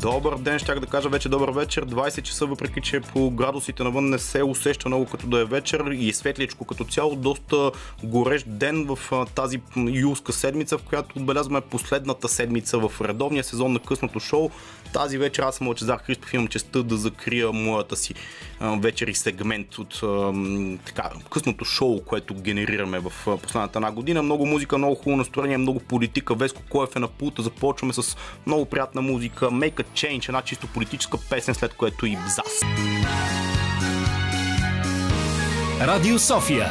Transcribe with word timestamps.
Добър 0.00 0.38
ден, 0.38 0.58
щях 0.58 0.80
да 0.80 0.86
кажа 0.86 1.08
вече 1.08 1.28
добър 1.28 1.50
вечер. 1.50 1.86
20 1.86 2.22
часа, 2.22 2.46
въпреки 2.46 2.80
че 2.80 3.00
по 3.00 3.30
градусите 3.30 3.82
навън 3.82 4.10
не 4.10 4.18
се 4.18 4.42
усеща 4.42 4.88
много 4.88 5.06
като 5.06 5.26
да 5.26 5.40
е 5.40 5.44
вечер 5.44 5.80
и 5.90 6.12
светличко 6.12 6.64
като 6.64 6.84
цяло. 6.84 7.16
Доста 7.16 7.70
горещ 8.04 8.44
ден 8.48 8.86
в 8.86 9.26
тази 9.34 9.60
юлска 9.76 10.32
седмица, 10.32 10.78
в 10.78 10.82
която 10.82 11.18
отбелязваме 11.18 11.60
последната 11.60 12.28
седмица 12.28 12.78
в 12.78 13.00
редовния 13.00 13.44
сезон 13.44 13.72
на 13.72 13.78
късното 13.78 14.20
шоу. 14.20 14.50
Тази 14.92 15.18
вечер 15.18 15.42
аз 15.42 15.56
съм 15.56 15.68
Лъчезар 15.68 15.98
Христов, 15.98 16.34
имам 16.34 16.48
честа 16.48 16.82
да 16.82 16.96
закрия 16.96 17.52
моята 17.52 17.96
си 17.96 18.14
вечер 18.60 19.08
и 19.08 19.14
сегмент 19.14 19.78
от 19.78 20.00
така, 20.86 21.10
късното 21.30 21.64
шоу, 21.64 22.00
което 22.00 22.34
генерираме 22.34 22.98
в 22.98 23.12
последната 23.42 23.78
една 23.78 23.92
година. 23.92 24.22
Много 24.22 24.46
музика, 24.46 24.78
много 24.78 24.94
хубаво 24.94 25.16
настроение, 25.16 25.58
много 25.58 25.80
политика. 25.80 26.34
Веско 26.34 26.62
Коев 26.68 26.96
е 26.96 26.98
на 26.98 27.08
пулта. 27.08 27.42
Започваме 27.42 27.92
с 27.92 28.16
много 28.46 28.64
приятна 28.64 29.02
музика. 29.02 29.46
Make 29.46 29.74
a 29.74 29.84
Change, 29.84 30.28
една 30.28 30.42
чисто 30.42 30.66
политическа 30.66 31.18
песен, 31.30 31.54
след 31.54 31.74
което 31.74 32.06
и 32.06 32.16
Бзас. 32.26 32.60
Радио 35.80 36.18
София. 36.18 36.68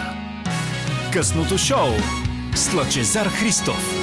Късното 1.14 1.58
шоу 1.58 1.90
с 2.56 2.74
Лъчезар 2.74 3.28
Христов. 3.28 3.99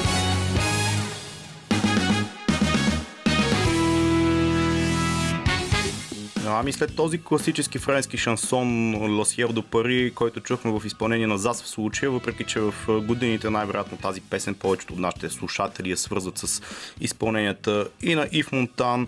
Ами 6.48 6.72
след 6.72 6.96
този 6.96 7.22
класически 7.22 7.78
френски 7.78 8.18
шансон 8.18 8.94
Ласиер 9.18 9.48
до 9.48 9.62
Пари, 9.62 10.12
който 10.14 10.40
чухме 10.40 10.70
в 10.70 10.86
изпълнение 10.86 11.26
на 11.26 11.38
ЗАС 11.38 11.62
в 11.62 11.68
случая, 11.68 12.10
въпреки 12.10 12.44
че 12.44 12.60
в 12.60 12.74
годините 12.88 13.50
най-вероятно 13.50 13.98
тази 13.98 14.20
песен 14.20 14.54
повечето 14.54 14.92
от 14.92 15.00
нашите 15.00 15.30
слушатели 15.30 15.90
я 15.90 15.96
свързват 15.96 16.38
с 16.38 16.62
изпълненията 17.00 17.88
и 18.02 18.14
на 18.14 18.28
Ив 18.32 18.52
Монтан, 18.52 19.06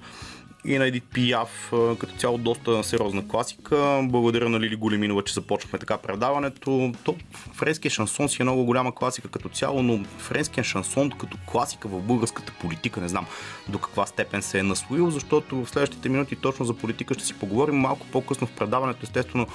и 0.64 0.78
на 0.78 0.86
Едит 0.86 1.04
Пияв, 1.14 1.72
като 1.98 2.16
цяло 2.18 2.38
доста 2.38 2.84
сериозна 2.84 3.28
класика. 3.28 4.00
Благодаря 4.02 4.48
на 4.48 4.60
Лили 4.60 4.76
Големинова, 4.76 5.24
че 5.24 5.34
започнахме 5.34 5.78
така 5.78 5.98
предаването. 5.98 6.92
То, 7.04 7.16
френския 7.54 7.90
шансон 7.90 8.28
си 8.28 8.42
е 8.42 8.44
много 8.44 8.64
голяма 8.64 8.94
класика 8.94 9.28
като 9.28 9.48
цяло, 9.48 9.82
но 9.82 10.04
френския 10.18 10.64
шансон 10.64 11.10
като 11.10 11.36
класика 11.46 11.88
в 11.88 12.02
българската 12.02 12.52
политика 12.60 13.00
не 13.00 13.08
знам 13.08 13.26
до 13.68 13.78
каква 13.78 14.06
степен 14.06 14.42
се 14.42 14.58
е 14.58 14.62
наслоил, 14.62 15.10
защото 15.10 15.64
в 15.64 15.68
следващите 15.68 16.08
минути 16.08 16.36
точно 16.36 16.66
за 16.66 16.74
политика 16.74 17.14
ще 17.14 17.24
си 17.24 17.34
поговорим 17.34 17.76
малко 17.76 18.06
по-късно 18.06 18.46
в 18.46 18.52
предаването. 18.52 19.00
Естествено 19.02 19.46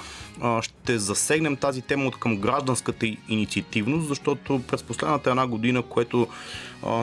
ще 0.60 0.98
засегнем 0.98 1.56
тази 1.56 1.82
тема 1.82 2.06
от 2.06 2.18
към 2.18 2.36
гражданската 2.36 3.06
инициативност, 3.28 4.08
защото 4.08 4.62
през 4.68 4.82
последната 4.82 5.30
една 5.30 5.46
година, 5.46 5.82
което 5.82 6.28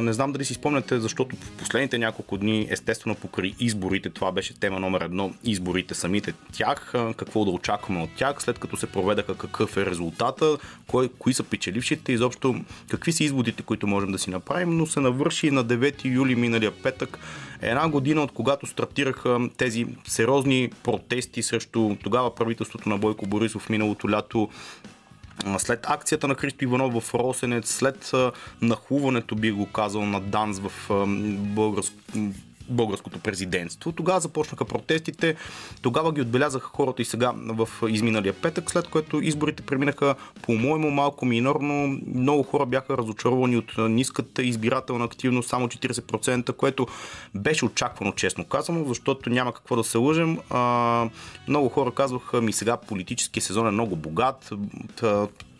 не 0.02 0.14
знам 0.14 0.32
дали 0.32 0.45
си 0.45 0.54
спомняте, 0.54 1.00
защото 1.00 1.36
в 1.36 1.52
последните 1.52 1.98
няколко 1.98 2.38
дни, 2.38 2.67
естествено 2.70 3.16
покрай 3.16 3.54
изборите, 3.59 4.09
това 4.09 4.32
беше 4.32 4.59
тема 4.59 4.80
номер 4.80 5.02
едно, 5.02 5.34
изборите 5.44 5.95
самите 5.95 6.34
тях, 6.52 6.94
какво 7.16 7.45
да 7.45 7.52
очакваме 7.52 8.04
от 8.04 8.09
тях, 8.16 8.44
след 8.44 8.59
като 8.59 8.78
се 8.78 8.88
проведаха 8.88 9.36
какъв 9.36 9.78
е 9.78 9.86
резултата, 9.86 10.58
кой, 10.88 11.09
кои 11.20 11.34
са 11.34 11.44
печелившите, 11.44 12.12
изобщо 12.12 12.56
какви 12.89 13.12
са 13.12 13.23
изводите, 13.23 13.64
които 13.64 13.88
можем 13.88 14.12
да 14.12 14.20
си 14.20 14.30
направим, 14.30 14.78
но 14.78 14.86
се 14.86 15.00
навърши 15.00 15.52
на 15.52 15.66
9 15.66 16.06
юли 16.06 16.36
миналия 16.36 16.72
петък 17.02 17.19
една 17.61 17.89
година 17.89 18.23
от 18.23 18.31
когато 18.31 18.67
стартираха 18.67 19.39
тези 19.57 19.85
сериозни 20.07 20.69
протести 20.83 21.43
срещу 21.43 21.95
тогава 22.03 22.35
правителството 22.35 22.89
на 22.89 22.97
Бойко 22.97 23.25
Борисов 23.25 23.69
миналото 23.69 24.09
лято 24.09 24.49
след 25.58 25.80
акцията 25.89 26.27
на 26.27 26.35
Христо 26.35 26.63
Иванов 26.63 27.03
в 27.03 27.13
Росенец, 27.13 27.71
след 27.71 28.11
нахуването, 28.61 29.35
би 29.35 29.52
го 29.52 29.66
казал, 29.66 30.05
на 30.05 30.21
Данс 30.21 30.59
в 30.59 30.71
българско 31.38 31.95
българското 32.72 33.19
президентство. 33.19 33.91
Тогава 33.91 34.19
започнаха 34.19 34.66
протестите, 34.66 35.36
тогава 35.81 36.14
ги 36.14 36.22
отбелязаха 36.22 36.67
хората 36.67 37.02
и 37.02 37.05
сега 37.05 37.33
в 37.36 37.69
изминалия 37.89 38.33
петък, 38.33 38.71
след 38.71 38.87
което 38.87 39.21
изборите 39.21 39.64
преминаха 39.64 40.15
по-моему 40.42 40.92
малко 40.92 41.26
минорно. 41.26 41.99
Много 42.15 42.43
хора 42.43 42.65
бяха 42.65 42.98
разочаровани 42.98 43.58
от 43.58 43.73
ниската 43.77 44.43
избирателна 44.43 45.05
активност, 45.05 45.49
само 45.49 45.67
40%, 45.67 46.54
което 46.54 46.87
беше 47.36 47.65
очаквано, 47.65 48.11
честно 48.11 48.45
казано, 48.45 48.86
защото 48.88 49.30
няма 49.30 49.53
какво 49.53 49.76
да 49.76 49.83
се 49.83 49.98
лъжем. 49.98 50.38
Много 51.48 51.70
хора 51.70 51.92
казваха 51.92 52.42
ми 52.42 52.53
сега 52.53 52.77
политически 52.77 53.42
сезон 53.42 53.67
е 53.67 53.71
много 53.71 53.95
богат, 53.95 54.49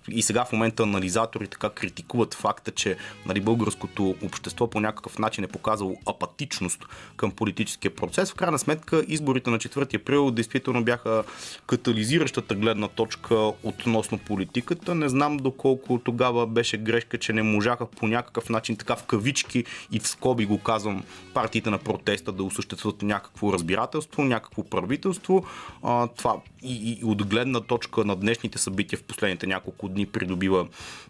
и 0.10 0.22
сега 0.22 0.46
в 0.46 0.52
момента 0.52 0.84
анализатори 0.84 1.48
така 1.48 1.70
критикуват 1.70 2.34
факта, 2.34 2.72
че 2.72 2.98
нали, 3.26 3.42
българското 3.42 4.16
общество 4.24 4.70
по 4.70 4.80
някакъв 4.80 5.20
начин 5.20 5.44
е 5.44 5.48
показало 5.48 5.96
апатичност 6.06 6.86
към 7.16 7.32
политическия 7.32 7.96
процес. 7.96 8.32
В 8.32 8.36
крайна 8.36 8.60
сметка 8.60 9.06
изборите 9.08 9.50
на 9.50 9.58
4 9.58 9.96
април 9.96 10.32
действително 10.32 10.84
бяха 10.84 11.24
катализиращата 11.68 12.56
гледна 12.56 12.88
точка 12.88 13.36
относно 13.64 14.18
политиката. 14.18 14.96
Не 14.96 15.10
знам 15.10 15.38
доколко 15.38 16.00
тогава 16.04 16.48
беше 16.48 16.78
грешка, 16.78 17.18
че 17.18 17.34
не 17.34 17.44
можаха 17.44 17.86
по 17.86 18.08
някакъв 18.08 18.50
начин 18.50 18.76
така 18.78 18.96
в 18.96 19.04
кавички 19.04 19.66
и 19.92 20.00
в 20.00 20.08
скоби 20.08 20.46
го 20.46 20.58
казвам 20.58 21.04
партиите 21.34 21.70
на 21.70 21.78
протеста 21.78 22.32
да 22.32 22.44
осъществят 22.44 23.02
някакво 23.02 23.54
разбирателство, 23.54 24.24
някакво 24.24 24.64
правителство. 24.64 25.46
А, 25.84 26.08
това 26.08 26.36
и, 26.64 26.98
и 27.02 27.06
от 27.06 27.28
гледна 27.28 27.62
точка 27.62 28.06
на 28.06 28.16
днешните 28.16 28.58
събития 28.58 29.00
в 29.00 29.04
последните 29.04 29.48
няколко 29.48 29.90
дни 29.92 30.06
придобива, 30.06 30.68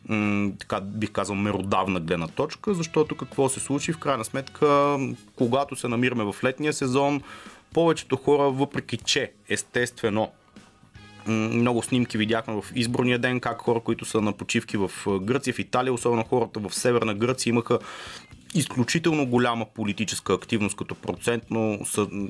м- 0.09 0.51
така 0.59 0.81
бих 0.81 1.11
казал, 1.11 1.35
меродавна 1.35 1.99
гледна 1.99 2.27
точка, 2.27 2.73
защото 2.73 3.15
какво 3.15 3.49
се 3.49 3.59
случи? 3.59 3.93
В 3.93 3.97
крайна 3.97 4.25
сметка, 4.25 4.97
когато 5.35 5.75
се 5.75 5.87
намираме 5.87 6.23
в 6.23 6.35
летния 6.43 6.73
сезон, 6.73 7.21
повечето 7.73 8.17
хора, 8.17 8.43
въпреки 8.49 8.97
че 8.97 9.31
естествено 9.49 10.31
много 11.27 11.83
снимки 11.83 12.17
видяхме 12.17 12.61
в 12.61 12.65
изборния 12.75 13.19
ден, 13.19 13.39
как 13.39 13.61
хора, 13.61 13.79
които 13.79 14.05
са 14.05 14.21
на 14.21 14.33
почивки 14.33 14.77
в 14.77 14.91
Гърция, 15.21 15.53
в 15.53 15.59
Италия, 15.59 15.93
особено 15.93 16.23
хората 16.23 16.59
в 16.59 16.75
Северна 16.75 17.13
Гърция, 17.13 17.51
имаха 17.51 17.79
изключително 18.53 19.25
голяма 19.25 19.65
политическа 19.65 20.33
активност 20.33 20.77
като 20.77 20.95
процентно 20.95 21.79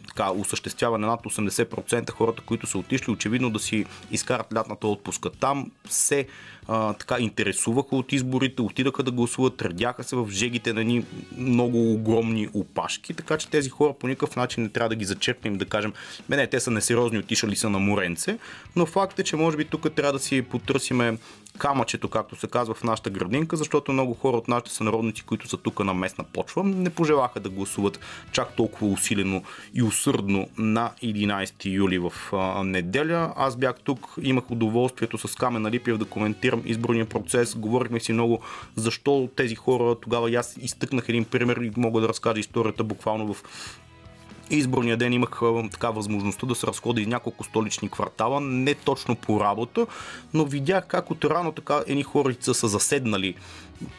така, 0.08 0.32
осъществяване 0.32 1.08
над 1.08 1.22
80% 1.22 2.12
хората, 2.12 2.42
които 2.42 2.68
са 2.68 2.78
отишли 2.78 3.12
очевидно 3.12 3.50
да 3.50 3.60
си 3.60 3.86
изкарат 4.12 4.54
лятната 4.54 4.88
отпуска. 4.88 5.30
Там 5.30 5.72
се 5.90 6.28
а, 6.68 6.94
така 6.94 7.16
интересуваха 7.20 7.96
от 7.96 8.14
изборите, 8.14 8.62
отидаха 8.62 9.04
да 9.04 9.12
гласуват, 9.12 9.62
редяха 9.62 10.04
се 10.04 10.16
в 10.16 10.30
жегите 10.32 10.74
на 10.74 10.84
ни 10.84 11.06
много 11.38 11.94
огромни 11.94 12.50
опашки, 12.54 13.14
така 13.14 13.38
че 13.38 13.50
тези 13.50 13.70
хора 13.70 13.94
по 14.00 14.08
никакъв 14.08 14.36
начин 14.36 14.64
не 14.64 14.70
трябва 14.70 14.90
да 14.90 14.96
ги 14.96 15.06
зачерпнем 15.06 15.58
да 15.58 15.66
кажем, 15.66 15.94
не, 16.30 16.48
те 16.48 16.60
са 16.60 16.72
несериозни, 16.72 17.20
отишали 17.20 17.56
са 17.56 17.70
на 17.70 17.80
моренце, 17.80 18.38
но 18.76 18.86
факт 18.86 19.20
е, 19.20 19.24
че 19.24 19.36
може 19.36 19.58
би 19.58 19.66
тук 19.66 19.96
трябва 19.96 20.14
да 20.14 20.20
си 20.20 20.42
потърсиме 20.42 21.18
камъчето, 21.58 22.10
както 22.10 22.36
се 22.36 22.48
казва 22.48 22.74
в 22.74 22.84
нашата 22.84 23.10
градинка, 23.10 23.58
защото 23.58 23.94
много 23.94 24.14
хора 24.14 24.38
от 24.38 24.48
нашите 24.48 24.72
сънародници, 24.72 25.24
които 25.24 25.48
са 25.48 25.58
тук 25.58 25.80
на 25.80 25.94
местна 25.94 26.24
почва, 26.24 26.64
не 26.64 26.90
пожелаха 26.90 27.40
да 27.40 27.50
гласуват 27.50 28.00
чак 28.32 28.56
толкова 28.56 28.88
усилено 28.88 29.44
и 29.74 29.84
усърдно 29.84 30.48
на 30.58 30.92
11 31.04 31.66
юли 31.66 32.00
в 32.00 32.14
а, 32.34 32.64
неделя. 32.64 33.34
Аз 33.36 33.56
бях 33.56 33.76
тук, 33.84 34.08
имах 34.22 34.52
удоволствието 34.52 35.18
с 35.18 35.36
Камен 35.36 35.68
Липиев 35.68 35.98
да 35.98 36.06
коментирам 36.06 36.62
изборния 36.66 37.06
процес. 37.06 37.56
Говорихме 37.56 38.00
си 38.00 38.14
много 38.14 38.40
защо 38.76 39.30
тези 39.36 39.56
хора 39.56 39.96
тогава 39.96 40.32
аз 40.32 40.58
изтъкнах 40.62 41.10
един 41.10 41.26
пример 41.26 41.58
и 41.58 41.72
мога 41.78 42.02
да 42.02 42.08
разкажа 42.08 42.40
историята 42.40 42.84
буквално 42.84 43.34
в 43.34 43.44
изборния 44.56 44.98
ден 44.98 45.14
имах 45.14 45.42
така 45.72 45.90
възможността 45.90 46.48
да 46.48 46.56
се 46.56 46.68
разходя 46.68 47.02
из 47.02 47.08
няколко 47.08 47.44
столични 47.44 47.90
квартала, 47.90 48.42
не 48.42 48.74
точно 48.76 49.16
по 49.16 49.40
работа, 49.40 49.88
но 50.34 50.46
видях 50.46 50.88
как 50.88 51.12
от 51.12 51.26
рано 51.26 51.52
така 51.52 51.84
едни 51.88 52.04
хорица 52.04 52.54
са 52.54 52.68
заседнали 52.68 53.36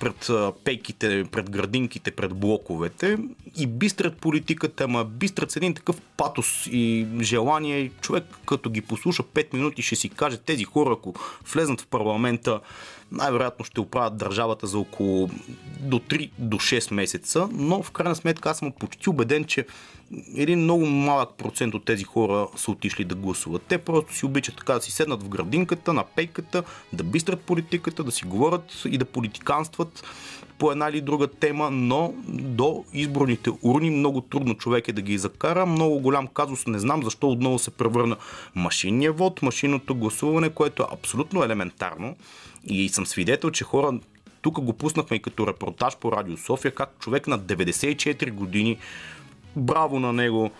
пред 0.00 0.30
пейките, 0.64 1.24
пред 1.32 1.50
градинките, 1.50 2.10
пред 2.10 2.34
блоковете 2.34 3.18
и 3.58 3.66
бистрят 3.66 4.16
политиката, 4.16 4.84
ама 4.84 5.04
бистрят 5.04 5.50
с 5.50 5.56
един 5.56 5.74
такъв 5.74 6.00
патос 6.00 6.68
и 6.72 7.06
желание. 7.20 7.90
Човек 8.00 8.24
като 8.46 8.70
ги 8.70 8.80
послуша 8.80 9.22
5 9.22 9.54
минути 9.54 9.82
ще 9.82 9.96
си 9.96 10.08
каже 10.08 10.36
тези 10.36 10.64
хора, 10.64 10.92
ако 10.92 11.14
влезнат 11.52 11.80
в 11.80 11.86
парламента, 11.86 12.60
най-вероятно 13.12 13.64
ще 13.64 13.80
оправят 13.80 14.16
държавата 14.16 14.66
за 14.66 14.78
около 14.78 15.30
до 15.80 15.98
3 15.98 16.30
до 16.38 16.56
6 16.56 16.94
месеца, 16.94 17.48
но 17.52 17.82
в 17.82 17.90
крайна 17.90 18.16
сметка 18.16 18.50
аз 18.50 18.58
съм 18.58 18.72
почти 18.72 19.10
убеден, 19.10 19.44
че 19.44 19.66
един 20.36 20.58
много 20.58 20.86
малък 20.86 21.34
процент 21.34 21.74
от 21.74 21.84
тези 21.84 22.04
хора 22.04 22.48
са 22.56 22.70
отишли 22.70 23.04
да 23.04 23.14
гласуват. 23.14 23.62
Те 23.62 23.78
просто 23.78 24.14
си 24.14 24.26
обичат 24.26 24.56
така 24.56 24.74
да 24.74 24.80
си 24.80 24.90
седнат 24.90 25.22
в 25.22 25.28
градинката, 25.28 25.92
на 25.92 26.04
пейката, 26.04 26.62
да 26.92 27.04
бистрат 27.04 27.40
политиката, 27.40 28.04
да 28.04 28.12
си 28.12 28.24
говорят 28.24 28.82
и 28.84 28.98
да 28.98 29.04
политиканстват 29.04 29.71
по 30.58 30.72
една 30.72 30.88
или 30.88 31.00
друга 31.00 31.26
тема, 31.26 31.70
но 31.70 32.14
до 32.28 32.84
изборните 32.92 33.50
урни 33.62 33.90
много 33.90 34.20
трудно 34.20 34.54
човек 34.54 34.88
е 34.88 34.92
да 34.92 35.02
ги 35.02 35.18
закара. 35.18 35.66
Много 35.66 36.00
голям 36.00 36.26
казус, 36.26 36.66
не 36.66 36.78
знам 36.78 37.02
защо 37.02 37.30
отново 37.30 37.58
се 37.58 37.70
превърна 37.70 38.16
машинния 38.54 39.12
вод, 39.12 39.42
машинното 39.42 39.94
гласуване, 39.94 40.50
което 40.50 40.82
е 40.82 40.86
абсолютно 40.92 41.44
елементарно. 41.44 42.16
И 42.66 42.88
съм 42.88 43.06
свидетел, 43.06 43.50
че 43.50 43.64
хора 43.64 43.98
тук 44.42 44.60
го 44.60 44.72
пуснахме 44.72 45.16
и 45.16 45.22
като 45.22 45.46
репортаж 45.46 45.96
по 45.96 46.12
Радио 46.12 46.36
София, 46.36 46.74
как 46.74 46.90
човек 47.00 47.26
на 47.26 47.38
94 47.38 48.32
години 48.32 48.78
браво 49.56 50.00
на 50.00 50.12
него, 50.12 50.50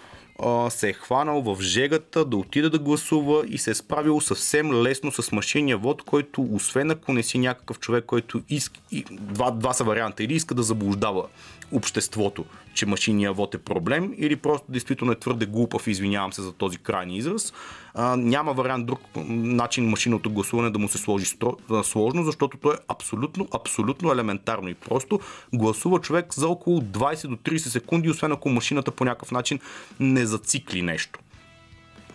се 0.71 0.89
е 0.89 0.93
хванал 0.93 1.43
в 1.43 1.63
жегата 1.63 2.25
да 2.25 2.37
отида 2.37 2.71
да 2.71 2.79
гласува 2.79 3.45
и 3.49 3.59
се 3.59 3.71
е 3.71 3.75
справил 3.75 4.21
съвсем 4.21 4.73
лесно 4.83 5.13
с 5.13 5.33
машиния 5.33 5.79
вод, 5.79 6.03
който 6.03 6.49
освен 6.53 6.91
ако 6.91 7.13
не 7.13 7.23
си 7.23 7.39
някакъв 7.39 7.79
човек, 7.79 8.05
който 8.05 8.43
иска, 8.49 8.81
два, 9.11 9.51
два 9.51 9.73
са 9.73 9.85
варианта, 9.85 10.25
или 10.25 10.35
иска 10.35 10.55
да 10.55 10.63
заблуждава 10.63 11.27
обществото, 11.73 12.45
че 12.75 12.87
машиния 12.87 13.33
вод 13.33 13.55
е 13.55 13.59
проблем, 13.59 14.15
или 14.17 14.37
просто 14.37 14.67
действително 14.73 15.13
е 15.13 15.19
твърде 15.19 15.47
глупав, 15.47 15.87
извинявам 15.87 16.33
се 16.33 16.43
за 16.43 16.53
този 16.53 16.79
крайни 16.79 17.17
израз. 17.17 17.53
А, 17.95 18.17
няма 18.17 18.53
вариант 18.53 18.87
друг 18.87 19.01
начин 19.29 19.89
машинното 19.89 20.31
гласуване 20.31 20.71
да 20.71 20.79
му 20.79 20.89
се 20.89 20.99
сложи 20.99 21.27
стро, 21.27 21.57
сложно, 21.83 22.25
защото 22.25 22.59
то 22.59 22.73
е 22.73 22.77
абсолютно, 22.89 23.49
абсолютно 23.55 24.13
елементарно 24.13 24.69
и 24.69 24.75
просто 24.75 25.21
гласува 25.53 26.01
човек 26.01 26.35
за 26.35 26.49
около 26.49 26.81
20 26.81 27.27
до 27.29 27.37
30 27.37 27.57
секунди, 27.57 28.11
освен 28.11 28.33
ако 28.33 28.49
машината 28.49 28.91
по 28.91 29.05
някакъв 29.05 29.31
начин 29.31 29.61
не 30.01 30.27
зацикли 30.27 30.83
нещо. 30.83 31.21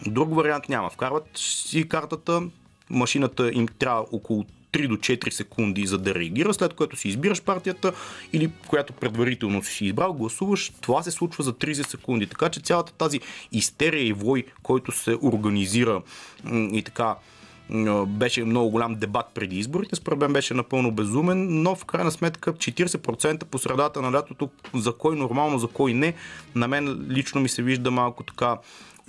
Друг 0.06 0.36
вариант 0.36 0.70
няма. 0.70 0.90
Вкарват 0.90 1.30
си 1.36 1.90
картата, 1.90 2.42
машината 2.90 3.52
им 3.54 3.68
трябва 3.80 4.06
около 4.12 4.46
3 4.72 4.88
до 4.88 4.96
4 4.96 5.30
секунди 5.30 5.88
за 5.88 5.98
да 5.98 6.16
реагира, 6.16 6.54
след 6.54 6.74
което 6.74 6.96
си 6.96 7.08
избираш 7.08 7.42
партията 7.42 7.94
или 8.34 8.52
която 8.68 8.94
предварително 8.94 9.64
си 9.64 9.86
избрал, 9.86 10.14
гласуваш, 10.14 10.72
това 10.82 11.04
се 11.04 11.12
случва 11.12 11.44
за 11.44 11.54
30 11.54 11.88
секунди. 11.88 12.28
Така 12.28 12.50
че 12.50 12.60
цялата 12.60 12.94
тази 12.94 13.20
истерия 13.52 14.08
и 14.08 14.14
вой, 14.14 14.44
който 14.64 14.92
се 14.92 15.18
организира 15.22 16.02
и 16.52 16.84
така 16.86 17.16
беше 18.08 18.44
много 18.44 18.70
голям 18.70 18.96
дебат 18.96 19.26
преди 19.34 19.60
изборите, 19.60 19.96
според 19.96 20.20
мен 20.20 20.34
беше 20.34 20.54
напълно 20.54 20.92
безумен, 20.92 21.62
но 21.62 21.76
в 21.76 21.86
крайна 21.86 22.12
сметка 22.12 22.54
40% 22.54 23.44
по 23.44 23.58
средата 23.58 24.02
на 24.02 24.12
лятото, 24.12 24.50
за 24.74 24.94
кой 24.94 25.16
нормално, 25.16 25.60
за 25.60 25.68
кой 25.68 25.94
не, 25.94 26.14
на 26.56 26.68
мен 26.68 27.06
лично 27.10 27.42
ми 27.42 27.50
се 27.50 27.64
вижда 27.64 27.92
малко 27.92 28.24
така 28.24 28.58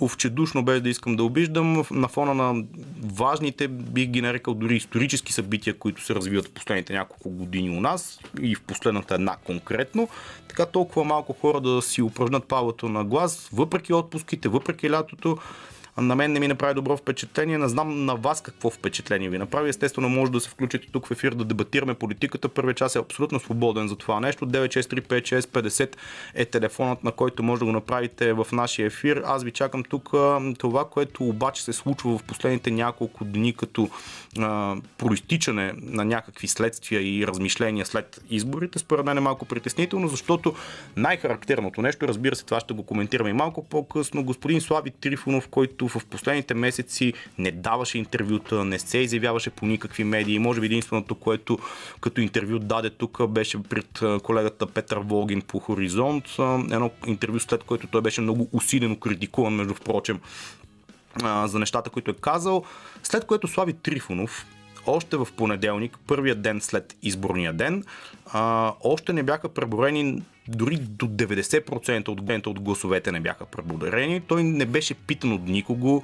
овчедушно, 0.01 0.63
без 0.63 0.81
да 0.81 0.89
искам 0.89 1.15
да 1.15 1.23
обиждам, 1.23 1.83
на 1.91 2.07
фона 2.07 2.33
на 2.33 2.63
важните, 3.03 3.67
бих 3.67 4.07
ги 4.07 4.21
нарекал 4.21 4.53
дори 4.53 4.75
исторически 4.75 5.33
събития, 5.33 5.77
които 5.77 6.05
се 6.05 6.15
развиват 6.15 6.47
в 6.47 6.51
последните 6.51 6.93
няколко 6.93 7.29
години 7.29 7.77
у 7.77 7.81
нас 7.81 8.19
и 8.41 8.55
в 8.55 8.61
последната 8.61 9.15
една 9.15 9.35
конкретно. 9.35 10.09
Така 10.47 10.65
толкова 10.65 11.03
малко 11.03 11.33
хора 11.33 11.61
да 11.61 11.81
си 11.81 12.01
упражнат 12.01 12.47
правото 12.47 12.89
на 12.89 13.05
глас, 13.05 13.49
въпреки 13.53 13.93
отпуските, 13.93 14.49
въпреки 14.49 14.91
лятото 14.91 15.37
на 16.01 16.15
мен 16.15 16.31
не 16.33 16.39
ми 16.39 16.47
направи 16.47 16.73
добро 16.73 16.97
впечатление. 16.97 17.57
Не 17.57 17.67
знам 17.67 18.05
на 18.05 18.15
вас 18.15 18.41
какво 18.41 18.69
впечатление 18.69 19.29
ви 19.29 19.37
направи. 19.37 19.69
Естествено, 19.69 20.09
може 20.09 20.31
да 20.31 20.39
се 20.39 20.49
включите 20.49 20.87
тук 20.91 21.07
в 21.07 21.11
ефир 21.11 21.31
да 21.31 21.45
дебатираме 21.45 21.93
политиката. 21.93 22.49
Първият 22.49 22.77
час 22.77 22.95
е 22.95 22.99
абсолютно 22.99 23.39
свободен 23.39 23.87
за 23.87 23.95
това 23.95 24.19
нещо. 24.19 24.47
9635650 24.47 25.95
е 26.33 26.45
телефонът, 26.45 27.03
на 27.03 27.11
който 27.11 27.43
може 27.43 27.59
да 27.59 27.65
го 27.65 27.71
направите 27.71 28.33
в 28.33 28.47
нашия 28.51 28.85
ефир. 28.85 29.23
Аз 29.25 29.43
ви 29.43 29.51
чакам 29.51 29.83
тук. 29.83 30.09
Това, 30.57 30.89
което 30.89 31.23
обаче 31.23 31.63
се 31.63 31.73
случва 31.73 32.17
в 32.17 32.23
последните 32.23 32.71
няколко 32.71 33.25
дни 33.25 33.53
като 33.53 33.89
а, 34.39 34.75
проистичане 34.97 35.73
на 35.81 36.05
някакви 36.05 36.47
следствия 36.47 37.01
и 37.01 37.27
размишления 37.27 37.85
след 37.85 38.21
изборите, 38.29 38.79
според 38.79 39.05
мен 39.05 39.17
е 39.17 39.21
малко 39.21 39.45
притеснително, 39.45 40.07
защото 40.07 40.55
най-характерното 40.95 41.81
нещо, 41.81 42.07
разбира 42.07 42.35
се, 42.35 42.45
това 42.45 42.59
ще 42.59 42.73
го 42.73 42.83
коментираме 42.83 43.29
и 43.29 43.33
малко 43.33 43.63
по-късно, 43.63 44.23
господин 44.23 44.61
Слави 44.61 44.91
Трифонов, 44.91 45.47
който 45.47 45.88
в 45.89 46.01
последните 46.09 46.53
месеци 46.53 47.13
не 47.37 47.51
даваше 47.51 47.97
интервюта, 47.97 48.65
не 48.65 48.79
се 48.79 48.97
изявяваше 48.97 49.49
по 49.49 49.65
никакви 49.65 50.03
медии. 50.03 50.39
Може 50.39 50.59
би 50.59 50.65
единственото, 50.65 51.15
което 51.15 51.59
като 52.01 52.21
интервю 52.21 52.59
даде 52.59 52.89
тук, 52.89 53.27
беше 53.27 53.63
пред 53.63 53.99
колегата 54.23 54.65
Петър 54.65 54.97
Волгин 54.97 55.41
по 55.41 55.59
Хоризонт. 55.59 56.25
Едно 56.71 56.91
интервю, 57.07 57.39
след 57.39 57.63
което 57.63 57.87
той 57.87 58.01
беше 58.01 58.21
много 58.21 58.49
усилено 58.53 58.95
критикуван, 58.99 59.53
между 59.53 59.73
впрочем, 59.73 60.19
за 61.45 61.59
нещата, 61.59 61.89
които 61.89 62.11
е 62.11 62.15
казал. 62.21 62.63
След 63.03 63.25
което 63.25 63.47
Слави 63.47 63.73
Трифонов, 63.73 64.45
още 64.85 65.17
в 65.17 65.27
понеделник, 65.37 65.97
първия 66.07 66.35
ден 66.35 66.61
след 66.61 66.95
изборния 67.01 67.53
ден, 67.53 67.83
а, 68.33 68.73
още 68.83 69.13
не 69.13 69.23
бяха 69.23 69.49
преборени 69.49 70.21
дори 70.47 70.77
до 70.77 71.07
90% 71.07 72.07
от, 72.07 72.47
от 72.47 72.59
гласовете 72.59 73.11
не 73.11 73.19
бяха 73.19 73.45
преборени. 73.45 74.21
Той 74.21 74.43
не 74.43 74.65
беше 74.65 74.93
питан 74.93 75.33
от 75.33 75.47
никого, 75.47 76.03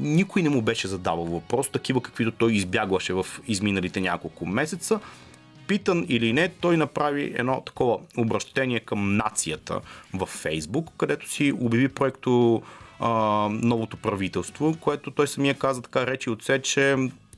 никой 0.00 0.42
не 0.42 0.48
му 0.48 0.62
беше 0.62 0.88
задавал 0.88 1.24
въпрос, 1.24 1.68
такива 1.68 2.02
каквито 2.02 2.32
той 2.32 2.52
избягваше 2.52 3.12
в 3.12 3.26
изминалите 3.46 4.00
няколко 4.00 4.46
месеца. 4.46 5.00
Питан 5.66 6.06
или 6.08 6.32
не, 6.32 6.48
той 6.48 6.76
направи 6.76 7.32
едно 7.36 7.62
такова 7.66 7.98
обращение 8.16 8.80
към 8.80 9.16
нацията 9.16 9.80
в 10.14 10.26
Фейсбук, 10.26 10.90
където 10.98 11.30
си 11.30 11.52
обяви 11.60 11.88
проекто 11.88 12.62
новото 13.50 13.96
правителство, 13.96 14.76
което 14.80 15.10
той 15.10 15.28
самия 15.28 15.54
каза 15.54 15.82
така 15.82 16.06
речи 16.06 16.30
от 16.30 16.42
се, 16.42 16.62
че 16.62 16.96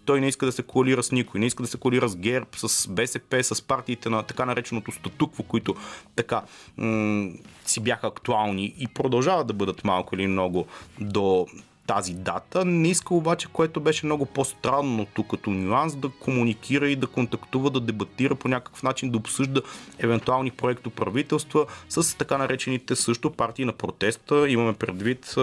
той 0.08 0.20
не 0.20 0.28
иска 0.28 0.46
да 0.46 0.52
се 0.52 0.62
коалира 0.62 1.02
с 1.02 1.12
никой, 1.12 1.40
не 1.40 1.46
иска 1.46 1.62
да 1.62 1.68
се 1.68 1.76
коалира 1.76 2.08
с 2.08 2.16
ГЕРБ, 2.16 2.46
с 2.56 2.88
БСП, 2.88 3.44
с 3.44 3.62
партиите 3.62 4.08
на 4.08 4.22
така 4.22 4.44
нареченото 4.44 4.92
статукво, 4.92 5.42
които 5.42 5.74
така 6.16 6.42
м- 6.76 7.30
си 7.66 7.80
бяха 7.80 8.06
актуални 8.06 8.74
и 8.78 8.88
продължават 8.88 9.46
да 9.46 9.54
бъдат 9.54 9.84
малко 9.84 10.14
или 10.14 10.26
много 10.26 10.66
до 11.00 11.46
тази 11.88 12.14
дата. 12.14 12.64
Не 12.64 12.88
иска 12.88 13.14
обаче, 13.14 13.48
което 13.52 13.80
беше 13.80 14.06
много 14.06 14.26
по-странно 14.26 15.06
тук 15.14 15.30
като 15.30 15.50
нюанс, 15.50 15.96
да 15.96 16.08
комуникира 16.08 16.90
и 16.90 16.96
да 16.96 17.06
контактува, 17.06 17.70
да 17.70 17.80
дебатира 17.80 18.34
по 18.34 18.48
някакъв 18.48 18.82
начин, 18.82 19.10
да 19.10 19.18
обсъжда 19.18 19.60
евентуални 19.98 20.50
проекто 20.50 20.90
правителства 20.90 21.66
с 21.88 22.18
така 22.18 22.38
наречените 22.38 22.96
също 22.96 23.30
партии 23.30 23.64
на 23.64 23.72
протеста. 23.72 24.48
Имаме 24.48 24.72
предвид 24.72 25.34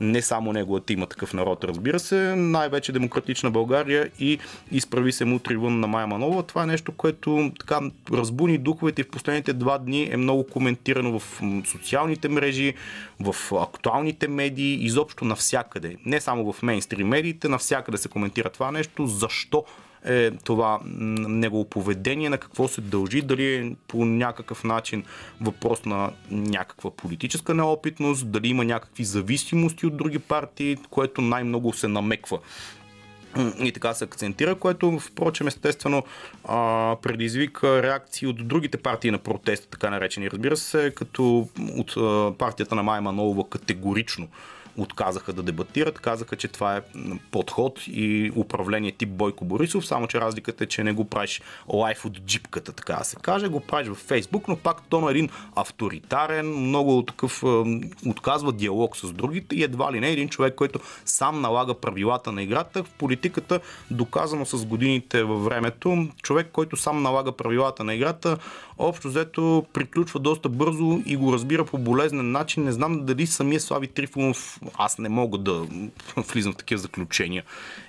не 0.00 0.22
само 0.22 0.52
неговата 0.52 0.92
има 0.92 1.06
такъв 1.06 1.34
народ, 1.34 1.64
разбира 1.64 1.98
се, 1.98 2.34
най-вече 2.36 2.92
Демократична 2.92 3.50
България 3.50 4.10
и 4.18 4.38
изправи 4.70 5.12
се 5.12 5.24
мутри 5.24 5.56
вън 5.56 5.80
на 5.80 5.86
Майя 5.86 6.06
Манова. 6.06 6.42
Това 6.42 6.62
е 6.62 6.66
нещо, 6.66 6.92
което 6.92 7.52
така 7.58 7.80
разбуни 8.12 8.58
духовете 8.58 9.00
и 9.00 9.04
в 9.04 9.10
последните 9.10 9.52
два 9.52 9.78
дни 9.78 10.08
е 10.12 10.16
много 10.16 10.46
коментирано 10.46 11.18
в 11.18 11.40
социалните 11.66 12.28
мрежи, 12.28 12.74
в 13.22 13.52
актуалните 13.52 14.28
медии, 14.28 14.84
изобщо 14.84 15.24
навсякъде. 15.24 15.96
Не 16.06 16.20
само 16.20 16.52
в 16.52 16.62
мейнстрим 16.62 17.08
медиите, 17.08 17.48
навсякъде 17.48 17.98
се 17.98 18.08
коментира 18.08 18.50
това 18.50 18.70
нещо, 18.70 19.06
защо 19.06 19.64
е 20.04 20.30
това 20.30 20.80
негово 20.84 21.64
поведение, 21.64 22.30
на 22.30 22.38
какво 22.38 22.68
се 22.68 22.80
дължи, 22.80 23.22
дали 23.22 23.54
е 23.54 23.74
по 23.88 24.04
някакъв 24.04 24.64
начин 24.64 25.04
въпрос 25.40 25.84
на 25.84 26.12
някаква 26.30 26.90
политическа 26.90 27.54
неопитност, 27.54 28.30
дали 28.30 28.48
има 28.48 28.64
някакви 28.64 29.04
зависимости 29.04 29.86
от 29.86 29.96
други 29.96 30.18
партии, 30.18 30.76
което 30.90 31.20
най-много 31.20 31.72
се 31.72 31.88
намеква 31.88 32.38
и 33.58 33.72
така 33.72 33.94
се 33.94 34.04
акцентира, 34.04 34.54
което 34.54 34.98
впрочем 34.98 35.46
естествено 35.46 36.02
предизвика 37.02 37.82
реакции 37.82 38.28
от 38.28 38.48
другите 38.48 38.78
партии 38.78 39.10
на 39.10 39.18
протеста, 39.18 39.68
така 39.68 39.90
наречени, 39.90 40.30
разбира 40.30 40.56
се, 40.56 40.92
като 40.96 41.48
от 41.76 41.94
партията 42.38 42.74
на 42.74 42.82
Майя 42.82 43.02
Манолова 43.02 43.48
категорично 43.48 44.28
отказаха 44.76 45.32
да 45.32 45.42
дебатират, 45.42 45.98
казаха, 45.98 46.36
че 46.36 46.48
това 46.48 46.76
е 46.76 46.82
подход 47.30 47.80
и 47.86 48.32
управление 48.36 48.92
тип 48.92 49.08
Бойко 49.08 49.44
Борисов, 49.44 49.86
само 49.86 50.06
че 50.06 50.20
разликата 50.20 50.64
е, 50.64 50.66
че 50.66 50.84
не 50.84 50.92
го 50.92 51.04
правиш 51.04 51.42
лайф 51.68 52.04
от 52.04 52.20
джипката, 52.20 52.72
така 52.72 52.94
да 52.94 53.04
се 53.04 53.16
каже, 53.16 53.48
го 53.48 53.60
правиш 53.60 53.88
в 53.88 53.94
Фейсбук, 53.94 54.48
но 54.48 54.56
пак 54.56 54.88
то 54.88 55.00
на 55.00 55.10
един 55.10 55.28
авторитарен, 55.56 56.46
много 56.46 57.02
такъв 57.02 57.42
отказва 58.06 58.52
диалог 58.52 58.96
с 58.96 59.12
другите 59.12 59.56
и 59.56 59.62
едва 59.62 59.92
ли 59.92 60.00
не 60.00 60.10
един 60.10 60.28
човек, 60.28 60.54
който 60.54 60.80
сам 61.04 61.40
налага 61.40 61.74
правилата 61.74 62.32
на 62.32 62.42
играта. 62.42 62.84
В 62.84 62.90
политиката, 62.90 63.60
доказано 63.90 64.46
с 64.46 64.64
годините 64.64 65.24
във 65.24 65.44
времето, 65.44 66.08
човек, 66.22 66.48
който 66.52 66.76
сам 66.76 67.02
налага 67.02 67.32
правилата 67.32 67.84
на 67.84 67.94
играта, 67.94 68.38
общо 68.82 69.08
взето 69.08 69.64
приключва 69.72 70.20
доста 70.20 70.48
бързо 70.48 71.02
и 71.06 71.16
го 71.16 71.32
разбира 71.32 71.64
по 71.64 71.78
болезнен 71.78 72.30
начин. 72.30 72.64
Не 72.64 72.72
знам 72.72 73.06
дали 73.06 73.26
самия 73.26 73.60
Слави 73.60 73.86
Трифонов, 73.86 74.60
аз 74.74 74.98
не 74.98 75.08
мога 75.08 75.38
да 75.38 75.66
влизам 76.16 76.52
в 76.52 76.56
такива 76.56 76.78
заключения, 76.78 77.42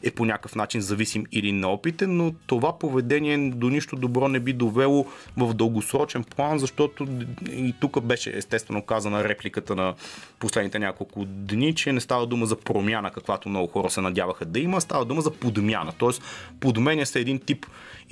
е 0.03 0.11
по 0.11 0.25
някакъв 0.25 0.55
начин 0.55 0.81
зависим 0.81 1.25
или 1.31 1.51
неопитен, 1.51 2.17
но 2.17 2.33
това 2.47 2.79
поведение 2.79 3.49
до 3.49 3.69
нищо 3.69 3.95
добро 3.95 4.27
не 4.27 4.39
би 4.39 4.53
довело 4.53 5.05
в 5.37 5.53
дългосрочен 5.53 6.23
план, 6.23 6.59
защото 6.59 7.07
и 7.51 7.73
тук 7.81 8.01
беше 8.01 8.37
естествено 8.37 8.81
казана 8.81 9.23
репликата 9.23 9.75
на 9.75 9.93
последните 10.39 10.79
няколко 10.79 11.25
дни, 11.25 11.75
че 11.75 11.93
не 11.93 11.99
става 11.99 12.27
дума 12.27 12.45
за 12.45 12.55
промяна, 12.55 13.11
каквато 13.11 13.49
много 13.49 13.67
хора 13.67 13.89
се 13.89 14.01
надяваха 14.01 14.45
да 14.45 14.59
има, 14.59 14.81
става 14.81 15.05
дума 15.05 15.21
за 15.21 15.31
подмяна. 15.31 15.93
Тоест, 15.97 16.23
подменя 16.59 17.05
се 17.05 17.19
един 17.19 17.39
тип 17.39 17.65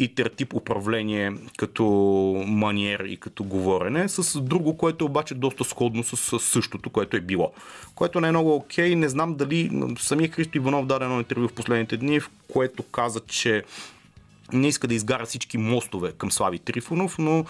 тип 0.07 0.53
управление 0.53 1.31
като 1.57 1.83
маниер 2.47 2.99
и 2.99 3.17
като 3.17 3.43
говорене, 3.43 4.09
с 4.09 4.41
друго, 4.41 4.77
което 4.77 5.05
обаче 5.05 5.35
доста 5.35 5.63
сходно 5.63 6.03
с 6.03 6.39
същото, 6.39 6.89
което 6.89 7.17
е 7.17 7.21
било. 7.21 7.51
Което 7.95 8.21
не 8.21 8.27
е 8.27 8.31
много 8.31 8.55
окей. 8.55 8.95
Не 8.95 9.09
знам 9.09 9.35
дали 9.35 9.71
самия 9.99 10.29
Христо 10.31 10.57
Иванов 10.57 10.85
даде 10.85 11.05
едно 11.05 11.17
интервю 11.17 11.47
в 11.47 11.53
последните 11.53 11.97
дни, 11.97 12.19
в 12.19 12.29
което 12.53 12.83
каза, 12.83 13.19
че 13.19 13.63
не 14.53 14.67
иска 14.67 14.87
да 14.87 14.93
изгаря 14.93 15.25
всички 15.25 15.57
мостове 15.57 16.11
към 16.11 16.31
Слави 16.31 16.59
Трифонов, 16.59 17.17
но 17.19 17.45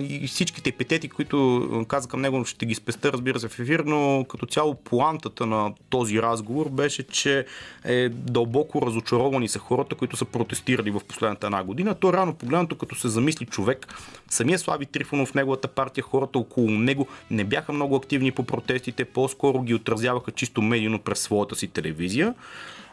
и 0.00 0.26
всичките 0.26 0.70
епитети, 0.70 1.08
които 1.08 1.68
каза 1.88 2.08
към 2.08 2.20
него, 2.20 2.44
ще 2.44 2.66
ги 2.66 2.74
спеста, 2.74 3.12
разбира 3.12 3.40
се, 3.40 3.48
в 3.48 3.58
ефир, 3.58 3.80
но 3.80 4.26
като 4.28 4.46
цяло 4.46 4.74
плантата 4.74 5.46
на 5.46 5.72
този 5.90 6.22
разговор 6.22 6.68
беше, 6.68 7.02
че 7.02 7.46
е 7.84 8.08
дълбоко 8.08 8.86
разочаровани 8.86 9.48
са 9.48 9.58
хората, 9.58 9.94
които 9.94 10.16
са 10.16 10.24
протестирали 10.24 10.90
в 10.90 11.00
последната 11.08 11.46
една 11.46 11.64
година. 11.64 11.94
То 11.94 12.12
рано 12.12 12.34
погледнато, 12.34 12.76
като 12.76 12.94
се 12.94 13.08
замисли 13.08 13.46
човек, 13.46 13.94
самия 14.30 14.58
Слави 14.58 14.86
Трифонов, 14.86 15.34
неговата 15.34 15.68
партия, 15.68 16.04
хората 16.04 16.38
около 16.38 16.70
него 16.70 17.06
не 17.30 17.44
бяха 17.44 17.72
много 17.72 17.96
активни 17.96 18.32
по 18.32 18.42
протестите, 18.42 19.04
по-скоро 19.04 19.62
ги 19.62 19.74
отразяваха 19.74 20.30
чисто 20.30 20.62
медийно 20.62 20.98
през 20.98 21.20
своята 21.20 21.56
си 21.56 21.68
телевизия. 21.68 22.34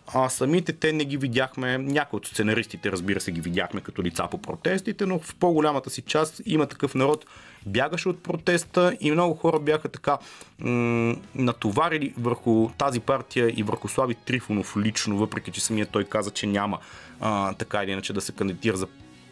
А 0.08 0.30
самите 0.30 0.74
те 0.74 0.94
не 0.94 1.06
ги 1.06 1.18
видяхме, 1.18 1.78
някои 1.78 2.18
от 2.18 2.28
сценаристите, 2.28 2.92
разбира 2.92 3.22
се, 3.22 3.32
ги 3.32 3.42
видяхме 3.42 3.82
като 3.82 4.04
лица 4.04 4.28
по 4.32 4.38
протестите, 4.38 5.06
но 5.06 5.20
в 5.20 5.36
по-голямата 5.36 5.90
си 5.90 6.02
част 6.02 6.42
има 6.46 6.66
такъв 6.66 6.96
народ, 6.96 7.26
бягаше 7.66 8.10
от 8.10 8.24
протеста 8.24 8.98
и 9.00 9.12
много 9.12 9.34
хора 9.34 9.60
бяха 9.60 9.90
така 9.90 10.18
м- 10.60 11.16
натоварили 11.36 12.14
върху 12.18 12.70
тази 12.78 13.00
партия 13.00 13.54
и 13.56 13.64
върху 13.64 13.88
Слави 13.88 14.16
Трифонов 14.16 14.78
лично, 14.78 15.18
въпреки 15.18 15.52
че 15.52 15.62
самия 15.62 15.86
той 15.86 16.04
каза, 16.04 16.32
че 16.32 16.48
няма 16.48 16.80
а, 17.20 17.54
така 17.54 17.84
или 17.84 17.92
иначе 17.92 18.14
да 18.14 18.22
се 18.22 18.32
кандидатира 18.32 18.78
за 18.78 18.88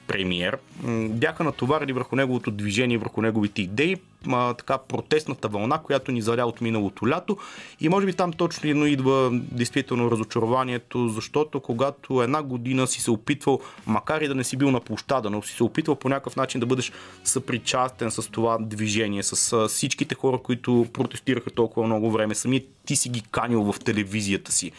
премиер, 0.10 0.58
бяха 1.10 1.44
натоварили 1.44 1.94
върху 1.94 2.16
неговото 2.16 2.52
движение, 2.52 2.98
върху 2.98 3.22
неговите 3.22 3.62
идеи, 3.62 3.98
а, 4.28 4.54
така 4.54 4.78
протестната 4.78 5.48
вълна, 5.48 5.78
която 5.78 6.12
ни 6.12 6.22
заля 6.22 6.46
от 6.46 6.62
миналото 6.62 7.08
лято. 7.08 7.38
И 7.80 7.90
може 7.90 8.06
би 8.06 8.14
там 8.14 8.34
точно 8.34 8.86
идва 8.86 9.30
действително 9.34 10.12
разочарованието, 10.12 11.10
защото 11.10 11.60
когато 11.60 12.24
една 12.24 12.44
година 12.44 12.88
си 12.88 13.02
се 13.02 13.12
опитвал, 13.12 13.60
макар 13.88 14.22
и 14.22 14.28
да 14.28 14.36
не 14.36 14.44
си 14.44 14.58
бил 14.58 14.72
на 14.72 14.80
площада, 14.80 15.30
но 15.30 15.42
си 15.42 15.54
се 15.54 15.64
опитвал 15.64 15.96
по 15.96 16.10
някакъв 16.10 16.36
начин 16.36 16.60
да 16.60 16.66
бъдеш 16.66 16.92
съпричастен 17.24 18.12
с 18.12 18.32
това 18.32 18.58
движение, 18.62 19.24
с 19.24 19.68
всичките 19.68 20.16
хора, 20.16 20.38
които 20.38 20.88
протестираха 20.94 21.50
толкова 21.50 21.86
много 21.86 22.12
време, 22.12 22.36
сами 22.36 22.66
ти 22.86 22.96
си 22.96 23.10
ги 23.10 23.22
канил 23.32 23.72
в 23.72 23.80
телевизията 23.80 24.52
си 24.52 24.72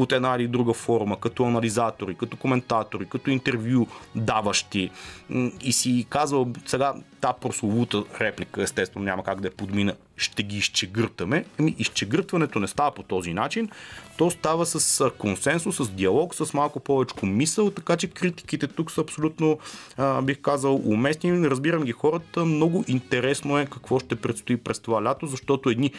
под 0.00 0.12
една 0.12 0.36
или 0.36 0.48
друга 0.48 0.72
форма, 0.72 1.20
като 1.20 1.44
анализатори, 1.44 2.14
като 2.14 2.36
коментатори, 2.36 3.06
като 3.06 3.30
интервю 3.30 3.86
даващи 4.14 4.90
и 5.62 5.72
си 5.72 6.06
казвал 6.10 6.48
сега 6.66 6.94
та 7.20 7.32
прословута 7.32 8.04
реплика, 8.20 8.62
естествено 8.62 9.04
няма 9.04 9.24
как 9.24 9.40
да 9.40 9.48
я 9.48 9.50
подмина, 9.50 9.94
ще 10.16 10.42
ги 10.42 10.56
изчегъртаме. 10.56 11.44
Ами 11.58 11.74
изчегъртването 11.78 12.58
не 12.58 12.66
става 12.66 12.90
по 12.90 13.02
този 13.02 13.34
начин, 13.34 13.68
то 14.16 14.30
става 14.30 14.66
с 14.66 15.10
консенсус, 15.18 15.76
с 15.76 15.90
диалог, 15.90 16.34
с 16.34 16.54
малко 16.54 16.80
повече 16.80 17.14
мисъл, 17.22 17.70
така 17.70 17.96
че 17.96 18.10
критиките 18.10 18.66
тук 18.66 18.90
са 18.90 19.00
абсолютно, 19.00 19.58
а, 19.96 20.22
бих 20.22 20.40
казал, 20.40 20.74
уместни. 20.84 21.50
Разбирам 21.50 21.82
ги 21.82 21.92
хората, 21.92 22.44
много 22.44 22.84
интересно 22.88 23.58
е 23.58 23.66
какво 23.66 23.98
ще 23.98 24.16
предстои 24.16 24.56
през 24.56 24.78
това 24.78 25.04
лято, 25.04 25.26
защото 25.26 25.70
едни 25.70 25.92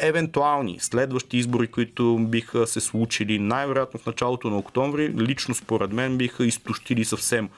евентуални 0.00 0.78
следващи 0.80 1.36
избори, 1.36 1.66
които 1.66 2.18
биха 2.18 2.66
се 2.66 2.80
случили 2.80 3.38
най-вероятно 3.38 4.00
в 4.00 4.06
началото 4.06 4.50
на 4.50 4.58
октомври, 4.58 5.14
лично 5.18 5.54
според 5.54 5.92
мен 5.92 6.18
биха 6.18 6.46
изтощили 6.46 7.04
съвсем 7.04 7.48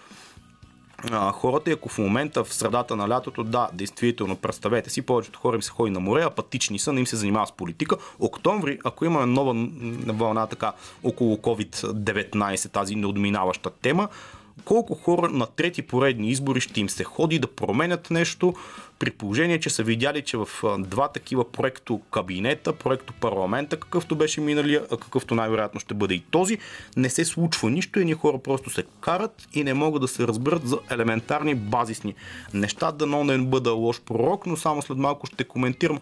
а, 1.11 1.32
хората 1.32 1.70
и 1.70 1.73
ако 1.73 1.88
в 1.88 1.99
момента 1.99 2.44
в 2.44 2.54
средата 2.54 2.97
на 2.97 3.09
лятото, 3.09 3.44
да, 3.44 3.68
действително, 3.73 4.37
представете 4.37 4.90
си, 4.90 5.02
повечето 5.02 5.38
хора 5.38 5.56
им 5.56 5.62
се 5.62 5.70
ходи 5.70 5.90
на 5.90 6.00
море, 6.00 6.23
апатични 6.23 6.78
са, 6.78 6.92
не 6.92 7.00
им 7.00 7.06
се 7.06 7.16
занимава 7.16 7.47
с 7.47 7.52
политика. 7.52 7.97
Октомври, 8.18 8.78
ако 8.85 9.04
имаме 9.04 9.26
нова 9.26 9.68
вълна 10.06 10.47
така 10.47 10.73
около 11.04 11.37
COVID-19, 11.37 12.73
тази 12.73 12.97
неодминаваща 12.97 13.70
тема, 13.70 14.09
колко 14.64 14.94
хора 14.94 15.28
на 15.28 15.47
трети 15.47 15.82
поредни 15.82 16.30
избори 16.30 16.61
ще 16.61 16.80
им 16.80 16.88
се 16.88 17.04
ходи 17.04 17.38
да 17.38 17.47
променят 17.47 18.11
нещо, 18.11 18.54
при 19.00 19.11
положение, 19.11 19.61
че 19.61 19.71
са 19.71 19.83
видяли, 19.83 20.23
че 20.23 20.37
в 20.37 20.49
два 20.78 21.09
такива 21.09 21.52
проекто 21.52 22.00
кабинета, 22.11 22.73
проекто 22.73 23.12
парламента, 23.12 23.76
какъвто 23.76 24.16
беше 24.16 24.40
миналия, 24.40 24.83
а 24.92 24.97
какъвто 24.97 25.35
най-вероятно 25.35 25.80
ще 25.80 25.95
бъде 25.95 26.14
и 26.14 26.21
този, 26.30 26.59
не 26.97 27.11
се 27.11 27.25
случва 27.25 27.71
нищо 27.71 28.00
и 28.00 28.04
ние 28.04 28.14
хора 28.14 28.38
просто 28.38 28.71
се 28.71 28.85
карат 29.00 29.49
и 29.52 29.64
не 29.64 29.75
могат 29.75 30.02
да 30.02 30.09
се 30.09 30.26
разберат 30.26 30.69
за 30.69 30.78
елементарни 30.90 31.54
базисни 31.54 32.14
неща. 32.54 32.92
Дано 32.92 33.25
не 33.25 33.38
бъда 33.38 33.73
лош 33.73 34.00
пророк, 34.00 34.47
но 34.47 34.57
само 34.57 34.83
след 34.83 34.99
малко 34.99 35.26
ще 35.26 35.45
коментирам 35.45 36.00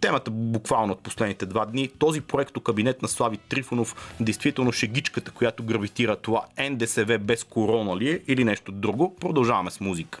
темата 0.00 0.30
буквално 0.30 0.92
от 0.92 1.00
последните 1.00 1.46
два 1.46 1.66
дни. 1.66 1.88
Този 1.98 2.20
проекто 2.20 2.60
кабинет 2.60 3.02
на 3.02 3.08
Слави 3.08 3.36
Трифонов, 3.36 4.14
действително 4.20 4.72
шегичката, 4.72 5.30
която 5.30 5.62
гравитира 5.62 6.16
това 6.16 6.42
НДСВ 6.70 7.18
без 7.18 7.44
корона 7.44 7.96
ли 7.96 8.10
е 8.10 8.20
или 8.28 8.44
нещо 8.44 8.72
друго. 8.72 9.16
Продължаваме 9.20 9.70
с 9.70 9.80
музика. 9.80 10.20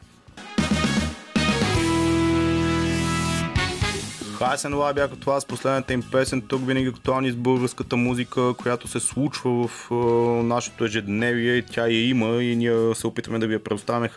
Хайсен 4.44 4.74
Лай 4.74 4.94
бяха 4.94 5.16
това 5.16 5.40
с 5.40 5.46
последната 5.46 5.92
им 5.92 6.02
песен. 6.12 6.42
Тук 6.42 6.66
винаги 6.66 6.88
актуални 6.88 7.30
с 7.30 7.36
българската 7.36 7.96
музика, 7.96 8.54
която 8.54 8.88
се 8.88 9.00
случва 9.00 9.68
в 9.68 9.88
uh, 9.90 10.42
нашето 10.42 10.84
ежедневие. 10.84 11.62
Тя 11.62 11.86
я 11.86 12.08
има 12.08 12.42
и 12.42 12.56
ние 12.56 12.94
се 12.94 13.06
опитваме 13.06 13.38
да 13.38 13.46
ви 13.46 13.54
я 13.54 13.64
предоставяме 13.64 14.10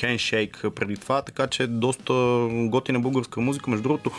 хендшейк 0.00 0.64
преди 0.74 0.96
това, 0.96 1.22
така 1.22 1.46
че 1.46 1.66
доста 1.66 2.12
готина 2.50 3.00
българска 3.00 3.40
музика. 3.40 3.70
Между 3.70 3.82
другото, 3.82 4.10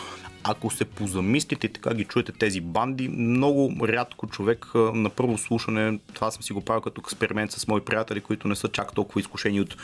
ако 0.44 0.70
се 0.70 0.84
позамислите 0.84 1.66
и 1.66 1.72
така 1.72 1.94
ги 1.94 2.04
чуете 2.04 2.32
тези 2.32 2.60
банди, 2.60 3.08
много 3.08 3.74
рядко 3.88 4.26
човек 4.26 4.66
на 4.74 5.10
първо 5.10 5.38
слушане, 5.38 5.98
това 6.14 6.30
съм 6.30 6.42
си 6.42 6.52
го 6.52 6.60
правил 6.60 6.80
като 6.80 7.00
експеримент 7.00 7.52
с 7.52 7.68
мои 7.68 7.80
приятели, 7.80 8.20
които 8.20 8.48
не 8.48 8.56
са 8.56 8.68
чак 8.68 8.94
толкова 8.94 9.20
изкушени 9.20 9.60
от 9.60 9.76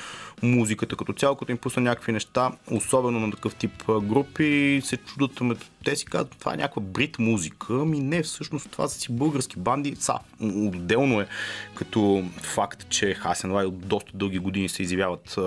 музиката 0.43 0.97
като 0.97 1.13
цяло, 1.13 1.37
като 1.37 1.53
им 1.53 1.59
пусна 1.59 1.83
някакви 1.83 2.13
неща, 2.13 2.53
особено 2.71 3.21
на 3.21 3.31
такъв 3.31 3.55
тип 3.55 3.85
групи, 3.89 4.81
се 4.85 4.97
чудат, 4.97 5.41
ами, 5.41 5.55
те 5.85 5.97
си 5.97 6.05
казват, 6.05 6.37
това 6.39 6.55
е 6.55 6.57
някаква 6.57 6.83
брит 6.83 7.19
музика, 7.19 7.73
ми 7.73 8.01
не, 8.01 8.23
всъщност 8.23 8.71
това 8.71 8.89
са 8.89 9.01
си 9.01 9.13
български 9.13 9.59
банди. 9.59 9.97
Са, 9.97 10.15
отделно 10.41 11.21
е 11.21 11.27
като 11.75 12.25
факт, 12.43 12.87
че 12.89 13.15
Хасен 13.15 13.53
Лай 13.53 13.67
от 13.67 13.89
доста 13.89 14.13
дълги 14.15 14.39
години 14.39 14.69
се 14.69 14.83
изявяват 14.83 15.39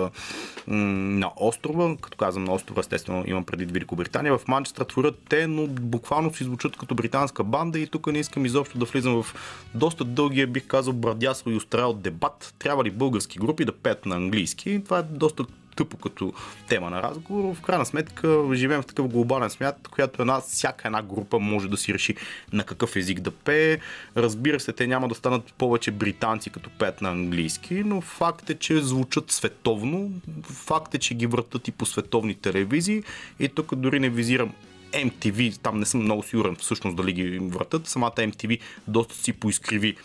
на 0.66 1.30
острова, 1.36 1.96
като 1.96 2.16
казвам 2.16 2.44
на 2.44 2.52
острова, 2.52 2.80
естествено 2.80 3.24
имам 3.26 3.44
преди 3.44 3.64
Великобритания, 3.64 4.38
в 4.38 4.48
Манчестър 4.48 4.84
творят 4.84 5.18
те, 5.28 5.46
но 5.46 5.66
буквално 5.66 6.34
си 6.34 6.44
звучат 6.44 6.76
като 6.76 6.94
британска 6.94 7.44
банда 7.44 7.78
и 7.78 7.86
тук 7.86 8.06
не 8.06 8.18
искам 8.18 8.46
изобщо 8.46 8.78
да 8.78 8.84
влизам 8.84 9.22
в 9.22 9.34
доста 9.74 10.04
дългия, 10.04 10.46
бих 10.46 10.66
казал, 10.66 10.92
брадясо 10.92 11.50
и 11.50 11.56
устрайл 11.56 11.92
дебат. 11.92 12.54
Трябва 12.58 12.84
ли 12.84 12.90
български 12.90 13.38
групи 13.38 13.64
да 13.64 13.72
пеят 13.72 14.06
на 14.06 14.16
английски? 14.16 14.80
Това 14.84 14.98
е 14.98 15.02
доста 15.02 15.44
тъпо 15.78 15.96
като 15.96 16.32
тема 16.68 16.90
на 16.90 17.02
разговор. 17.02 17.54
В 17.54 17.60
крайна 17.60 17.86
сметка 17.86 18.44
живеем 18.52 18.82
в 18.82 18.86
такъв 18.86 19.08
глобален 19.08 19.50
смят, 19.50 19.88
която 19.90 20.22
една, 20.22 20.40
всяка 20.40 20.88
една 20.88 21.02
група 21.02 21.38
може 21.38 21.68
да 21.68 21.76
си 21.76 21.94
реши 21.94 22.14
на 22.52 22.64
какъв 22.64 22.96
език 22.96 23.20
да 23.20 23.30
пее. 23.30 23.78
Разбира 24.16 24.60
се, 24.60 24.72
те 24.72 24.86
няма 24.86 25.08
да 25.08 25.14
станат 25.14 25.52
повече 25.58 25.90
британци 25.90 26.50
като 26.50 26.70
пеят 26.70 27.02
на 27.02 27.10
английски, 27.10 27.74
но 27.74 28.00
факт 28.00 28.50
е, 28.50 28.54
че 28.54 28.82
звучат 28.82 29.30
световно. 29.30 30.10
Факт 30.42 30.94
е, 30.94 30.98
че 30.98 31.14
ги 31.14 31.26
вратат 31.26 31.68
и 31.68 31.72
по 31.72 31.86
световни 31.86 32.34
телевизии. 32.34 33.02
И 33.40 33.48
тук 33.48 33.74
дори 33.74 34.00
не 34.00 34.10
визирам 34.10 34.52
MTV, 34.92 35.58
там 35.58 35.78
не 35.78 35.86
съм 35.86 36.00
много 36.00 36.22
сигурен 36.22 36.56
всъщност 36.56 36.96
дали 36.96 37.12
ги 37.12 37.38
вратат. 37.38 37.86
Самата 37.86 38.14
MTV 38.16 38.58
доста 38.88 39.14
си 39.14 39.32
поискриви 39.32 39.96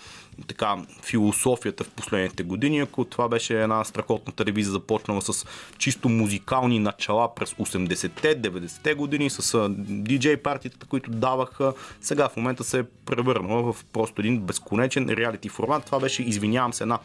така, 0.47 0.77
философията 1.01 1.83
в 1.83 1.89
последните 1.89 2.43
години, 2.43 2.79
ако 2.79 3.05
това 3.05 3.29
беше 3.29 3.61
една 3.61 3.83
страхотна 3.83 4.33
телевизия, 4.33 4.71
започнала 4.71 5.21
с 5.21 5.45
чисто 5.77 6.09
музикални 6.09 6.79
начала 6.79 7.35
през 7.35 7.53
80-те, 7.53 8.41
90-те 8.41 8.93
години, 8.93 9.29
с 9.29 9.69
диджей 9.77 10.37
партията, 10.37 10.85
които 10.85 11.11
даваха, 11.11 11.73
сега 12.01 12.29
в 12.29 12.37
момента 12.37 12.63
се 12.63 12.79
е 12.79 12.83
превърнала 13.05 13.73
в 13.73 13.85
просто 13.93 14.21
един 14.21 14.39
безконечен 14.39 15.09
реалити 15.09 15.49
формат. 15.49 15.85
Това 15.85 15.99
беше, 15.99 16.23
извинявам 16.23 16.73
се, 16.73 16.83
една 16.83 16.99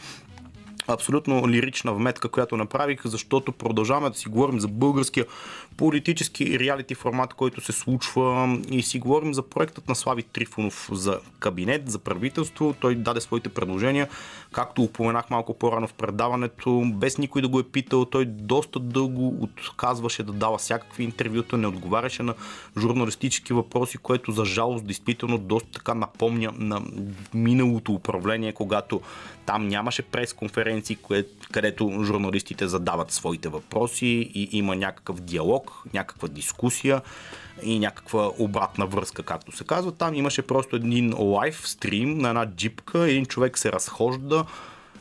абсолютно 0.88 1.48
лирична 1.48 1.94
вметка, 1.94 2.28
която 2.28 2.56
направих, 2.56 3.00
защото 3.04 3.52
продължаваме 3.52 4.10
да 4.10 4.18
си 4.18 4.28
говорим 4.28 4.60
за 4.60 4.68
българския 4.68 5.26
политически 5.78 6.58
реалити 6.58 6.94
формат, 6.94 7.34
който 7.34 7.60
се 7.60 7.72
случва 7.72 8.58
и 8.70 8.82
си 8.82 8.98
говорим 8.98 9.34
за 9.34 9.42
проектът 9.42 9.88
на 9.88 9.94
Слави 9.94 10.22
Трифонов 10.22 10.88
за 10.92 11.20
кабинет, 11.38 11.90
за 11.90 11.98
правителство. 11.98 12.74
Той 12.80 12.94
даде 12.94 13.20
своите 13.20 13.48
предложения, 13.48 14.08
както 14.52 14.82
упоменах 14.82 15.30
малко 15.30 15.54
по-рано 15.58 15.86
в 15.86 15.92
предаването, 15.92 16.82
без 16.94 17.18
никой 17.18 17.42
да 17.42 17.48
го 17.48 17.60
е 17.60 17.62
питал. 17.62 18.04
Той 18.04 18.24
доста 18.24 18.80
дълго 18.80 19.34
отказваше 19.40 20.22
да 20.22 20.32
дава 20.32 20.58
всякакви 20.58 21.04
интервюта, 21.04 21.56
не 21.56 21.66
отговаряше 21.66 22.22
на 22.22 22.34
журналистически 22.78 23.52
въпроси, 23.52 23.98
което 23.98 24.32
за 24.32 24.44
жалост 24.44 24.86
действително 24.86 25.38
доста 25.38 25.70
така 25.70 25.94
напомня 25.94 26.52
на 26.56 26.82
миналото 27.34 27.92
управление, 27.92 28.52
когато 28.52 29.00
там 29.46 29.68
нямаше 29.68 30.02
пресконференции, 30.02 30.98
където 31.52 32.04
журналистите 32.04 32.68
задават 32.68 33.10
своите 33.10 33.48
въпроси 33.48 34.30
и 34.34 34.48
има 34.52 34.76
някакъв 34.76 35.20
диалог, 35.20 35.67
някаква 35.94 36.28
дискусия 36.28 37.02
и 37.62 37.78
някаква 37.78 38.30
обратна 38.38 38.86
връзка, 38.86 39.22
както 39.22 39.56
се 39.56 39.64
казва. 39.64 39.92
Там 39.92 40.14
имаше 40.14 40.42
просто 40.42 40.76
един 40.76 41.14
лайв 41.18 41.68
стрим 41.68 42.18
на 42.18 42.28
една 42.28 42.46
джипка, 42.46 42.98
един 43.10 43.26
човек 43.26 43.58
се 43.58 43.72
разхожда, 43.72 44.44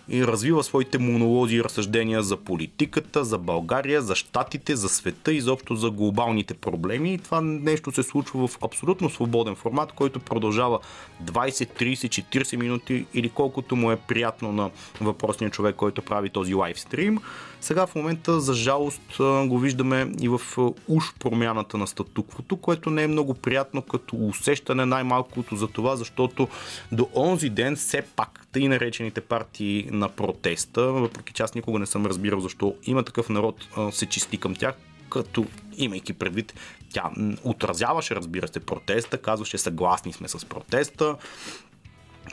и 0.09 0.27
развива 0.27 0.63
своите 0.63 0.97
монолози 0.97 1.55
и 1.55 1.63
разсъждения 1.63 2.23
за 2.23 2.37
политиката, 2.37 3.25
за 3.25 3.37
България, 3.37 4.01
за 4.01 4.15
щатите, 4.15 4.75
за 4.75 4.89
света, 4.89 5.33
изобщо 5.33 5.75
за 5.75 5.91
глобалните 5.91 6.53
проблеми. 6.53 7.13
И 7.13 7.17
това 7.17 7.41
нещо 7.41 7.91
се 7.91 8.03
случва 8.03 8.47
в 8.47 8.57
абсолютно 8.63 9.09
свободен 9.09 9.55
формат, 9.55 9.91
който 9.91 10.19
продължава 10.19 10.79
20, 11.23 11.81
30, 11.81 12.37
40 12.43 12.55
минути 12.55 13.05
или 13.13 13.29
колкото 13.29 13.75
му 13.75 13.91
е 13.91 13.95
приятно 13.95 14.51
на 14.51 14.69
въпросния 15.01 15.51
човек, 15.51 15.75
който 15.75 16.01
прави 16.01 16.29
този 16.29 16.53
лайвстрим. 16.53 17.19
Сега 17.61 17.87
в 17.87 17.95
момента, 17.95 18.39
за 18.39 18.53
жалост, 18.53 19.17
го 19.19 19.59
виждаме 19.59 20.11
и 20.21 20.29
в 20.29 20.41
уж 20.87 21.13
промяната 21.19 21.77
на 21.77 21.87
статуквото, 21.87 22.57
което 22.57 22.89
не 22.89 23.03
е 23.03 23.07
много 23.07 23.33
приятно 23.33 23.81
като 23.81 24.15
усещане 24.15 24.85
най-малкото 24.85 25.55
за 25.55 25.67
това, 25.67 25.95
защото 25.95 26.47
до 26.91 27.09
онзи 27.15 27.49
ден 27.49 27.75
все 27.75 28.01
пак 28.01 28.47
тъй 28.51 28.67
наречените 28.67 29.21
партии 29.21 29.87
на 29.91 30.09
протеста, 30.09 30.81
въпреки 30.81 31.33
че 31.33 31.43
аз 31.43 31.55
никога 31.55 31.79
не 31.79 31.85
съм 31.85 32.05
разбирал 32.05 32.39
защо 32.39 32.75
има 32.83 33.03
такъв 33.03 33.29
народ 33.29 33.67
се 33.91 34.05
чисти 34.05 34.37
към 34.37 34.55
тях, 34.55 34.75
като 35.09 35.45
имайки 35.77 36.13
предвид, 36.13 36.53
тя 36.93 37.03
отразяваше, 37.43 38.15
разбира 38.15 38.47
се, 38.47 38.59
протеста, 38.59 39.17
казваше 39.17 39.57
съгласни 39.57 40.13
сме 40.13 40.27
с 40.27 40.45
протеста, 40.45 41.15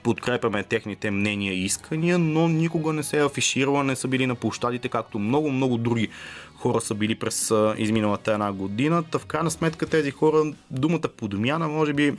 подкрепяме 0.02 0.62
техните 0.62 1.10
мнения 1.10 1.52
и 1.52 1.64
искания, 1.64 2.18
но 2.18 2.48
никога 2.48 2.92
не 2.92 3.02
се 3.02 3.18
е 3.18 3.24
афиширала, 3.24 3.84
не 3.84 3.96
са 3.96 4.08
били 4.08 4.26
на 4.26 4.34
площадите, 4.34 4.88
както 4.88 5.18
много-много 5.18 5.78
други 5.78 6.08
хора 6.56 6.80
са 6.80 6.94
били 6.94 7.14
през 7.14 7.52
изминалата 7.76 8.32
една 8.32 8.52
година. 8.52 9.02
Та 9.02 9.18
в 9.18 9.26
крайна 9.26 9.50
сметка 9.50 9.86
тези 9.86 10.10
хора, 10.10 10.52
думата 10.70 11.08
подмяна, 11.16 11.68
може 11.68 11.92
би 11.92 12.14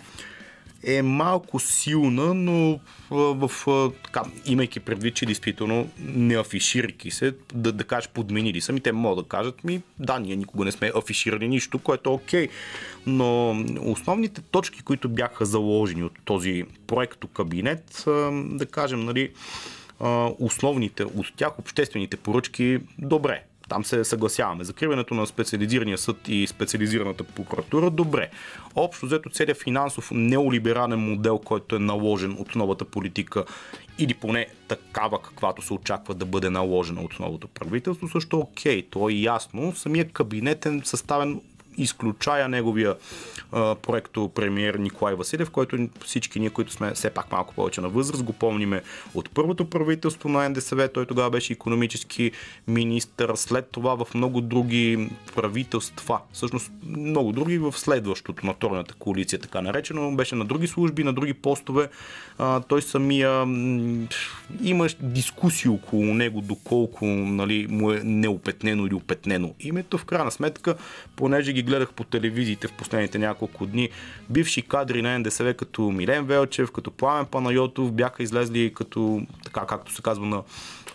е 0.85 1.01
малко 1.01 1.59
силна, 1.59 2.33
но 2.33 2.79
в, 3.09 3.47
в, 3.47 3.91
така, 4.03 4.21
имайки 4.45 4.79
предвид, 4.79 5.15
че 5.15 5.25
действително 5.25 5.89
не 5.99 6.39
афиширайки 6.39 7.11
се, 7.11 7.33
да, 7.53 7.71
да 7.71 7.83
кажеш 7.83 8.09
подменили 8.09 8.61
са 8.61 8.73
ми, 8.73 8.79
те 8.79 8.91
могат 8.91 9.25
да 9.25 9.29
кажат 9.29 9.63
ми, 9.63 9.81
да, 9.99 10.19
ние 10.19 10.35
никога 10.35 10.65
не 10.65 10.71
сме 10.71 10.91
афиширали 10.95 11.47
нищо, 11.47 11.79
което 11.79 12.09
е 12.09 12.13
окей. 12.13 12.47
Но 13.05 13.63
основните 13.79 14.41
точки, 14.41 14.81
които 14.81 15.09
бяха 15.09 15.45
заложени 15.45 16.03
от 16.03 16.19
този 16.25 16.63
проекто 16.87 17.27
кабинет, 17.27 18.03
да 18.33 18.65
кажем, 18.71 19.05
нали, 19.05 19.31
основните 20.39 21.03
от 21.03 21.33
тях, 21.35 21.59
обществените 21.59 22.17
поръчки, 22.17 22.79
добре, 22.97 23.43
там 23.69 23.85
се 23.85 24.03
съгласяваме. 24.03 24.63
Закриването 24.63 25.13
на 25.13 25.27
специализирания 25.27 25.97
съд 25.97 26.17
и 26.27 26.47
специализираната 26.47 27.23
прокуратура, 27.23 27.89
добре. 27.89 28.29
Общо 28.75 29.05
взето 29.05 29.29
целият 29.29 29.63
финансов 29.63 30.11
неолиберален 30.11 30.99
модел, 30.99 31.37
който 31.37 31.75
е 31.75 31.79
наложен 31.79 32.35
от 32.39 32.55
новата 32.55 32.85
политика 32.85 33.45
или 33.99 34.13
поне 34.13 34.47
такава, 34.67 35.21
каквато 35.21 35.61
се 35.61 35.73
очаква 35.73 36.13
да 36.13 36.25
бъде 36.25 36.49
наложена 36.49 37.01
от 37.01 37.19
новото 37.19 37.47
правителство, 37.47 38.07
също 38.07 38.39
окей, 38.39 38.87
то 38.89 39.09
е 39.09 39.13
ясно. 39.13 39.75
Самия 39.75 40.09
кабинет 40.09 40.65
е 40.65 40.81
съставен 40.83 41.41
изключая 41.77 42.49
неговия 42.49 42.95
а, 43.51 43.75
проекто 43.75 44.31
премиер 44.35 44.73
Николай 44.73 45.15
Василев, 45.15 45.49
който 45.49 45.87
всички 46.05 46.39
ние, 46.39 46.49
които 46.49 46.71
сме 46.71 46.91
все 46.91 47.09
пак 47.09 47.31
малко 47.31 47.53
повече 47.53 47.81
на 47.81 47.89
възраст, 47.89 48.23
го 48.23 48.33
помниме 48.33 48.81
от 49.13 49.29
първото 49.29 49.69
правителство 49.69 50.29
на 50.29 50.49
НДСВ. 50.49 50.87
Той 50.87 51.05
тогава 51.05 51.29
беше 51.29 51.53
економически 51.53 52.31
министър. 52.67 53.31
След 53.35 53.69
това 53.71 54.05
в 54.05 54.13
много 54.13 54.41
други 54.41 55.09
правителства, 55.35 56.19
всъщност 56.33 56.71
много 56.87 57.31
други 57.31 57.57
в 57.57 57.71
следващото 57.77 58.45
на 58.45 58.53
втората 58.53 58.93
коалиция, 58.93 59.39
така 59.39 59.61
наречено, 59.61 60.15
беше 60.15 60.35
на 60.35 60.45
други 60.45 60.67
служби, 60.67 61.03
на 61.03 61.13
други 61.13 61.33
постове. 61.33 61.89
Той 62.67 62.81
самия 62.81 63.45
имаш 64.63 64.97
дискусии 64.99 65.69
около 65.69 66.13
него, 66.13 66.41
доколко 66.41 67.05
нали, 67.05 67.67
му 67.69 67.91
е 67.91 68.01
неопетнено 68.03 68.85
или 68.85 68.93
опетнено 68.93 69.53
името. 69.59 69.97
В 69.97 70.05
крайна 70.05 70.31
сметка, 70.31 70.75
понеже 71.15 71.53
ги 71.53 71.63
гледах 71.65 71.93
по 71.93 72.03
телевизиите 72.03 72.67
в 72.67 72.73
последните 72.73 73.17
няколко 73.17 73.65
дни, 73.65 73.89
бивши 74.29 74.61
кадри 74.61 75.01
на 75.01 75.19
НДСВ 75.19 75.53
като 75.53 75.81
Милен 75.81 76.25
Велчев, 76.25 76.71
като 76.71 76.91
Пламен 76.91 77.25
Панайотов 77.25 77.91
бяха 77.91 78.23
излезли 78.23 78.73
като, 78.73 79.21
така 79.43 79.65
както 79.65 79.93
се 79.93 80.01
казва 80.01 80.25
на 80.25 80.43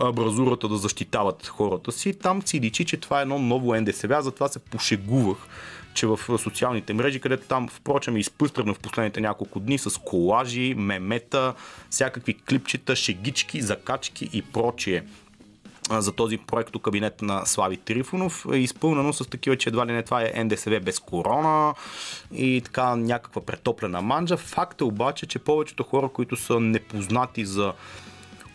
абразурата 0.00 0.68
да 0.68 0.76
защитават 0.76 1.46
хората 1.46 1.92
си. 1.92 2.18
Там 2.18 2.42
си 2.42 2.60
личи, 2.60 2.84
че 2.84 2.96
това 2.96 3.18
е 3.18 3.22
едно 3.22 3.38
ново 3.38 3.74
НДСВ, 3.74 4.22
затова 4.22 4.48
се 4.48 4.58
пошегувах 4.58 5.38
че 5.94 6.06
в 6.06 6.38
социалните 6.38 6.94
мрежи, 6.94 7.20
където 7.20 7.46
там, 7.46 7.68
впрочем, 7.68 8.16
е 8.16 8.20
изпъстрено 8.20 8.74
в 8.74 8.78
последните 8.78 9.20
няколко 9.20 9.60
дни 9.60 9.78
с 9.78 10.00
колажи, 10.00 10.74
мемета, 10.74 11.54
всякакви 11.90 12.34
клипчета, 12.34 12.96
шегички, 12.96 13.62
закачки 13.62 14.30
и 14.32 14.42
прочие 14.42 15.04
за 15.90 16.12
този 16.12 16.38
проект 16.38 16.76
кабинет 16.82 17.22
на 17.22 17.46
Слави 17.46 17.76
Трифонов 17.76 18.46
е 18.52 18.56
изпълнено 18.56 19.12
с 19.12 19.28
такива, 19.28 19.56
че 19.56 19.68
едва 19.68 19.86
ли 19.86 19.92
не 19.92 20.02
това 20.02 20.22
е 20.22 20.44
НДСВ 20.44 20.80
без 20.80 20.98
корона 20.98 21.74
и 22.34 22.60
така 22.64 22.96
някаква 22.96 23.42
претоплена 23.42 24.02
манджа. 24.02 24.36
Факт 24.36 24.80
е 24.80 24.84
обаче, 24.84 25.26
че 25.26 25.38
повечето 25.38 25.82
хора, 25.82 26.08
които 26.08 26.36
са 26.36 26.60
непознати 26.60 27.44
за 27.44 27.72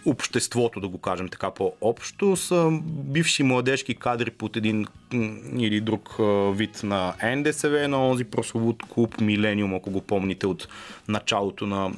обществото, 0.06 0.80
да 0.80 0.88
го 0.88 0.98
кажем 0.98 1.30
така 1.30 1.52
по-общо, 1.52 2.36
са 2.36 2.80
бивши 2.84 3.44
младежки 3.44 3.96
кадри 3.96 4.32
под 4.32 4.56
един 4.56 4.88
или 5.58 5.82
друг 5.82 6.16
вид 6.54 6.84
на 6.84 7.14
НДСВ, 7.36 7.88
на 7.88 7.98
този 7.98 8.24
прословут 8.24 8.84
клуб 8.90 9.22
Милениум, 9.22 9.74
ако 9.74 9.90
го 9.92 10.02
помните 10.02 10.48
от 10.48 10.68
началото 11.08 11.68
на 11.68 11.92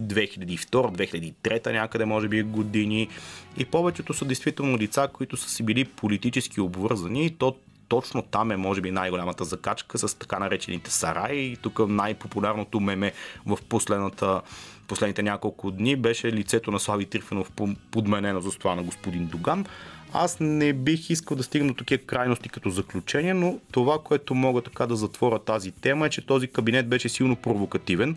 2002-2003 0.00 1.72
някъде, 1.72 2.04
може 2.04 2.28
би 2.28 2.42
години. 2.42 3.08
И 3.56 3.64
повечето 3.64 4.14
са 4.14 4.24
действително 4.24 4.78
лица, 4.78 5.08
които 5.12 5.36
са 5.36 5.50
си 5.50 5.62
били 5.62 5.84
политически 5.84 6.60
обвързани 6.60 7.26
и 7.26 7.30
то 7.30 7.56
точно 7.88 8.22
там 8.22 8.50
е, 8.50 8.56
може 8.56 8.80
би, 8.80 8.90
най-голямата 8.90 9.44
закачка 9.44 9.98
с 9.98 10.18
така 10.18 10.38
наречените 10.38 10.90
сараи. 10.90 11.38
И 11.38 11.56
тук 11.56 11.88
най-популярното 11.88 12.80
меме 12.80 13.12
в 13.46 13.58
последната 13.68 14.40
последните 14.88 15.22
няколко 15.22 15.70
дни 15.70 15.96
беше 15.96 16.32
лицето 16.32 16.70
на 16.70 16.80
Слави 16.80 17.06
Трифонов 17.06 17.52
подменено 17.90 18.40
за 18.40 18.50
това 18.50 18.74
на 18.74 18.82
господин 18.82 19.26
Доган. 19.26 19.66
Аз 20.12 20.36
не 20.40 20.72
бих 20.72 21.10
искал 21.10 21.36
да 21.36 21.42
стигна 21.42 21.68
до 21.68 21.74
такива 21.74 22.02
крайности 22.02 22.48
като 22.48 22.70
заключение, 22.70 23.34
но 23.34 23.58
това, 23.72 23.98
което 24.04 24.34
мога 24.34 24.62
така 24.62 24.86
да 24.86 24.96
затворя 24.96 25.38
тази 25.38 25.72
тема 25.72 26.06
е, 26.06 26.10
че 26.10 26.26
този 26.26 26.48
кабинет 26.48 26.88
беше 26.88 27.08
силно 27.08 27.36
провокативен. 27.36 28.16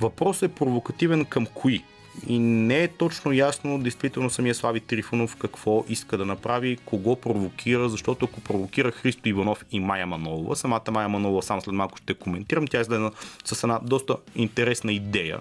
Въпросът 0.00 0.50
е 0.50 0.54
провокативен 0.54 1.24
към 1.24 1.46
кои? 1.46 1.84
И 2.26 2.38
не 2.38 2.82
е 2.82 2.88
точно 2.88 3.32
ясно 3.32 3.78
действително 3.78 4.30
самия 4.30 4.54
Слави 4.54 4.80
Трифонов 4.80 5.36
какво 5.36 5.84
иска 5.88 6.18
да 6.18 6.26
направи, 6.26 6.78
кого 6.84 7.16
провокира, 7.16 7.88
защото 7.88 8.24
ако 8.24 8.40
провокира 8.40 8.90
Христо 8.90 9.28
Иванов 9.28 9.64
и 9.70 9.80
Майя 9.80 10.06
Манолова, 10.06 10.56
самата 10.56 10.90
Майя 10.90 11.08
Манолова 11.08 11.42
само 11.42 11.60
след 11.60 11.74
малко 11.74 11.98
ще 11.98 12.14
коментирам, 12.14 12.66
тя 12.66 12.78
е 12.78 12.80
изгледа 12.80 13.10
с 13.44 13.62
една 13.62 13.80
доста 13.82 14.16
интересна 14.34 14.92
идея, 14.92 15.38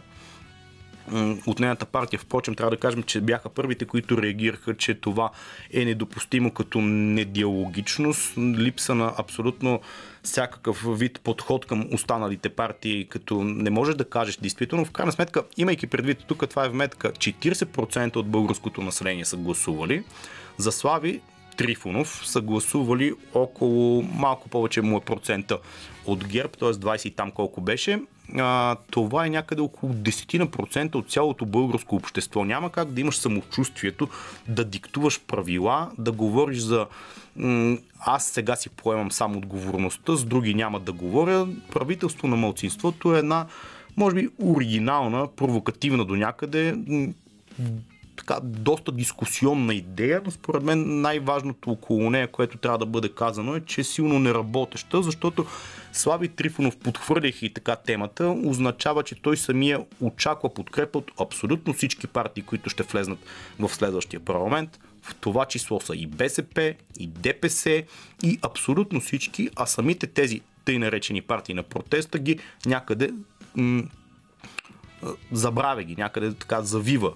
от 1.45 1.59
нейната 1.59 1.85
партия. 1.85 2.19
Впрочем, 2.19 2.55
трябва 2.55 2.71
да 2.71 2.77
кажем, 2.77 3.03
че 3.03 3.21
бяха 3.21 3.49
първите, 3.49 3.85
които 3.85 4.21
реагираха, 4.21 4.77
че 4.77 4.93
това 4.93 5.29
е 5.73 5.85
недопустимо 5.85 6.51
като 6.51 6.81
недиалогичност, 6.81 8.37
липса 8.37 8.95
на 8.95 9.13
абсолютно 9.17 9.81
всякакъв 10.23 10.85
вид 10.99 11.21
подход 11.23 11.65
към 11.65 11.87
останалите 11.93 12.49
партии, 12.49 13.07
като 13.09 13.43
не 13.43 13.69
можеш 13.69 13.95
да 13.95 14.09
кажеш 14.09 14.37
действително. 14.37 14.85
В 14.85 14.91
крайна 14.91 15.11
сметка, 15.11 15.43
имайки 15.57 15.87
предвид, 15.87 16.17
тук 16.27 16.49
това 16.49 16.65
е 16.65 16.69
вметка, 16.69 17.11
40% 17.11 18.15
от 18.15 18.27
българското 18.27 18.81
население 18.81 19.25
са 19.25 19.37
гласували. 19.37 20.03
За 20.57 20.71
Слави 20.71 21.21
Трифонов 21.57 22.21
са 22.25 22.41
гласували 22.41 23.13
около 23.33 24.01
малко 24.01 24.49
повече 24.49 24.81
му 24.81 24.97
е 24.97 25.01
процента 25.01 25.59
от 26.05 26.27
ГЕРБ, 26.27 26.49
т.е. 26.59 26.69
20 26.69 27.07
и 27.07 27.11
там 27.11 27.31
колко 27.31 27.61
беше. 27.61 27.99
А, 28.37 28.75
това 28.91 29.25
е 29.25 29.29
някъде 29.29 29.61
около 29.61 29.93
10% 29.93 30.95
от 30.95 31.09
цялото 31.09 31.45
българско 31.45 31.95
общество. 31.95 32.45
Няма 32.45 32.69
как 32.69 32.91
да 32.91 33.01
имаш 33.01 33.17
самочувствието 33.17 34.07
да 34.47 34.65
диктуваш 34.65 35.21
правила, 35.27 35.91
да 35.97 36.11
говориш 36.11 36.59
за 36.59 36.87
аз 37.99 38.25
сега 38.25 38.55
си 38.55 38.69
поемам 38.69 39.11
само 39.11 39.37
отговорността, 39.37 40.15
с 40.15 40.25
други 40.25 40.53
няма 40.53 40.79
да 40.79 40.91
говоря. 40.91 41.47
Правителство 41.71 42.27
на 42.27 42.35
мълцинството 42.35 43.15
е 43.15 43.19
една, 43.19 43.45
може 43.97 44.15
би, 44.15 44.29
оригинална, 44.43 45.27
провокативна 45.35 46.05
до 46.05 46.15
някъде, 46.15 46.75
така, 48.15 48.39
доста 48.43 48.91
дискусионна 48.91 49.73
идея, 49.73 50.21
но 50.25 50.31
според 50.31 50.63
мен 50.63 51.01
най-важното 51.01 51.71
около 51.71 52.09
нея, 52.09 52.27
което 52.27 52.57
трябва 52.57 52.77
да 52.77 52.85
бъде 52.85 53.09
казано 53.09 53.55
е, 53.55 53.61
че 53.61 53.81
е 53.81 53.83
силно 53.83 54.19
неработеща, 54.19 55.01
защото 55.01 55.45
Слави 55.93 56.27
Трифонов, 56.27 56.77
подхвърляйки 56.77 57.53
така 57.53 57.75
темата, 57.75 58.27
означава, 58.45 59.03
че 59.03 59.21
той 59.21 59.37
самия 59.37 59.85
очаква 60.01 60.53
подкрепа 60.53 60.97
от 60.97 61.11
абсолютно 61.21 61.73
всички 61.73 62.07
партии, 62.07 62.43
които 62.43 62.69
ще 62.69 62.83
влезнат 62.83 63.19
в 63.59 63.69
следващия 63.69 64.19
парламент. 64.19 64.79
В 65.01 65.15
това 65.15 65.45
число 65.45 65.79
са 65.79 65.95
и 65.95 66.07
БСП, 66.07 66.73
и 66.99 67.07
ДПС, 67.07 67.83
и 68.23 68.39
абсолютно 68.41 69.01
всички, 69.01 69.49
а 69.55 69.65
самите 69.65 70.07
тези 70.07 70.41
тъй 70.65 70.79
наречени 70.79 71.21
партии 71.21 71.55
на 71.55 71.63
протеста 71.63 72.19
ги 72.19 72.39
някъде 72.65 73.13
м- 73.55 73.83
забравя 75.31 75.83
ги, 75.83 75.95
някъде 75.95 76.33
така 76.33 76.61
завива 76.61 77.13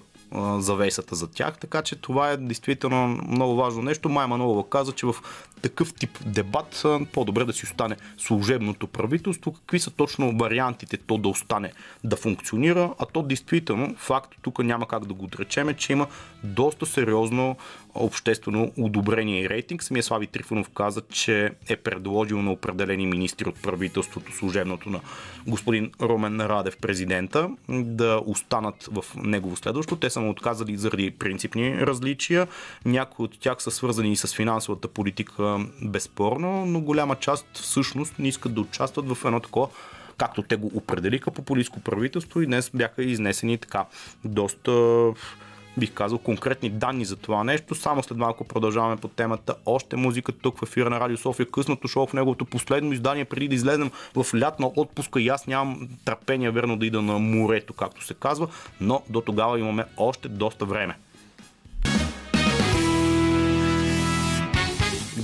завесата 0.58 1.14
за 1.14 1.26
тях, 1.30 1.58
така 1.58 1.82
че 1.82 1.96
това 1.96 2.30
е 2.30 2.36
действително 2.36 3.06
много 3.28 3.56
важно 3.56 3.82
нещо. 3.82 4.08
Майя 4.08 4.28
Манолова 4.28 4.68
каза, 4.68 4.92
че 4.92 5.06
в 5.06 5.14
такъв 5.68 5.94
тип 5.94 6.18
дебат 6.26 6.84
по-добре 7.12 7.44
да 7.44 7.52
си 7.52 7.64
остане 7.64 7.96
служебното 8.18 8.86
правителство. 8.86 9.52
Какви 9.52 9.78
са 9.78 9.90
точно 9.90 10.38
вариантите 10.38 10.96
то 10.96 11.18
да 11.18 11.28
остане 11.28 11.72
да 12.04 12.16
функционира, 12.16 12.94
а 12.98 13.06
то 13.06 13.22
действително, 13.22 13.94
факт, 13.96 14.34
тук 14.42 14.58
няма 14.58 14.88
как 14.88 15.06
да 15.06 15.14
го 15.14 15.24
отречеме, 15.24 15.74
че 15.74 15.92
има 15.92 16.06
доста 16.44 16.86
сериозно 16.86 17.56
обществено 17.94 18.72
одобрение 18.78 19.42
и 19.42 19.48
рейтинг. 19.48 19.82
Самия 19.82 20.02
Слави 20.02 20.26
Трифонов 20.26 20.68
каза, 20.68 21.02
че 21.12 21.52
е 21.68 21.76
предложил 21.76 22.42
на 22.42 22.52
определени 22.52 23.06
министри 23.06 23.48
от 23.48 23.62
правителството, 23.62 24.32
служебното 24.32 24.90
на 24.90 25.00
господин 25.46 25.90
Ромен 26.02 26.40
Радев, 26.40 26.76
президента, 26.76 27.50
да 27.68 28.22
останат 28.26 28.88
в 28.92 29.04
негово 29.16 29.56
следващо. 29.56 29.96
Те 29.96 30.10
са 30.10 30.20
му 30.20 30.30
отказали 30.30 30.76
заради 30.76 31.10
принципни 31.10 31.80
различия. 31.80 32.46
Някои 32.84 33.24
от 33.24 33.38
тях 33.40 33.62
са 33.62 33.70
свързани 33.70 34.12
и 34.12 34.16
с 34.16 34.34
финансовата 34.34 34.88
политика, 34.88 35.55
безспорно, 35.82 36.66
но 36.66 36.80
голяма 36.80 37.16
част 37.16 37.46
всъщност 37.52 38.18
не 38.18 38.28
искат 38.28 38.54
да 38.54 38.60
участват 38.60 39.08
в 39.08 39.24
едно 39.24 39.40
такова 39.40 39.68
както 40.18 40.42
те 40.42 40.56
го 40.56 40.70
определиха 40.74 41.30
популистско 41.30 41.80
правителство 41.80 42.40
и 42.40 42.46
днес 42.46 42.70
бяха 42.74 43.02
изнесени 43.02 43.58
така 43.58 43.84
доста 44.24 44.72
бих 45.78 45.92
казал, 45.92 46.18
конкретни 46.18 46.70
данни 46.70 47.04
за 47.04 47.16
това 47.16 47.44
нещо. 47.44 47.74
Само 47.74 48.02
след 48.02 48.18
малко 48.18 48.44
продължаваме 48.44 48.96
по 48.96 49.08
темата. 49.08 49.54
Още 49.66 49.96
музика 49.96 50.32
тук 50.32 50.58
в 50.58 50.62
ефира 50.62 50.90
на 50.90 51.00
Радио 51.00 51.16
София. 51.16 51.50
Късното 51.50 51.88
шоу 51.88 52.06
в 52.06 52.12
неговото 52.12 52.44
последно 52.44 52.92
издание, 52.92 53.24
преди 53.24 53.48
да 53.48 53.54
излезем 53.54 53.90
в 54.14 54.26
лятна 54.34 54.70
отпуска 54.76 55.20
и 55.20 55.28
аз 55.28 55.46
нямам 55.46 55.88
търпение, 56.04 56.50
верно, 56.50 56.76
да 56.76 56.86
ида 56.86 57.02
на 57.02 57.18
морето, 57.18 57.72
както 57.72 58.04
се 58.04 58.14
казва, 58.14 58.48
но 58.80 59.02
до 59.08 59.20
тогава 59.20 59.60
имаме 59.60 59.84
още 59.96 60.28
доста 60.28 60.64
време. 60.64 60.96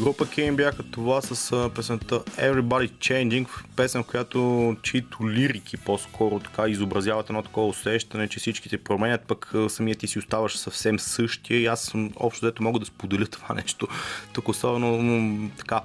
Група 0.03 0.27
Кейн 0.27 0.57
бяха 0.57 0.83
това 0.83 1.23
с 1.23 1.71
песента 1.75 2.21
Everybody 2.21 2.91
Changing, 2.91 3.49
песен, 3.77 4.03
в 4.03 4.07
която 4.07 4.77
чието 4.83 5.31
лирики 5.31 5.77
по-скоро 5.77 6.41
така 6.41 6.69
изобразяват 6.69 7.31
едно 7.31 7.43
такова 7.43 7.69
усещане, 7.69 8.29
че 8.29 8.41
всички 8.41 8.69
се 8.69 8.85
променят, 8.85 9.21
пък 9.27 9.53
самият 9.69 9.99
ти 9.99 10.07
си 10.07 10.19
оставаш 10.19 10.57
съвсем 10.57 10.99
същия 10.99 11.61
и 11.61 11.67
аз 11.67 11.93
общо 12.17 12.47
дето 12.47 12.63
мога 12.63 12.79
да 12.79 12.87
споделя 12.87 13.27
това 13.27 13.55
нещо. 13.55 13.89
Тук 14.33 14.49
особено 14.49 15.51
така 15.59 15.81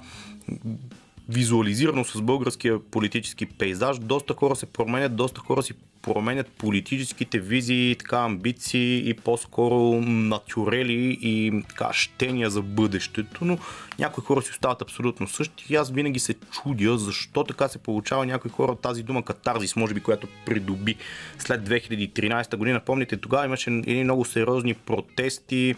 визуализирано 1.28 2.04
с 2.04 2.22
българския 2.22 2.78
политически 2.78 3.46
пейзаж. 3.46 3.98
Доста 3.98 4.34
хора 4.34 4.56
се 4.56 4.66
променят, 4.66 5.16
доста 5.16 5.40
хора 5.40 5.62
си 5.62 5.74
променят 6.02 6.46
политическите 6.46 7.38
визии, 7.38 7.96
така 7.98 8.18
амбиции 8.18 9.10
и 9.10 9.14
по-скоро 9.14 10.00
натюрели 10.00 11.18
и 11.22 11.62
така 11.68 11.92
щения 11.92 12.50
за 12.50 12.62
бъдещето, 12.62 13.44
но 13.44 13.58
някои 13.98 14.24
хора 14.24 14.42
си 14.42 14.50
остават 14.50 14.82
абсолютно 14.82 15.28
същи 15.28 15.64
и 15.70 15.76
аз 15.76 15.90
винаги 15.90 16.18
се 16.18 16.34
чудя 16.34 16.98
защо 16.98 17.44
така 17.44 17.68
се 17.68 17.78
получава 17.78 18.26
някои 18.26 18.50
хора 18.50 18.76
тази 18.76 19.02
дума 19.02 19.22
катарзис, 19.22 19.76
може 19.76 19.94
би, 19.94 20.00
която 20.00 20.26
придоби 20.46 20.96
след 21.38 21.68
2013 21.68 22.56
година. 22.56 22.80
Помните, 22.80 23.16
тогава 23.16 23.44
имаше 23.44 23.70
едни 23.70 24.04
много 24.04 24.24
сериозни 24.24 24.74
протести, 24.74 25.74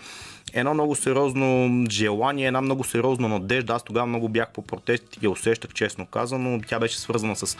едно 0.52 0.74
много 0.74 0.96
сериозно 0.96 1.70
желание, 1.90 2.46
една 2.46 2.60
много 2.60 2.84
сериозна 2.84 3.28
надежда. 3.28 3.72
Аз 3.72 3.82
тогава 3.82 4.06
много 4.06 4.28
бях 4.28 4.52
по 4.52 4.62
протестите 4.62 5.18
и 5.22 5.26
я 5.26 5.30
усещах, 5.30 5.74
честно 5.74 6.06
казано. 6.06 6.60
Тя 6.66 6.78
беше 6.78 6.98
свързана 6.98 7.36
с 7.36 7.56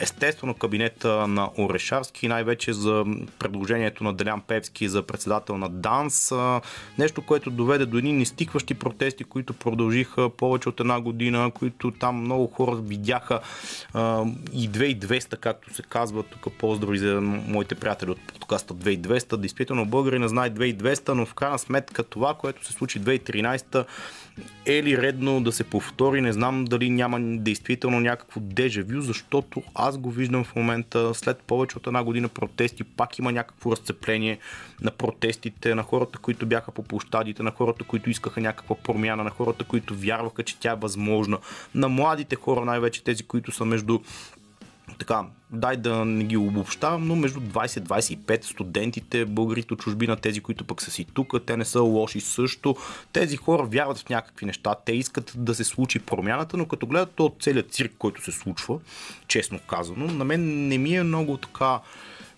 естествено 0.00 0.54
кабинета 0.54 1.28
на 1.28 1.50
Орешарски, 1.58 2.28
най-вече 2.28 2.72
за 2.72 3.04
предложението 3.38 4.04
на 4.04 4.14
Делян 4.14 4.40
Певски 4.40 4.88
за 4.88 5.02
председател 5.02 5.58
на 5.58 5.68
ДАНС. 5.68 6.32
Нещо, 6.98 7.22
което 7.22 7.50
доведе 7.50 7.86
до 7.86 7.98
едни 7.98 8.12
нестикващи 8.12 8.74
протести, 8.74 9.24
които 9.24 9.52
продължиха 9.52 10.30
повече 10.30 10.68
от 10.68 10.80
една 10.80 11.00
година, 11.00 11.50
които 11.54 11.90
там 11.90 12.16
много 12.16 12.46
хора 12.46 12.76
видяха 12.76 13.40
и 14.52 14.70
2200, 14.70 15.36
както 15.36 15.74
се 15.74 15.82
казва. 15.82 16.22
Тук 16.22 16.52
поздрави 16.52 16.98
за 16.98 17.20
моите 17.20 17.74
приятели 17.74 18.10
от 18.10 18.32
подкаста 18.32 18.74
2200. 18.74 19.36
Действително 19.36 19.86
българи 19.86 20.18
не 20.18 20.28
знае 20.28 20.50
2200, 20.50 21.08
но 21.08 21.26
в 21.26 21.34
крайна 21.34 21.58
сметка 21.58 22.02
това, 22.02 22.34
което 22.34 22.66
се 22.66 22.72
случи 22.72 23.00
2013 23.00 23.84
е 24.66 24.82
ли 24.82 24.98
редно 24.98 25.40
да 25.40 25.52
се 25.52 25.64
повтори? 25.64 26.20
Не 26.20 26.32
знам 26.32 26.64
дали 26.64 26.90
няма 26.90 27.20
действително 27.20 28.00
някакво 28.00 28.40
дежавю, 28.40 29.00
защото 29.00 29.62
аз 29.74 29.98
го 29.98 30.10
виждам 30.10 30.44
в 30.44 30.56
момента 30.56 31.14
след 31.14 31.38
повече 31.38 31.78
от 31.78 31.86
една 31.86 32.04
година 32.04 32.28
протести, 32.28 32.84
пак 32.84 33.18
има 33.18 33.32
някакво 33.32 33.72
разцепление 33.72 34.38
на 34.80 34.90
протестите, 34.90 35.74
на 35.74 35.82
хората, 35.82 36.18
които 36.18 36.46
бяха 36.46 36.72
по 36.72 36.82
площадите, 36.82 37.42
на 37.42 37.50
хората, 37.50 37.84
които 37.84 38.10
искаха 38.10 38.40
някаква 38.40 38.76
промяна, 38.76 39.24
на 39.24 39.30
хората, 39.30 39.64
които 39.64 39.94
вярваха, 39.94 40.42
че 40.42 40.60
тя 40.60 40.72
е 40.72 40.76
възможна, 40.76 41.38
на 41.74 41.88
младите 41.88 42.36
хора, 42.36 42.64
най-вече 42.64 43.04
тези, 43.04 43.22
които 43.22 43.52
са 43.52 43.64
между 43.64 43.98
така, 44.98 45.24
дай 45.50 45.76
да 45.76 46.04
не 46.04 46.24
ги 46.24 46.36
обобщавам, 46.36 47.06
но 47.06 47.16
между 47.16 47.40
20-25 47.40 48.44
студентите, 48.44 49.24
българите 49.24 49.74
от 49.74 49.80
чужбина, 49.80 50.16
тези, 50.16 50.40
които 50.40 50.64
пък 50.64 50.82
са 50.82 50.90
си 50.90 51.06
тук, 51.14 51.34
те 51.46 51.56
не 51.56 51.64
са 51.64 51.80
лоши 51.80 52.20
също. 52.20 52.76
Тези 53.12 53.36
хора 53.36 53.62
вярват 53.62 53.98
в 53.98 54.08
някакви 54.08 54.46
неща, 54.46 54.74
те 54.84 54.92
искат 54.92 55.32
да 55.36 55.54
се 55.54 55.64
случи 55.64 55.98
промяната, 55.98 56.56
но 56.56 56.66
като 56.66 56.86
гледат 56.86 57.12
то 57.16 57.34
целият 57.40 57.72
цирк, 57.72 57.92
който 57.98 58.24
се 58.24 58.32
случва, 58.32 58.78
честно 59.28 59.58
казано, 59.58 60.06
на 60.06 60.24
мен 60.24 60.68
не 60.68 60.78
ми 60.78 60.96
е 60.96 61.02
много 61.02 61.36
така 61.36 61.80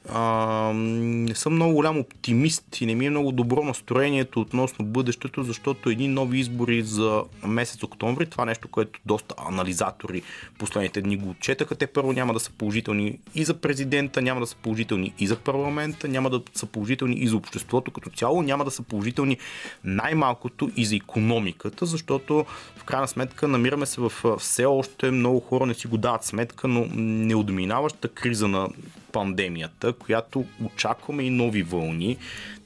а, 0.08 0.72
не 0.74 1.34
съм 1.34 1.54
много 1.54 1.74
голям 1.74 1.98
оптимист 1.98 2.80
и 2.80 2.86
не 2.86 2.94
ми 2.94 3.06
е 3.06 3.10
много 3.10 3.32
добро 3.32 3.62
настроението 3.62 4.40
относно 4.40 4.84
бъдещето, 4.84 5.42
защото 5.42 5.90
едни 5.90 6.08
нови 6.08 6.38
избори 6.38 6.82
за 6.82 7.22
месец 7.46 7.82
октомври, 7.82 8.26
това 8.26 8.44
нещо, 8.44 8.68
което 8.68 9.00
доста 9.06 9.34
анализатори 9.48 10.22
последните 10.58 11.02
дни 11.02 11.16
го 11.16 11.30
отчетаха, 11.30 11.74
те 11.74 11.86
първо 11.86 12.12
няма 12.12 12.32
да 12.32 12.40
са 12.40 12.50
положителни 12.50 13.18
и 13.34 13.44
за 13.44 13.54
президента, 13.54 14.22
няма 14.22 14.40
да 14.40 14.46
са 14.46 14.56
положителни 14.56 15.14
и 15.18 15.26
за 15.26 15.36
парламента, 15.36 16.08
няма 16.08 16.30
да 16.30 16.42
са 16.54 16.66
положителни 16.66 17.16
и 17.16 17.28
за 17.28 17.36
обществото 17.36 17.90
като 17.90 18.10
цяло, 18.10 18.42
няма 18.42 18.64
да 18.64 18.70
са 18.70 18.82
положителни 18.82 19.38
най-малкото 19.84 20.70
и 20.76 20.84
за 20.84 20.96
економиката, 20.96 21.86
защото 21.86 22.46
в 22.76 22.84
крайна 22.84 23.08
сметка 23.08 23.48
намираме 23.48 23.86
се 23.86 24.00
в 24.00 24.12
все 24.38 24.64
още 24.64 25.10
много 25.10 25.40
хора 25.40 25.66
не 25.66 25.74
си 25.74 25.86
го 25.86 25.96
дават 25.96 26.24
сметка, 26.24 26.68
но 26.68 26.86
неотминаваща 26.94 28.08
криза 28.08 28.48
на 28.48 28.68
пандемията, 29.12 29.91
която 29.92 30.44
очакваме 30.64 31.22
и 31.22 31.30
нови 31.30 31.62
вълни. 31.62 32.16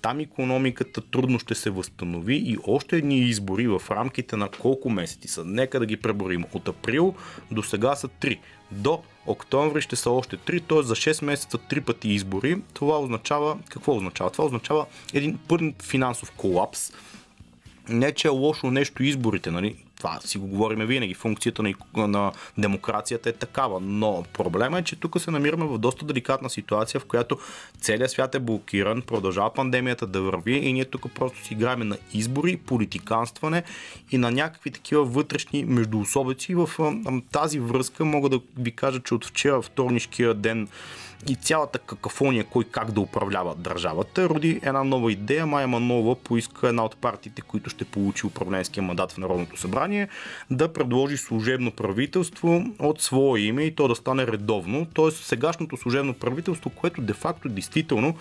Там 0.03 0.21
економиката 0.21 1.01
трудно 1.01 1.39
ще 1.39 1.55
се 1.55 1.71
възстанови 1.71 2.37
и 2.37 2.59
още 2.67 2.97
едни 2.97 3.19
избори 3.19 3.69
в 3.69 3.83
рамките 3.91 4.37
на 4.37 4.49
колко 4.49 4.91
месеци 4.91 5.29
са. 5.29 5.45
Нека 5.45 5.81
да 5.81 5.87
ги 5.87 5.97
преборим. 5.97 6.45
От 6.53 6.69
април 6.69 7.15
до 7.51 7.63
сега 7.63 7.97
са 7.97 8.09
три. 8.09 8.41
До 8.73 9.03
октомври 9.27 9.81
ще 9.81 9.97
са 9.97 10.11
още 10.11 10.37
три, 10.37 10.61
т.е. 10.61 10.83
за 10.83 10.95
6 10.95 11.25
месеца 11.25 11.59
три 11.59 11.81
пъти 11.81 12.09
избори. 12.09 12.59
Това 12.75 13.01
означава, 13.01 13.59
какво 13.69 13.97
означава? 13.97 14.31
Това 14.31 14.45
означава 14.45 14.87
един 15.15 15.39
пълен 15.49 15.75
финансов 15.83 16.31
колапс. 16.31 16.93
Не, 17.89 18.13
че 18.13 18.29
е 18.29 18.31
лошо 18.31 18.71
нещо 18.71 19.03
изборите, 19.03 19.51
нали? 19.51 19.77
Това 19.97 20.21
си 20.21 20.39
го 20.39 20.47
говорим 20.47 20.87
винаги. 20.87 21.15
Функцията 21.15 21.63
на, 21.63 21.75
на 22.09 22.33
демокрацията 22.59 23.29
е 23.29 23.33
такава. 23.33 23.81
Но 23.81 24.25
проблема 24.33 24.79
е, 24.79 24.83
че 24.83 24.97
тук 24.97 25.21
се 25.21 25.31
намираме 25.31 25.65
в 25.65 25.79
доста 25.79 26.05
деликатна 26.05 26.51
ситуация, 26.51 27.01
в 27.01 27.05
която 27.05 27.39
целият 27.81 28.11
свят 28.11 28.35
е 28.35 28.39
блокиран, 28.39 29.03
продължава 29.03 29.55
пандемията 29.55 30.07
да 30.07 30.21
върви 30.21 30.57
и 30.57 30.73
ние 30.73 30.85
тук 30.85 31.15
просто 31.15 31.45
си 31.45 31.55
играем 31.55 31.89
на 31.89 31.97
избори, 32.13 32.57
политиканстване 32.57 33.63
и 34.11 34.19
на 34.19 34.31
някакви 34.31 34.71
такива 34.71 35.05
вътрешни 35.05 35.65
междуособици. 35.65 36.55
В 36.55 36.69
тази 37.33 37.61
връзка 37.61 38.05
мога 38.05 38.29
да 38.29 38.41
ви 38.59 38.73
кажа, 38.73 39.01
че 39.01 39.15
от 39.15 39.27
вчера, 39.27 39.63
вторнишкия 39.63 40.35
ден, 40.35 40.69
и 41.29 41.35
цялата 41.35 41.79
какафония 41.79 42.45
кой 42.45 42.65
как 42.65 42.91
да 42.91 43.01
управлява 43.01 43.55
държавата, 43.55 44.29
роди 44.29 44.61
една 44.63 44.85
нова 44.85 45.13
идея. 45.13 45.47
Майя 45.47 45.69
Манова 45.69 46.15
поиска 46.15 46.69
една 46.69 46.85
от 46.85 46.97
партиите, 46.97 47.43
които 47.43 47.71
ще 47.71 47.85
получи 47.85 48.27
управленския 48.27 48.83
мандат 48.83 49.13
в 49.13 49.19
Народното 49.19 49.61
събрание, 49.61 50.09
да 50.51 50.73
предложи 50.73 51.17
служебно 51.17 51.71
правителство 51.71 52.65
от 52.79 53.03
свое 53.03 53.41
име 53.41 53.63
и 53.63 53.75
то 53.75 53.89
да 53.89 53.95
стане 53.95 54.27
редовно. 54.27 54.87
Тоест 54.95 55.25
сегашното 55.25 55.77
служебно 55.77 56.15
правителство, 56.15 56.71
което 56.71 57.01
де-факто 57.01 57.49
действително 57.49 58.17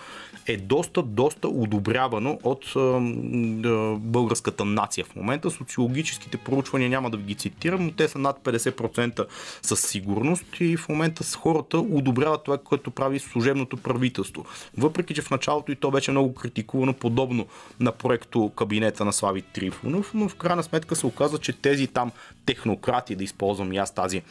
е 0.46 0.56
доста, 0.56 1.02
доста 1.02 1.48
одобрявано 1.48 2.38
от 2.42 2.72
е, 2.76 2.78
е, 2.78 3.96
българската 3.98 4.64
нация 4.64 5.04
в 5.04 5.16
момента. 5.16 5.50
Социологическите 5.50 6.36
проучвания 6.36 6.90
няма 6.90 7.10
да 7.10 7.16
ви 7.16 7.22
ги 7.22 7.34
цитирам, 7.34 7.84
но 7.84 7.92
те 7.92 8.08
са 8.08 8.18
над 8.18 8.40
50% 8.44 9.26
със 9.62 9.80
сигурност 9.80 10.44
и 10.60 10.76
в 10.76 10.88
момента 10.88 11.24
с 11.24 11.34
хората 11.34 11.78
одобряват 11.78 12.44
това, 12.44 12.58
което 12.58 12.90
прави 12.96 13.18
служебното 13.18 13.76
правителство. 13.76 14.44
Въпреки, 14.76 15.14
че 15.14 15.22
в 15.22 15.30
началото 15.30 15.72
и 15.72 15.76
то 15.76 15.90
беше 15.90 16.10
много 16.10 16.34
критикувано, 16.34 16.94
подобно 16.94 17.46
на 17.80 17.92
проекто 17.92 18.52
кабинета 18.56 19.04
на 19.04 19.12
Слави 19.12 19.42
Трифонов, 19.42 20.10
но 20.14 20.28
в 20.28 20.34
крайна 20.34 20.62
сметка 20.62 20.96
се 20.96 21.06
оказа, 21.06 21.38
че 21.38 21.52
тези 21.52 21.86
там 21.86 22.12
технократи, 22.46 23.16
да 23.16 23.24
използвам 23.24 23.72
и 23.72 23.76
аз 23.76 23.94
тази 23.94 24.22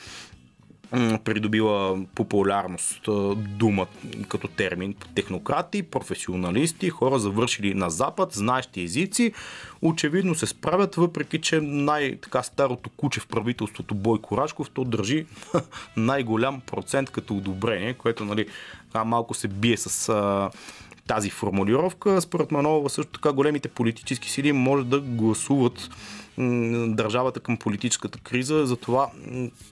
придобила 1.24 2.00
популярност 2.16 3.10
дума 3.38 3.88
като 4.28 4.48
термин 4.48 4.96
технократи, 5.16 5.84
професионалисти, 5.84 6.90
хора 6.90 7.20
завършили 7.20 7.74
на 7.74 7.90
Запад, 7.90 8.34
знаещи 8.34 8.82
езици, 8.82 9.34
очевидно 9.82 10.36
се 10.36 10.46
справят, 10.46 10.96
въпреки 10.96 11.42
че 11.42 11.62
най-така 11.62 12.44
старото 12.44 12.90
куче 12.90 13.20
в 13.20 13.28
правителството 13.28 13.96
Бойко 13.96 14.38
Рашков, 14.38 14.70
то 14.70 14.84
държи 14.84 15.26
най-голям 15.98 16.62
процент 16.62 17.10
като 17.10 17.38
одобрение, 17.38 17.94
което 17.94 18.26
нали, 18.26 18.48
малко 19.06 19.34
се 19.34 19.48
бие 19.48 19.78
с 19.78 20.12
тази 21.08 21.30
формулировка. 21.30 22.22
Според 22.22 22.52
Манова 22.52 22.90
също 22.90 23.12
така 23.12 23.32
големите 23.32 23.68
политически 23.68 24.30
сили 24.30 24.52
може 24.52 24.86
да 24.86 25.00
гласуват 25.00 25.90
държавата 26.88 27.40
към 27.40 27.58
политическата 27.58 28.20
криза, 28.20 28.66
затова 28.66 29.10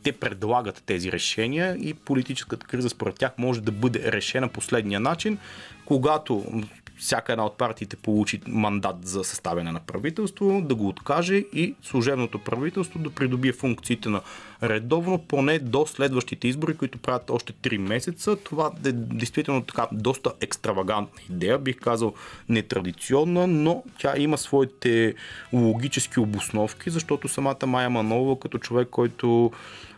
те 0.04 0.12
предлагат 0.12 0.84
тези 0.86 1.12
решения 1.12 1.78
и 1.80 1.94
политическата 1.94 2.68
криза 2.68 2.90
според 2.90 3.16
тях 3.16 3.32
може 3.38 3.62
да 3.62 3.72
бъде 3.72 4.12
решена 4.12 4.48
последния 4.48 5.00
начин, 5.00 5.38
когато 5.86 6.64
всяка 6.98 7.32
една 7.32 7.46
от 7.46 7.58
партиите 7.58 7.96
получи 7.96 8.42
мандат 8.48 8.96
за 9.08 9.24
съставяне 9.24 9.72
на 9.72 9.80
правителство, 9.80 10.62
да 10.66 10.76
го 10.76 10.88
откаже 10.88 11.36
и 11.36 11.76
служебното 11.82 12.40
правителство 12.40 13.00
да 13.00 13.10
придобие 13.10 13.54
функциите 13.54 14.10
на 14.10 14.22
редовно, 14.64 15.18
поне 15.18 15.60
до 15.60 15.86
следващите 15.88 16.48
избори, 16.48 16.78
които 16.78 16.98
правят 16.98 17.30
още 17.30 17.54
3 17.54 17.78
месеца. 17.78 18.36
Това 18.36 18.72
е 18.86 18.92
действително 18.92 19.64
така 19.64 19.88
доста 19.92 20.34
екстравагантна 20.42 21.22
идея, 21.30 21.60
бих 21.60 21.80
казал 21.80 22.14
нетрадиционна, 22.50 23.48
но 23.48 23.84
тя 24.00 24.14
има 24.18 24.38
своите 24.38 25.16
логически 25.54 26.20
обосновки, 26.20 26.90
защото 26.90 27.28
самата 27.28 27.68
Майя 27.68 27.90
Манова 27.90 28.40
като 28.40 28.58
човек, 28.58 28.88
който 28.92 29.52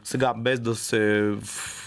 сега, 0.05 0.33
без 0.33 0.59
да 0.59 0.75
се 0.75 1.33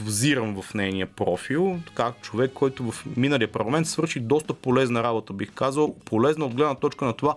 взирам 0.00 0.62
в 0.62 0.74
нейния 0.74 1.07
профил, 1.07 1.78
така 1.87 2.12
човек, 2.22 2.50
който 2.54 2.92
в 2.92 3.07
миналия 3.16 3.52
парламент 3.52 3.87
свърши 3.87 4.20
доста 4.20 4.54
полезна 4.54 5.02
работа, 5.02 5.33
бих 5.33 5.52
казал, 5.52 5.94
полезна 6.04 6.44
от 6.44 6.54
гледна 6.54 6.74
точка 6.74 7.04
на 7.04 7.12
това 7.12 7.35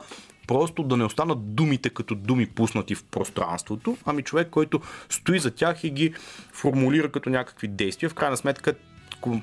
просто 0.47 0.83
да 0.83 0.97
не 0.97 1.03
останат 1.03 1.55
думите 1.55 1.89
като 1.89 2.15
думи 2.15 2.45
пуснати 2.45 2.95
в 2.95 3.03
пространството, 3.03 3.97
ами 4.05 4.23
човек, 4.23 4.49
който 4.49 4.81
стои 5.09 5.39
за 5.39 5.51
тях 5.51 5.83
и 5.83 5.89
ги 5.89 6.13
формулира 6.53 7.11
като 7.11 7.29
някакви 7.29 7.67
действия. 7.67 8.09
В 8.09 8.13
крайна 8.13 8.37
сметка 8.37 8.73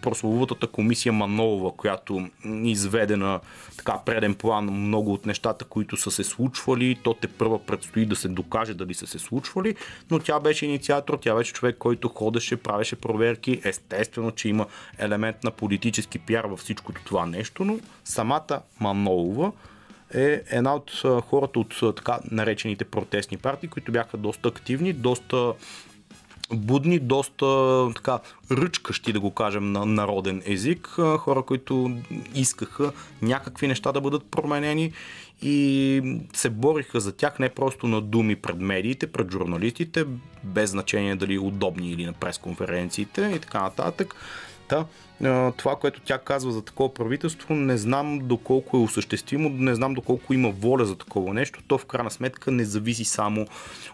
прословутата 0.02 0.66
комисия 0.66 1.12
Манолова, 1.12 1.72
която 1.72 2.28
изведе 2.44 3.16
на 3.16 3.40
така 3.76 3.98
преден 4.06 4.34
план 4.34 4.64
много 4.64 5.12
от 5.12 5.26
нещата, 5.26 5.64
които 5.64 5.96
са 5.96 6.10
се 6.10 6.24
случвали. 6.24 6.98
То 7.02 7.14
те 7.14 7.28
първа 7.28 7.58
предстои 7.58 8.06
да 8.06 8.16
се 8.16 8.28
докаже 8.28 8.74
дали 8.74 8.94
са 8.94 9.06
се 9.06 9.18
случвали, 9.18 9.74
но 10.10 10.18
тя 10.18 10.40
беше 10.40 10.66
инициатор, 10.66 11.18
тя 11.22 11.34
беше 11.34 11.52
човек, 11.52 11.76
който 11.78 12.08
ходеше, 12.08 12.56
правеше 12.56 12.96
проверки. 12.96 13.60
Естествено, 13.64 14.30
че 14.30 14.48
има 14.48 14.66
елемент 14.98 15.44
на 15.44 15.50
политически 15.50 16.18
пиар 16.18 16.44
във 16.44 16.60
всичкото 16.60 17.04
това 17.04 17.26
нещо, 17.26 17.64
но 17.64 17.78
самата 18.04 18.60
Манолова 18.80 19.52
е 20.14 20.42
една 20.50 20.74
от 20.74 21.02
хората 21.22 21.60
от 21.60 21.96
така 21.96 22.18
наречените 22.30 22.84
протестни 22.84 23.36
партии, 23.36 23.68
които 23.68 23.92
бяха 23.92 24.16
доста 24.16 24.48
активни, 24.48 24.92
доста 24.92 25.52
будни, 26.52 26.98
доста 26.98 27.88
така 27.94 28.18
ръчкащи, 28.50 29.12
да 29.12 29.20
го 29.20 29.30
кажем, 29.30 29.72
на 29.72 29.86
народен 29.86 30.42
език. 30.46 30.86
Хора, 31.18 31.42
които 31.42 31.96
искаха 32.34 32.92
някакви 33.22 33.68
неща 33.68 33.92
да 33.92 34.00
бъдат 34.00 34.30
променени 34.30 34.92
и 35.42 36.02
се 36.32 36.50
бориха 36.50 37.00
за 37.00 37.12
тях 37.12 37.38
не 37.38 37.48
просто 37.48 37.86
на 37.86 38.00
думи 38.00 38.36
пред 38.36 38.60
медиите, 38.60 39.06
пред 39.06 39.32
журналистите, 39.32 40.04
без 40.44 40.70
значение 40.70 41.16
дали 41.16 41.38
удобни 41.38 41.90
или 41.90 42.06
на 42.06 42.12
пресконференциите 42.12 43.32
и 43.36 43.38
така 43.38 43.62
нататък. 43.62 44.14
Та, 44.68 44.84
това, 45.56 45.76
което 45.76 46.00
тя 46.00 46.18
казва 46.18 46.52
за 46.52 46.62
такова 46.62 46.94
правителство, 46.94 47.54
не 47.54 47.76
знам 47.76 48.18
доколко 48.18 48.76
е 48.76 48.80
осъществимо, 48.80 49.48
не 49.48 49.74
знам 49.74 49.94
доколко 49.94 50.34
има 50.34 50.50
воля 50.50 50.84
за 50.84 50.96
такова 50.96 51.34
нещо. 51.34 51.60
То 51.68 51.78
в 51.78 51.86
крайна 51.86 52.10
сметка 52.10 52.50
не 52.50 52.64
зависи 52.64 53.04
само 53.04 53.46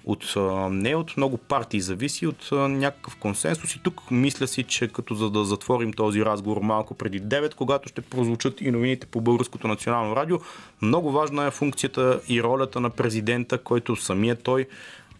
от 0.04 0.34
не 0.70 0.94
от 0.94 1.16
много 1.16 1.36
партии, 1.36 1.80
зависи 1.80 2.26
от 2.26 2.48
някакъв 2.52 3.16
консенсус. 3.16 3.74
И 3.74 3.82
тук 3.82 4.10
мисля 4.10 4.46
си, 4.46 4.62
че 4.62 4.88
като 4.88 5.14
за 5.14 5.30
да 5.30 5.44
затворим 5.44 5.92
този 5.92 6.24
разговор 6.24 6.60
малко 6.60 6.94
преди 6.94 7.22
9, 7.22 7.54
когато 7.54 7.88
ще 7.88 8.00
прозвучат 8.00 8.60
и 8.60 8.70
новините 8.70 9.06
по 9.06 9.20
Българското 9.20 9.68
национално 9.68 10.16
радио, 10.16 10.38
много 10.82 11.12
важна 11.12 11.46
е 11.46 11.50
функцията 11.50 12.20
и 12.28 12.42
ролята 12.42 12.80
на 12.80 12.90
президента, 12.90 13.58
който 13.58 13.96
самия 13.96 14.36
той 14.36 14.66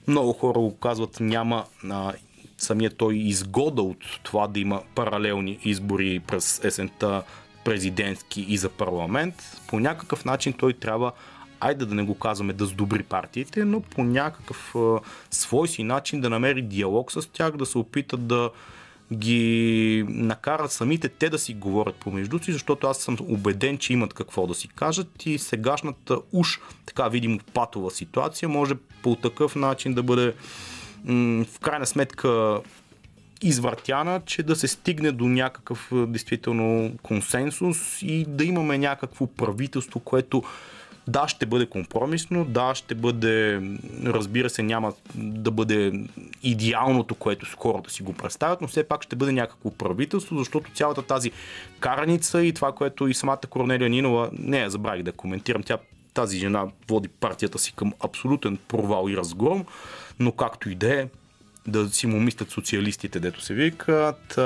много 0.07 0.33
хора 0.33 0.59
го 0.59 0.77
казват, 0.77 1.21
няма 1.21 1.65
а, 1.91 2.13
самия 2.59 2.91
той 2.91 3.17
изгода 3.17 3.83
от 3.83 4.05
това 4.23 4.47
да 4.47 4.61
има 4.61 4.83
паралелни 4.95 5.59
избори 5.65 6.21
през 6.27 6.65
есента 6.65 7.23
президентски 7.65 8.47
и 8.49 8.57
за 8.57 8.69
парламент, 8.69 9.35
по 9.69 9.81
някакъв 9.81 10.25
начин 10.25 10.53
той 10.53 10.73
трябва 10.73 11.13
айде 11.61 11.85
да 11.85 11.95
не 11.95 12.03
го 12.03 12.15
казваме 12.15 12.53
да 12.53 12.67
сдобри 12.67 13.03
партиите, 13.03 13.65
но 13.65 13.81
по 13.81 14.05
някакъв 14.05 14.75
а, 14.77 14.99
свой 15.31 15.69
си 15.69 15.83
начин 15.83 16.21
да 16.21 16.31
намери 16.31 16.63
диалог 16.63 17.13
с 17.13 17.29
тях, 17.33 17.57
да 17.57 17.67
се 17.67 17.79
опитат 17.79 18.27
да 18.27 18.51
ги 19.13 20.05
накарат 20.09 20.73
самите 20.73 21.09
те 21.09 21.29
да 21.29 21.39
си 21.39 21.55
говорят 21.55 21.95
помежду 21.95 22.39
си, 22.39 22.53
защото 22.53 22.87
аз 22.87 22.99
съм 22.99 23.17
убеден, 23.21 23.79
че 23.79 23.93
имат 23.93 24.15
какво 24.15 24.47
да 24.47 24.55
си 24.55 24.69
кажат 24.69 25.27
и 25.27 25.39
сегашната 25.39 26.19
уж 26.33 26.61
така 26.87 27.09
видимо 27.09 27.39
патова 27.55 27.91
ситуация 27.91 28.49
може 28.49 28.75
по 29.03 29.17
такъв 29.17 29.57
начин 29.57 29.95
да 29.95 30.03
бъде 30.03 30.35
в 31.45 31.59
крайна 31.61 31.87
сметка 31.87 32.61
извъртяна, 33.43 34.21
че 34.27 34.43
да 34.43 34.57
се 34.57 34.69
стигне 34.69 35.13
до 35.13 35.25
някакъв 35.25 35.91
действително 35.93 36.93
консенсус 37.03 38.03
и 38.03 38.25
да 38.29 38.45
имаме 38.45 38.79
някакво 38.79 39.27
правителство, 39.27 40.01
което 40.01 40.43
да, 41.09 41.29
ще 41.29 41.47
бъде 41.47 41.67
компромисно, 41.67 42.45
да, 42.45 42.75
ще 42.75 42.95
бъде, 42.95 43.63
разбира 44.05 44.51
се, 44.51 44.63
няма 44.63 44.93
да 45.15 45.51
бъде 45.51 46.05
идеалното, 46.43 47.15
което 47.15 47.47
хората 47.59 47.91
си 47.91 48.03
го 48.03 48.13
представят, 48.13 48.61
но 48.61 48.69
все 48.69 48.85
пак 48.85 49.03
ще 49.03 49.17
бъде 49.17 49.33
някакво 49.33 49.71
правителство, 49.71 50.39
защото 50.39 50.71
цялата 50.75 51.03
тази 51.03 51.31
караница 51.81 52.43
и 52.43 52.53
това, 52.53 52.73
което 52.73 53.09
и 53.09 53.15
самата 53.15 53.41
Корнелия 53.51 53.91
Нинова, 53.91 54.31
не, 54.33 54.71
забравих 54.71 55.03
да 55.03 55.13
коментирам, 55.13 55.63
тя 55.63 55.79
тази 56.15 56.39
жена 56.39 56.67
води 56.89 57.09
партията 57.09 57.59
си 57.59 57.73
към 57.73 57.93
абсолютен 58.01 58.59
провал 58.69 59.09
и 59.09 59.17
разгром 59.17 59.65
но 60.21 60.33
както 60.33 60.71
и 60.71 60.75
да 60.75 61.01
е, 61.01 61.09
да 61.67 61.89
си 61.89 62.07
му 62.07 62.21
мислят 62.21 62.51
социалистите, 62.51 63.21
дето 63.21 63.41
се 63.41 63.55
викат. 63.55 64.39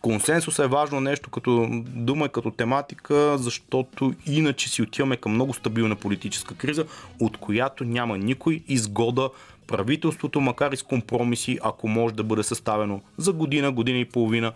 Консенсус 0.00 0.58
е 0.58 0.66
важно 0.66 1.00
нещо 1.00 1.30
като 1.30 1.68
дума, 1.86 2.28
като 2.28 2.50
тематика, 2.50 3.38
защото 3.38 4.14
иначе 4.26 4.68
си 4.68 4.82
отиваме 4.82 5.16
към 5.16 5.32
много 5.32 5.54
стабилна 5.54 5.96
политическа 5.96 6.54
криза, 6.54 6.84
от 7.20 7.36
която 7.36 7.84
няма 7.84 8.18
никой 8.18 8.62
изгода 8.68 9.30
правителството, 9.66 10.40
макар 10.40 10.72
и 10.72 10.76
с 10.76 10.82
компромиси, 10.82 11.58
ако 11.62 11.88
може 11.88 12.14
да 12.14 12.24
бъде 12.24 12.42
съставено 12.42 13.00
за 13.18 13.32
година, 13.32 13.72
година 13.72 13.98
и 13.98 14.04
половина, 14.04 14.52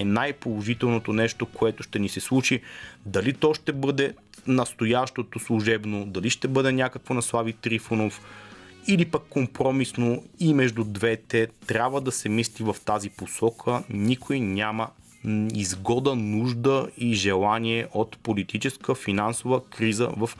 е 0.00 0.04
най-положителното 0.04 1.12
нещо, 1.12 1.46
което 1.46 1.82
ще 1.82 1.98
ни 1.98 2.08
се 2.08 2.20
случи. 2.20 2.60
Дали 3.06 3.32
то 3.32 3.54
ще 3.54 3.72
бъде 3.72 4.14
настоящото 4.46 5.38
служебно, 5.38 6.06
дали 6.06 6.30
ще 6.30 6.48
бъде 6.48 6.72
някакво 6.72 7.14
на 7.14 7.22
Слави 7.22 7.52
Трифонов, 7.52 8.20
или 8.88 9.04
пък 9.04 9.22
компромисно 9.30 10.24
и 10.40 10.54
между 10.54 10.84
двете 10.84 11.48
трябва 11.66 12.00
да 12.00 12.12
се 12.12 12.28
мисли 12.28 12.64
в 12.64 12.76
тази 12.84 13.10
посока. 13.10 13.82
Никой 13.90 14.40
няма 14.40 14.88
изгода, 15.54 16.14
нужда 16.14 16.88
и 16.98 17.14
желание 17.14 17.86
от 17.92 18.18
политическа, 18.18 18.94
финансова 18.94 19.64
криза 19.64 20.08
в 20.16 20.30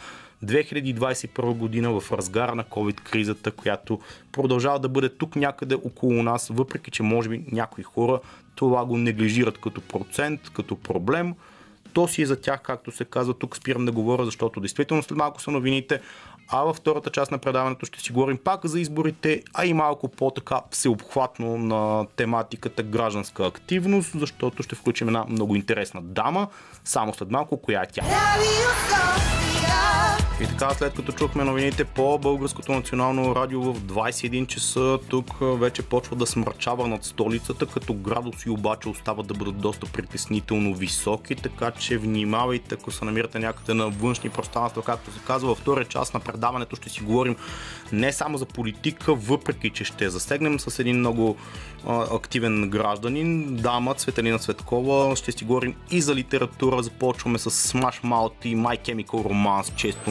2021 0.45 1.55
година 1.55 2.01
в 2.01 2.13
разгара 2.13 2.55
на 2.55 2.65
COVID-кризата, 2.65 3.51
която 3.51 4.01
продължава 4.33 4.79
да 4.79 4.89
бъде 4.89 5.09
тук 5.09 5.37
някъде 5.37 5.75
около 5.75 6.23
нас, 6.23 6.49
въпреки 6.49 6.91
че 6.91 7.03
може 7.03 7.29
би 7.29 7.45
някои 7.53 7.85
хора 7.85 8.21
това 8.57 8.85
го 8.85 8.97
неглижират 8.97 9.59
като 9.59 9.81
процент, 9.81 10.41
като 10.51 10.77
проблем. 10.77 11.35
То 11.93 12.09
си 12.09 12.23
е 12.23 12.27
за 12.27 12.41
тях, 12.41 12.63
както 12.63 12.93
се 12.93 13.05
казва. 13.05 13.35
Тук 13.35 13.57
спирам 13.57 13.85
да 13.85 13.93
говоря, 13.93 14.25
защото 14.25 14.61
действително 14.61 15.03
след 15.03 15.19
малко 15.19 15.41
са 15.41 15.51
новините. 15.51 16.01
А 16.49 16.63
във 16.63 16.77
втората 16.77 17.11
част 17.11 17.31
на 17.31 17.39
предаването 17.39 17.87
ще 17.87 18.01
си 18.01 18.13
говорим 18.13 18.39
пак 18.45 18.67
за 18.67 18.81
изборите, 18.81 19.43
а 19.55 19.67
и 19.67 19.75
малко 19.75 20.09
по-така 20.09 20.61
всеобхватно 20.71 21.59
на 21.59 22.07
тематиката 22.17 22.83
гражданска 22.83 23.47
активност, 23.47 24.11
защото 24.15 24.63
ще 24.63 24.75
включим 24.75 25.09
една 25.09 25.25
много 25.29 25.57
интересна 25.57 26.03
дама, 26.03 26.49
само 26.85 27.15
след 27.15 27.31
малко, 27.31 27.57
коя 27.63 27.83
е 27.83 27.87
тя. 27.87 28.03
Радио 28.03 29.56
И 30.41 30.47
така, 30.47 30.71
след 30.71 30.95
като 30.95 31.13
чухме 31.13 31.45
новините 31.45 31.85
по 31.85 32.19
Българското 32.19 32.73
национално 32.73 33.35
радио 33.35 33.63
в 33.63 33.81
21 33.81 34.47
часа, 34.47 34.99
тук 35.09 35.37
вече 35.41 35.83
почва 35.83 36.17
да 36.17 36.27
смърчава 36.27 36.89
над 36.89 37.05
столицата, 37.05 37.67
като 37.67 37.95
градуси 37.95 38.51
обаче 38.51 38.89
остават 38.89 39.27
да 39.27 39.35
бъдат 39.35 39.59
доста 39.59 39.87
притеснително 39.87 40.75
високи, 40.75 41.35
така 41.35 41.71
че 41.71 41.99
внимавайте, 41.99 42.75
ако 42.75 42.91
се 42.91 43.05
намирате 43.05 43.39
някъде 43.39 43.75
на 43.75 43.89
външни 43.89 44.31
пространства, 44.31 44.83
както 44.83 45.13
се 45.13 45.21
казва, 45.27 45.49
във 45.49 45.59
втория 45.59 45.85
част 45.85 46.15
на 46.15 46.21
предаването 46.21 46.77
ще 46.77 46.89
си 46.89 47.01
говорим 47.01 47.37
не 47.93 48.13
само 48.13 48.39
за 48.39 48.47
политика, 48.47 49.15
въпреки 49.15 49.71
че 49.71 49.85
ще 49.85 50.11
засегнем 50.11 50.61
с 50.61 50.79
един 50.79 50.99
много 50.99 51.37
а, 51.87 52.17
активен 52.17 52.71
гражданин, 52.71 53.57
дама 53.57 53.95
Цветелина 53.95 54.39
Цветкова, 54.39 55.17
ще 55.17 55.33
си 55.33 55.45
говорим 55.45 55.75
и 55.91 56.01
за 56.01 56.15
литература, 56.15 56.83
започваме 56.83 57.39
с 57.39 57.51
Smash 57.51 58.05
Mouth 58.05 58.47
и 58.47 58.57
My 58.57 58.79
Chemical 58.81 59.07
Romance, 59.07 59.75
често 59.75 60.11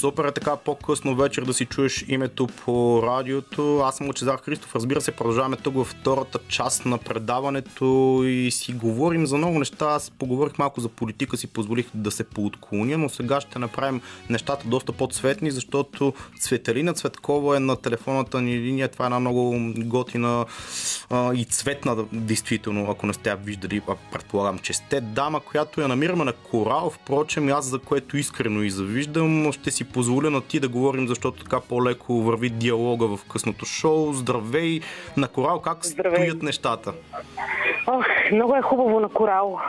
Супер 0.00 0.24
е 0.24 0.32
така 0.32 0.56
по-късно 0.56 1.16
вечер 1.16 1.42
да 1.42 1.54
си 1.54 1.64
чуеш 1.66 2.04
името 2.08 2.46
по 2.46 3.02
радиото. 3.02 3.78
Аз 3.78 3.96
съм 3.96 4.06
Лъчезар 4.06 4.40
Христов. 4.40 4.74
Разбира 4.74 5.00
се, 5.00 5.12
продължаваме 5.12 5.56
тук 5.56 5.74
във 5.74 5.88
втората 5.88 6.38
част 6.48 6.86
на 6.86 6.98
предаването 6.98 8.20
и 8.24 8.50
си 8.50 8.72
говорим 8.72 9.26
за 9.26 9.36
много 9.36 9.58
неща. 9.58 9.86
Аз 9.86 10.10
поговорих 10.10 10.58
малко 10.58 10.80
за 10.80 10.88
политика, 10.88 11.36
си 11.36 11.46
позволих 11.46 11.86
да 11.94 12.10
се 12.10 12.24
поотклоня, 12.24 12.98
но 12.98 13.08
сега 13.08 13.40
ще 13.40 13.58
направим 13.58 14.00
нещата 14.30 14.68
доста 14.68 14.92
по-цветни, 14.92 15.50
защото 15.50 16.14
Цветелина 16.38 16.94
Цветкова 16.94 17.56
е 17.56 17.60
на 17.60 17.76
телефонната 17.76 18.40
ни 18.40 18.58
линия. 18.58 18.88
Това 18.88 19.04
е 19.04 19.06
една 19.06 19.20
много 19.20 19.56
готина 19.76 20.46
а, 21.10 21.34
и 21.34 21.44
цветна, 21.44 22.04
действително, 22.12 22.90
ако 22.90 23.06
не 23.06 23.12
сте 23.12 23.30
я 23.30 23.36
виждали, 23.36 23.82
предполагам, 24.12 24.58
че 24.58 24.72
сте 24.72 25.00
дама, 25.00 25.40
която 25.40 25.80
я 25.80 25.88
намираме 25.88 26.24
на 26.24 26.32
корал. 26.32 26.90
Впрочем, 26.90 27.48
аз 27.48 27.64
за 27.64 27.78
което 27.78 28.16
искрено 28.16 28.62
и 28.62 28.70
завиждам, 28.70 29.52
ще 29.52 29.70
си 29.70 29.89
позволя 29.94 30.30
на 30.30 30.40
ти 30.40 30.60
да 30.60 30.68
говорим, 30.68 31.08
защото 31.08 31.42
така 31.42 31.60
по-леко 31.68 32.12
върви 32.14 32.50
диалога 32.50 33.06
в 33.06 33.18
късното 33.32 33.64
шоу. 33.64 34.12
Здравей 34.12 34.80
на 35.16 35.28
Корал, 35.28 35.60
как 35.60 35.86
Здравей. 35.86 36.18
стоят 36.18 36.42
нещата? 36.42 36.92
Ох, 37.86 38.04
много 38.32 38.56
е 38.56 38.62
хубаво 38.62 39.00
на 39.00 39.08
Корал. 39.08 39.60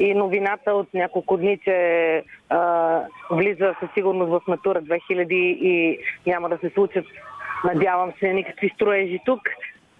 И 0.00 0.14
новината 0.14 0.72
от 0.72 0.94
няколко 0.94 1.36
дни, 1.36 1.58
че 1.64 1.72
а, 2.48 3.00
влиза 3.30 3.74
със 3.80 3.88
сигурност 3.94 4.30
в 4.30 4.40
Натура 4.48 4.82
2000 4.82 5.32
и 5.32 5.98
няма 6.26 6.48
да 6.48 6.58
се 6.58 6.70
случат, 6.70 7.04
надявам 7.64 8.12
се, 8.20 8.32
никакви 8.32 8.70
строежи 8.74 9.20
тук. 9.26 9.40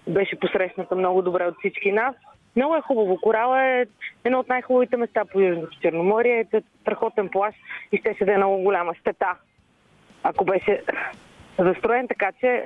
Беше 0.09 0.41
посрещната 0.41 0.97
много 0.97 1.23
добре 1.23 1.45
от 1.45 1.55
всички 1.59 1.93
нас. 1.93 2.15
Много 2.59 2.77
е 2.77 2.81
хубаво. 2.81 3.21
Корала 3.21 3.65
е 3.65 3.87
едно 4.25 4.39
от 4.39 4.49
най-хубавите 4.49 4.97
места 4.97 5.25
по 5.25 5.41
Южното 5.41 5.81
Черноморие. 5.81 6.47
Е 6.53 6.63
страхотен 6.81 7.29
плащ 7.29 7.59
и 7.93 7.97
ще 7.97 8.25
да 8.25 8.33
е 8.33 8.37
много 8.37 8.63
голяма 8.63 8.95
щета, 8.95 9.35
ако 10.23 10.45
беше 10.45 10.83
застроен, 11.59 12.09
така 12.09 12.33
че 12.41 12.65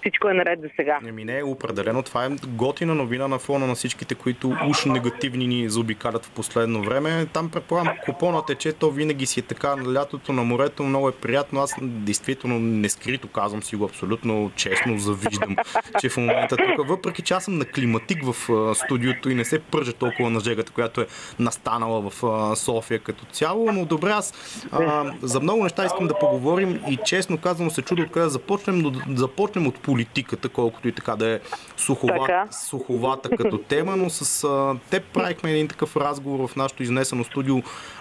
всичко 0.00 0.28
е 0.28 0.34
наред 0.34 0.60
за 0.60 0.68
сега. 0.76 0.98
Еми 1.06 1.24
не, 1.24 1.42
определено. 1.42 2.02
Това 2.02 2.24
е 2.24 2.28
готина 2.46 2.94
новина 2.94 3.28
на 3.28 3.38
фона 3.38 3.66
на 3.66 3.74
всичките, 3.74 4.14
които 4.14 4.56
уж 4.68 4.84
негативни 4.84 5.46
ни 5.46 5.68
заобикалят 5.68 6.26
в 6.26 6.30
последно 6.30 6.82
време. 6.82 7.26
Там 7.32 7.50
предполагам, 7.50 7.94
купона 8.04 8.44
тече, 8.44 8.72
то 8.72 8.90
винаги 8.90 9.26
си 9.26 9.40
е 9.40 9.42
така 9.42 9.76
на 9.76 9.94
лятото, 9.94 10.32
на 10.32 10.42
морето, 10.42 10.82
много 10.82 11.08
е 11.08 11.12
приятно. 11.12 11.60
Аз 11.60 11.74
действително 11.80 12.58
не 12.58 12.88
скрито 12.88 13.28
казвам 13.28 13.62
си 13.62 13.76
го 13.76 13.84
абсолютно 13.84 14.50
честно, 14.56 14.98
завиждам, 14.98 15.56
че 16.00 16.08
в 16.08 16.16
момента 16.16 16.56
тук, 16.56 16.88
въпреки 16.88 17.22
че 17.22 17.34
аз 17.34 17.44
съм 17.44 17.58
на 17.58 17.64
климатик 17.64 18.24
в 18.24 18.34
студиото 18.74 19.30
и 19.30 19.34
не 19.34 19.44
се 19.44 19.58
пържа 19.58 19.92
толкова 19.92 20.30
на 20.30 20.40
жегата, 20.40 20.72
която 20.72 21.00
е 21.00 21.06
настанала 21.38 22.10
в 22.10 22.56
София 22.56 22.98
като 22.98 23.24
цяло, 23.24 23.72
но 23.72 23.84
добре, 23.84 24.10
аз 24.10 24.34
а, 24.72 25.12
за 25.22 25.40
много 25.40 25.62
неща 25.62 25.84
искам 25.84 26.06
да 26.06 26.18
поговорим 26.18 26.80
и 26.90 26.98
честно 27.04 27.38
казвам 27.38 27.70
се 27.70 27.82
чудо 27.82 28.02
откъде 28.02 28.24
да 28.24 28.30
започнем, 28.30 28.78
но 28.78 28.90
да 28.90 29.00
започнем 29.16 29.66
от 29.66 29.78
политиката, 29.90 30.48
колкото 30.48 30.88
и 30.88 30.92
така 30.92 31.16
да 31.16 31.28
е 31.28 31.40
суховата, 31.76 32.46
суховата 32.50 33.36
като 33.36 33.58
тема, 33.58 33.96
но 33.96 34.10
с 34.10 34.44
а, 34.44 34.76
теб 34.90 35.04
правихме 35.14 35.50
един 35.50 35.68
такъв 35.68 35.96
разговор 35.96 36.48
в 36.48 36.56
нашото 36.56 36.82
изнесено 36.82 37.24
студио 37.24 37.56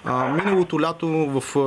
а, 0.05 0.27
миналото 0.27 0.81
лято 0.81 1.07
в 1.07 1.55
а, 1.55 1.59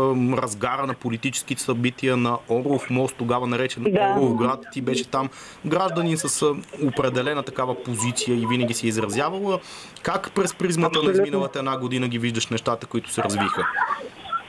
разгара 0.42 0.86
на 0.86 0.94
политическите 0.94 1.62
събития 1.62 2.16
на 2.16 2.38
Орлов 2.48 2.90
мост, 2.90 3.16
тогава 3.18 3.46
наречен 3.46 3.82
да. 3.82 4.14
Орлов 4.16 4.36
град. 4.36 4.66
Ти 4.72 4.80
беше 4.80 5.10
там 5.10 5.28
гражданин 5.66 6.16
с 6.16 6.42
а, 6.42 6.54
определена 6.86 7.42
такава 7.42 7.82
позиция 7.82 8.36
и 8.36 8.46
винаги 8.46 8.74
си 8.74 8.86
изразявала. 8.86 9.58
Как 10.02 10.32
през 10.34 10.54
призмата 10.54 10.88
Абсолютно. 10.88 11.16
на 11.16 11.22
изминалата 11.22 11.58
една 11.58 11.78
година 11.78 12.08
ги 12.08 12.18
виждаш 12.18 12.48
нещата, 12.48 12.86
които 12.86 13.10
се 13.10 13.22
развиха? 13.22 13.66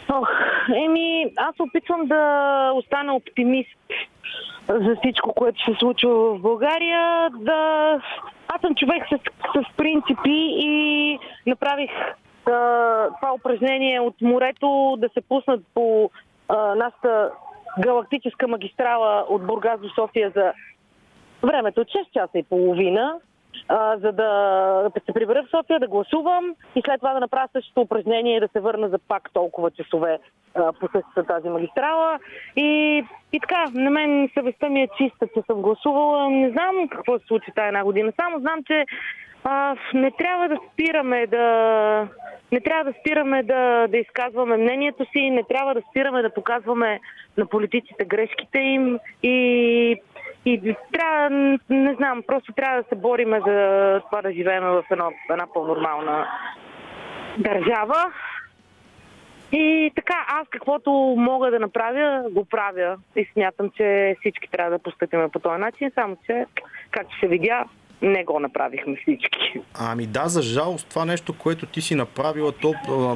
Ох, 0.09 0.29
еми, 0.85 1.25
аз 1.37 1.55
опитвам 1.59 2.05
да 2.05 2.71
остана 2.75 3.15
оптимист 3.15 3.69
за 4.67 4.95
всичко, 4.95 5.33
което 5.33 5.63
се 5.63 5.73
случва 5.79 6.09
в 6.09 6.39
България. 6.39 7.29
Да... 7.29 7.99
Аз 8.47 8.61
съм 8.61 8.75
човек 8.75 9.03
с, 9.09 9.17
с 9.61 9.77
принципи 9.77 10.55
и 10.57 11.19
направих 11.47 11.91
а, 12.45 12.51
това 13.19 13.33
упражнение 13.33 13.99
от 13.99 14.21
морето 14.21 14.95
да 14.97 15.09
се 15.13 15.21
пуснат 15.21 15.61
по 15.73 16.09
а, 16.49 16.75
нашата 16.75 17.31
галактическа 17.79 18.47
магистрала 18.47 19.25
от 19.29 19.45
Бургас 19.45 19.79
до 19.81 19.89
София 19.89 20.31
за 20.35 20.53
времето 21.43 21.81
от 21.81 21.87
6 21.87 22.11
часа 22.13 22.37
и 22.37 22.43
половина, 22.43 23.15
а, 23.67 23.97
за 23.97 24.11
да, 24.11 24.91
се 25.05 25.13
прибера 25.13 25.43
в 25.43 25.49
София, 25.49 25.79
да 25.79 25.87
гласувам 25.87 26.55
и 26.75 26.81
след 26.85 26.99
това 26.99 27.13
да 27.13 27.19
направя 27.19 27.47
същото 27.51 27.81
упражнение 27.81 28.37
и 28.37 28.39
да 28.39 28.47
се 28.47 28.59
върна 28.59 28.89
за 28.89 28.99
пак 28.99 29.29
толкова 29.33 29.71
часове 29.71 30.19
по 30.53 30.87
същата 30.91 31.23
тази 31.23 31.49
магистрала. 31.49 32.19
И, 32.55 33.03
и 33.33 33.39
така, 33.39 33.65
на 33.73 33.89
мен 33.89 34.29
съвестта 34.33 34.69
ми 34.69 34.81
е 34.81 34.87
чиста, 34.97 35.27
че 35.27 35.41
съм 35.47 35.61
гласувала. 35.61 36.29
Не 36.29 36.49
знам 36.49 36.87
какво 36.91 37.19
се 37.19 37.25
случи 37.25 37.51
тази 37.55 37.67
една 37.67 37.83
година. 37.83 38.13
Само 38.21 38.39
знам, 38.39 38.63
че 38.67 38.85
а, 39.43 39.75
не 39.93 40.11
трябва 40.11 40.49
да 40.49 40.57
спираме 40.73 41.27
да. 41.27 42.07
Не 42.51 42.59
трябва 42.59 42.83
да 42.83 42.99
спираме 42.99 43.43
да, 43.43 43.87
да 43.87 43.97
изказваме 43.97 44.57
мнението 44.57 45.05
си, 45.05 45.29
не 45.29 45.43
трябва 45.43 45.73
да 45.73 45.81
спираме 45.89 46.21
да 46.21 46.33
показваме 46.33 46.99
на 47.37 47.45
политиците 47.45 48.05
грешките 48.05 48.59
им 48.59 48.99
и, 49.23 49.95
и 50.45 50.75
трябва, 50.91 51.29
не 51.69 51.93
знам, 51.95 52.23
просто 52.27 52.53
трябва 52.53 52.81
да 52.81 52.89
се 52.89 52.95
бориме 52.95 53.41
за 53.47 54.01
това 54.09 54.21
да 54.21 54.33
живеем 54.33 54.63
в 54.63 54.83
едно, 54.91 55.11
една 55.29 55.47
по-нормална 55.53 56.27
държава. 57.37 58.13
И 59.51 59.91
така, 59.95 60.25
аз 60.27 60.47
каквото 60.49 60.91
мога 61.17 61.51
да 61.51 61.59
направя, 61.59 62.29
го 62.31 62.45
правя. 62.45 62.97
И 63.15 63.29
смятам, 63.33 63.69
че 63.77 64.15
всички 64.19 64.51
трябва 64.51 64.71
да 64.71 64.83
постъпим 64.83 65.29
по 65.33 65.39
този 65.39 65.59
начин, 65.59 65.91
само 65.95 66.17
че, 66.25 66.45
както 66.91 67.19
се 67.19 67.27
видя, 67.27 67.65
не 68.03 68.23
го 68.23 68.39
направихме 68.39 68.95
всички. 68.95 69.61
Ами 69.73 70.05
да, 70.05 70.27
за 70.27 70.41
жалост, 70.41 70.87
това 70.89 71.05
нещо, 71.05 71.33
което 71.33 71.65
ти 71.65 71.81
си 71.81 71.95
направила, 71.95 72.51
то 72.51 72.73
а, 72.89 73.15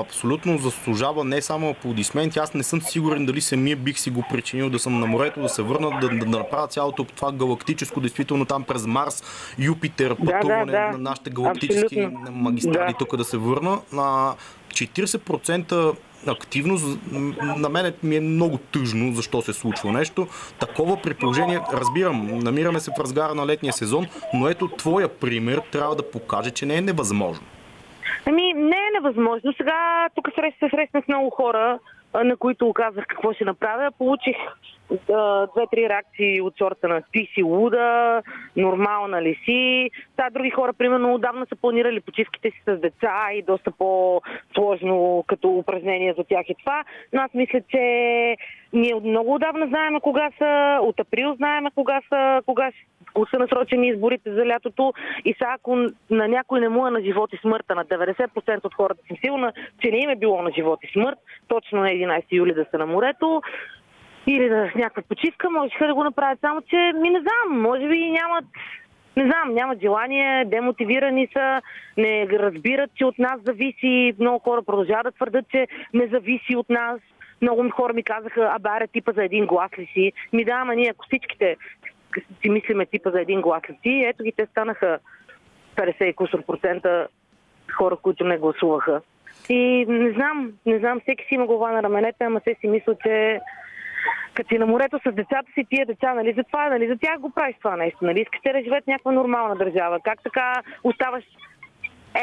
абсолютно 0.00 0.58
заслужава 0.58 1.24
не 1.24 1.42
само 1.42 1.70
аплодисменти. 1.70 2.38
Аз 2.38 2.54
не 2.54 2.62
съм 2.62 2.80
сигурен 2.80 3.26
дали 3.26 3.40
самия 3.40 3.76
бих 3.76 3.98
си 3.98 4.10
го 4.10 4.24
причинил 4.30 4.70
да 4.70 4.78
съм 4.78 5.00
на 5.00 5.06
морето, 5.06 5.40
да 5.40 5.48
се 5.48 5.62
върна, 5.62 5.90
да, 6.00 6.08
да, 6.08 6.18
да 6.18 6.38
направя 6.38 6.68
цялото 6.68 7.04
това 7.04 7.32
галактическо, 7.32 8.00
действително 8.00 8.44
там 8.44 8.64
през 8.64 8.86
Марс, 8.86 9.22
Юпитер, 9.58 10.16
пътуване 10.16 10.72
да, 10.72 10.72
да, 10.72 10.86
да. 10.86 10.92
на 10.92 10.98
нашите 10.98 11.30
галактически 11.30 12.00
Абсолютно. 12.00 12.32
магистрали 12.32 12.92
да. 12.92 12.98
тук 12.98 13.16
да 13.16 13.24
се 13.24 13.36
върна. 13.36 13.80
А, 13.96 14.34
40% 14.68 15.96
активност, 16.28 16.98
на 17.40 17.68
мен 17.68 17.94
ми 18.02 18.16
е 18.16 18.20
много 18.20 18.58
тъжно 18.58 19.12
защо 19.12 19.42
се 19.42 19.52
случва 19.52 19.92
нещо. 19.92 20.26
Такова 20.58 21.02
при 21.02 21.14
положение, 21.14 21.60
разбирам, 21.72 22.38
намираме 22.38 22.80
се 22.80 22.90
в 22.90 23.00
разгара 23.00 23.34
на 23.34 23.46
летния 23.46 23.72
сезон, 23.72 24.06
но 24.34 24.48
ето 24.48 24.68
твоя 24.68 25.08
пример 25.08 25.62
трябва 25.72 25.96
да 25.96 26.10
покаже, 26.10 26.50
че 26.50 26.66
не 26.66 26.76
е 26.76 26.80
невъзможно. 26.80 27.46
Ами, 28.26 28.52
не 28.54 28.76
е 28.76 28.90
невъзможно. 28.94 29.52
Сега 29.56 30.08
тук 30.14 30.28
се 30.36 30.68
срещнах 30.70 31.08
много 31.08 31.30
хора, 31.30 31.78
на 32.24 32.36
които 32.36 32.68
оказах 32.68 33.06
какво 33.06 33.32
ще 33.32 33.44
направя. 33.44 33.90
Получих 33.98 34.36
две-три 35.54 35.88
реакции 35.88 36.40
от 36.40 36.54
сорта 36.58 36.88
на 36.88 37.02
ти 37.12 37.28
си 37.34 37.42
луда, 37.42 38.22
нормална 38.56 39.22
ли 39.22 39.40
си. 39.44 39.90
Та, 40.16 40.30
други 40.30 40.50
хора, 40.50 40.72
примерно, 40.72 41.14
отдавна 41.14 41.46
са 41.46 41.56
планирали 41.56 42.00
почивките 42.00 42.50
си 42.50 42.62
с 42.66 42.76
деца 42.76 43.28
и 43.32 43.42
доста 43.42 43.70
по-сложно 43.70 45.24
като 45.26 45.48
упражнение 45.48 46.14
за 46.18 46.24
тях 46.24 46.48
и 46.48 46.54
това. 46.54 46.84
Но 47.12 47.22
аз 47.22 47.34
мисля, 47.34 47.60
че 47.68 47.80
ние 48.72 48.94
много 48.94 49.34
отдавна 49.34 49.66
знаем 49.66 50.00
кога 50.00 50.30
са, 50.38 50.78
от 50.82 51.00
април 51.00 51.34
знаем 51.34 51.64
кога 51.74 52.00
са, 52.08 52.42
кога, 52.46 52.70
ако 53.16 53.26
са 53.30 53.38
насрочени 53.38 53.88
изборите 53.88 54.34
за 54.34 54.46
лятото 54.46 54.92
и 55.24 55.32
сега 55.32 55.54
ако 55.54 55.76
на 56.10 56.28
някой 56.28 56.60
не 56.60 56.68
му 56.68 56.86
е 56.86 56.90
на 56.90 57.02
живот 57.02 57.32
и 57.32 57.36
смъртта, 57.36 57.74
на 57.74 57.84
90% 57.84 58.64
от 58.64 58.74
хората 58.74 59.00
съм 59.08 59.16
сигурна, 59.24 59.52
че 59.82 59.90
не 59.90 59.98
им 59.98 60.10
е 60.10 60.16
било 60.16 60.42
на 60.42 60.50
живот 60.56 60.78
и 60.82 60.92
смърт, 60.92 61.18
точно 61.48 61.80
на 61.80 61.88
11 61.88 62.24
юли 62.32 62.54
да 62.54 62.66
са 62.70 62.78
на 62.78 62.86
морето, 62.86 63.42
или 64.26 64.48
да 64.48 64.70
някаква 64.74 65.02
почивка, 65.02 65.50
можеха 65.50 65.86
да 65.86 65.94
го 65.94 66.04
направят. 66.04 66.40
Само, 66.40 66.60
че 66.60 66.76
ми 66.76 67.10
не 67.10 67.20
знам, 67.20 67.60
може 67.60 67.88
би 67.88 68.10
нямат 68.10 68.44
не 69.16 69.24
знам, 69.24 69.54
нямат 69.54 69.80
желание, 69.80 70.44
демотивирани 70.44 71.28
са, 71.32 71.62
не 71.96 72.28
разбират, 72.28 72.90
че 72.94 73.04
от 73.04 73.18
нас 73.18 73.40
зависи. 73.44 74.14
Много 74.18 74.38
хора 74.38 74.62
продължават 74.62 75.04
да 75.04 75.12
твърдат, 75.12 75.48
че 75.48 75.66
не 75.94 76.06
зависи 76.06 76.56
от 76.56 76.70
нас. 76.70 77.00
Много 77.42 77.70
хора 77.70 77.92
ми 77.92 78.02
казаха, 78.02 78.50
а 78.54 78.58
баре 78.58 78.86
типа 78.86 79.12
за 79.12 79.24
един 79.24 79.46
глас 79.46 79.70
ли 79.78 79.86
си? 79.92 80.12
Ми 80.32 80.44
да, 80.44 80.52
ама 80.52 80.74
ние, 80.74 80.90
ако 80.90 81.04
всичките 81.04 81.56
си 82.42 82.50
мислиме 82.50 82.86
типа 82.86 83.10
за 83.10 83.20
един 83.20 83.40
ли 83.40 83.78
си, 83.82 84.04
ето 84.06 84.24
ги 84.24 84.32
те 84.32 84.46
станаха 84.46 84.98
50 85.76 86.04
и 86.04 86.12
кусор 86.12 86.42
процента 86.42 87.08
хора, 87.76 87.96
които 87.96 88.24
не 88.24 88.38
гласуваха. 88.38 89.00
И 89.48 89.86
не 89.88 90.12
знам, 90.12 90.52
не 90.66 90.78
знам, 90.78 91.00
всеки 91.00 91.24
си 91.24 91.34
има 91.34 91.46
глава 91.46 91.72
на 91.72 91.82
раменете, 91.82 92.24
ама 92.24 92.40
се 92.40 92.56
си 92.60 92.68
мисля, 92.68 92.94
че 93.02 93.40
като 94.34 94.48
си 94.48 94.58
на 94.58 94.66
морето 94.66 94.98
с 94.98 95.12
децата 95.12 95.52
си, 95.54 95.64
тия 95.70 95.86
деца, 95.86 96.14
нали, 96.14 96.32
за 96.32 96.44
това, 96.44 96.68
нали, 96.68 96.88
за 96.88 96.96
тях 96.96 97.18
го 97.18 97.30
правиш 97.30 97.56
това 97.58 97.76
нещо, 97.76 97.98
нали, 98.02 98.20
искаш 98.20 98.40
да 98.52 98.62
живеят 98.62 98.86
някаква 98.86 99.12
нормална 99.12 99.56
държава. 99.56 100.00
Как 100.04 100.22
така 100.22 100.62
оставаш 100.84 101.24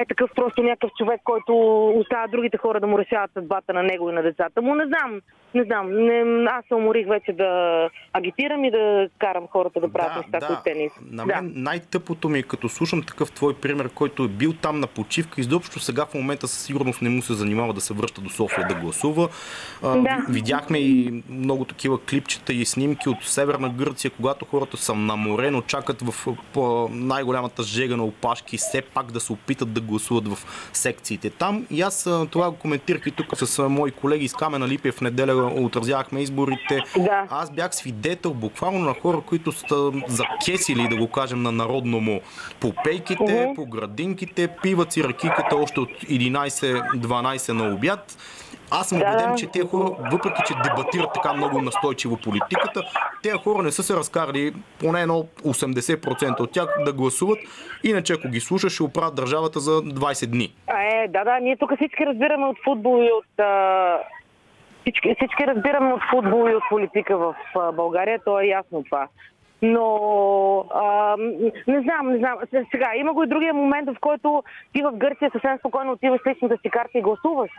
е 0.01 0.05
такъв 0.05 0.31
просто 0.35 0.63
някакъв 0.63 0.91
човек, 0.97 1.21
който 1.23 1.53
оставя 1.95 2.27
другите 2.27 2.57
хора 2.57 2.79
да 2.79 2.87
му 2.87 2.99
решават 2.99 3.31
съдбата 3.33 3.73
на 3.73 3.83
него 3.83 4.09
и 4.09 4.13
на 4.13 4.21
децата 4.21 4.61
му. 4.61 4.75
Не 4.75 4.85
знам, 4.85 5.21
не 5.55 5.63
знам. 5.63 6.05
Не, 6.05 6.45
аз 6.49 6.65
се 6.67 6.75
уморих 6.75 7.07
вече 7.07 7.33
да 7.33 7.89
агитирам 8.13 8.65
и 8.65 8.71
да 8.71 9.07
карам 9.19 9.47
хората 9.51 9.79
да 9.79 9.93
правят 9.93 10.13
да, 10.13 10.19
неща, 10.19 10.39
да. 10.39 10.47
които 10.47 10.61
те 10.63 10.75
не 10.75 10.89
На 11.11 11.25
мен 11.25 11.53
да. 11.53 11.59
най-тъпото 11.59 12.29
ми 12.29 12.39
е 12.39 12.43
като 12.43 12.69
слушам 12.69 13.03
такъв 13.03 13.31
твой 13.31 13.53
пример, 13.53 13.89
който 13.89 14.23
е 14.23 14.27
бил 14.27 14.53
там 14.53 14.79
на 14.79 14.87
почивка, 14.87 15.41
изобщо 15.41 15.79
сега 15.79 16.05
в 16.05 16.13
момента 16.13 16.47
със 16.47 16.65
сигурност 16.65 17.01
не 17.01 17.09
му 17.09 17.21
се 17.21 17.33
занимава 17.33 17.73
да 17.73 17.81
се 17.81 17.93
връща 17.93 18.21
до 18.21 18.29
София 18.29 18.67
да 18.67 18.75
гласува. 18.75 19.29
Да. 19.81 20.25
Видяхме 20.29 20.77
и 20.77 21.23
много 21.29 21.65
такива 21.65 22.05
клипчета 22.05 22.53
и 22.53 22.65
снимки 22.65 23.09
от 23.09 23.23
Северна 23.23 23.69
Гърция, 23.69 24.11
когато 24.11 24.45
хората 24.45 24.77
са 24.77 24.95
на 24.95 25.15
море, 25.15 25.51
но 25.51 25.61
чакат 25.61 26.01
в 26.01 26.27
най-голямата 26.91 27.63
жега 27.63 27.95
на 27.95 28.03
опашки, 28.03 28.57
все 28.57 28.81
пак 28.81 29.11
да 29.11 29.19
се 29.19 29.33
опитат 29.33 29.73
да 29.73 29.81
гласуват 29.83 30.27
в 30.27 30.37
секциите 30.73 31.29
там. 31.29 31.65
И 31.71 31.81
аз 31.81 32.09
това 32.29 32.49
го 32.49 32.55
коментирах 32.55 33.01
и 33.05 33.11
тук 33.11 33.37
с 33.37 33.69
мои 33.69 33.91
колеги 33.91 34.27
с 34.27 34.33
Камена 34.33 34.67
Липия 34.67 34.93
в 34.93 35.01
неделя 35.01 35.45
отразявахме 35.45 36.21
изборите. 36.21 36.79
Да. 36.97 37.27
Аз 37.29 37.51
бях 37.51 37.75
свидетел 37.75 38.33
буквално 38.33 38.79
на 38.79 38.93
хора, 39.01 39.21
които 39.21 39.51
са 39.51 39.91
закесили, 40.07 40.87
да 40.87 40.95
го 40.95 41.07
кажем 41.07 41.41
на 41.41 41.51
народно 41.51 41.99
му, 41.99 42.21
по 42.59 42.73
пейките, 42.83 43.23
uh-huh. 43.23 43.55
по 43.55 43.65
градинките, 43.65 44.47
пиват 44.61 44.93
си 44.93 45.03
ракиката 45.03 45.55
още 45.55 45.79
от 45.79 45.89
11-12 45.89 47.51
на 47.51 47.73
обяд 47.73 48.17
аз 48.71 48.89
съм 48.89 48.97
убеден, 48.97 49.29
да. 49.29 49.35
че 49.35 49.47
тези 49.47 49.67
хора, 49.67 49.95
въпреки 50.11 50.41
че 50.47 50.53
дебатират 50.53 51.09
така 51.13 51.33
много 51.33 51.61
настойчиво 51.61 52.17
политиката, 52.17 52.83
тези 53.23 53.37
хора 53.37 53.63
не 53.63 53.71
са 53.71 53.83
се 53.83 53.93
разкарали 53.93 54.53
поне 54.79 55.01
едно 55.01 55.23
80% 55.23 56.39
от 56.39 56.51
тях 56.51 56.67
да 56.85 56.93
гласуват. 56.93 57.39
Иначе, 57.83 58.13
ако 58.13 58.27
ги 58.27 58.39
слушаш, 58.39 58.73
ще 58.73 58.83
оправят 58.83 59.15
държавата 59.15 59.59
за 59.59 59.71
20 59.71 60.31
дни. 60.31 60.53
А, 60.67 60.81
е, 60.81 61.07
да, 61.07 61.23
да, 61.23 61.39
ние 61.39 61.57
тук 61.57 61.75
всички 61.75 62.05
разбираме 62.05 62.45
от 62.45 62.57
футбол 62.63 63.03
и 63.03 63.11
от 63.11 63.39
а... 63.39 63.97
Всички, 64.81 65.15
всички 65.15 65.47
разбираме 65.47 65.93
от 65.93 66.01
футбол 66.11 66.49
и 66.49 66.55
от 66.55 66.63
политика 66.69 67.17
в 67.17 67.35
България, 67.73 68.19
то 68.25 68.39
е 68.39 68.45
ясно 68.45 68.83
това. 68.83 69.07
Но 69.61 69.85
а, 70.73 71.15
не 71.67 71.81
знам, 71.81 72.11
не 72.11 72.17
знам. 72.17 72.37
Сега, 72.71 72.91
има 72.95 73.13
го 73.13 73.23
и 73.23 73.27
другия 73.27 73.53
момент, 73.53 73.89
в 73.89 73.99
който 74.01 74.43
ти 74.73 74.81
в 74.81 74.91
Гърция 74.91 75.31
съвсем 75.31 75.57
спокойно 75.57 75.91
отиваш 75.91 76.21
с 76.21 76.27
личната 76.27 76.57
си 76.57 76.69
карта 76.69 76.97
и 76.97 77.01
гласуваш. 77.01 77.51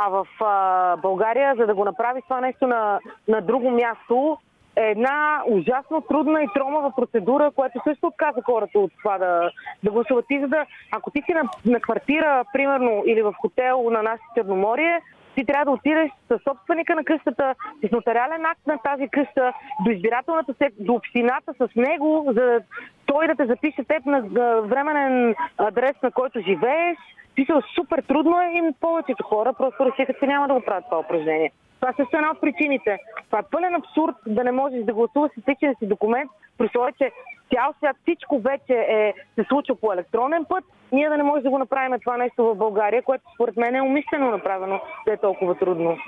А 0.00 0.08
в 0.08 0.26
а, 0.40 0.96
България, 0.96 1.54
за 1.58 1.66
да 1.66 1.74
го 1.74 1.84
направи 1.84 2.22
това 2.22 2.40
нещо 2.40 2.66
на, 2.66 3.00
на 3.28 3.40
друго 3.40 3.70
място, 3.70 4.38
е 4.76 4.90
една 4.90 5.42
ужасно 5.46 6.00
трудна 6.00 6.42
и 6.42 6.48
тромава 6.54 6.92
процедура, 6.96 7.50
която 7.50 7.80
също 7.88 8.06
отказа 8.06 8.42
хората 8.42 8.78
от 8.78 8.92
това 9.02 9.18
да, 9.18 9.50
да 9.84 9.90
гласуват. 9.90 10.24
Ти, 10.28 10.40
за 10.40 10.48
да, 10.48 10.66
ако 10.92 11.10
ти 11.10 11.22
си 11.26 11.34
на, 11.34 11.42
на 11.66 11.80
квартира, 11.80 12.44
примерно, 12.52 13.02
или 13.06 13.22
в 13.22 13.34
хотел 13.40 13.90
на 13.90 14.02
нашето 14.02 14.28
Черноморие, 14.36 15.00
ти 15.34 15.44
трябва 15.44 15.64
да 15.64 15.70
отидеш 15.70 16.10
с 16.28 16.38
собственика 16.48 16.94
на 16.94 17.04
къщата, 17.04 17.54
с 17.88 17.90
нотариален 17.90 18.44
акт 18.46 18.66
на 18.66 18.78
тази 18.78 19.08
къща, 19.08 19.52
до 19.84 19.90
избирателната 19.90 20.54
сек... 20.54 20.74
до 20.78 20.92
общината 20.92 21.52
с 21.58 21.68
него, 21.76 22.32
за 22.36 22.60
той 23.06 23.26
да 23.26 23.34
те 23.34 23.46
запише 23.46 23.84
теб 23.84 24.06
на 24.06 24.20
временен 24.60 25.34
адрес, 25.58 25.96
на 26.02 26.10
който 26.10 26.40
живееш, 26.40 26.98
Писал 27.34 27.62
супер 27.74 28.02
трудно 28.02 28.40
е 28.40 28.46
и 28.46 28.72
повечето 28.80 29.22
хора 29.22 29.52
просто 29.52 29.86
решиха, 29.86 30.14
че 30.20 30.26
няма 30.26 30.48
да 30.48 30.54
го 30.54 30.60
правят 30.60 30.84
това 30.84 30.98
упражнение. 30.98 31.52
Това 31.80 31.92
също 31.92 32.16
е 32.16 32.18
една 32.18 32.30
от 32.30 32.40
причините. 32.40 32.98
Това 33.26 33.38
е 33.38 33.50
пълен 33.50 33.74
абсурд 33.74 34.14
да 34.26 34.44
не 34.44 34.52
можеш 34.52 34.84
да 34.84 34.92
гласуваш 34.92 35.30
с 35.32 35.48
личен 35.48 35.74
си 35.78 35.86
документ, 35.86 36.30
при 36.58 36.66
условие, 36.66 36.92
че 36.98 37.10
цял 37.54 37.72
свят 37.78 37.96
всичко 38.02 38.38
вече 38.38 38.74
е, 38.74 39.14
се 39.34 39.44
случва 39.48 39.74
по 39.74 39.92
електронен 39.92 40.44
път, 40.44 40.64
ние 40.92 41.08
да 41.08 41.16
не 41.16 41.22
можем 41.22 41.42
да 41.42 41.50
го 41.50 41.58
направим 41.58 42.00
това 42.00 42.16
нещо 42.16 42.44
в 42.44 42.54
България, 42.54 43.02
което 43.02 43.24
според 43.34 43.56
мен 43.56 43.74
е 43.74 43.82
умишлено 43.82 44.30
направено, 44.30 44.80
да 45.06 45.12
е 45.12 45.16
толкова 45.16 45.54
трудно. 45.54 45.98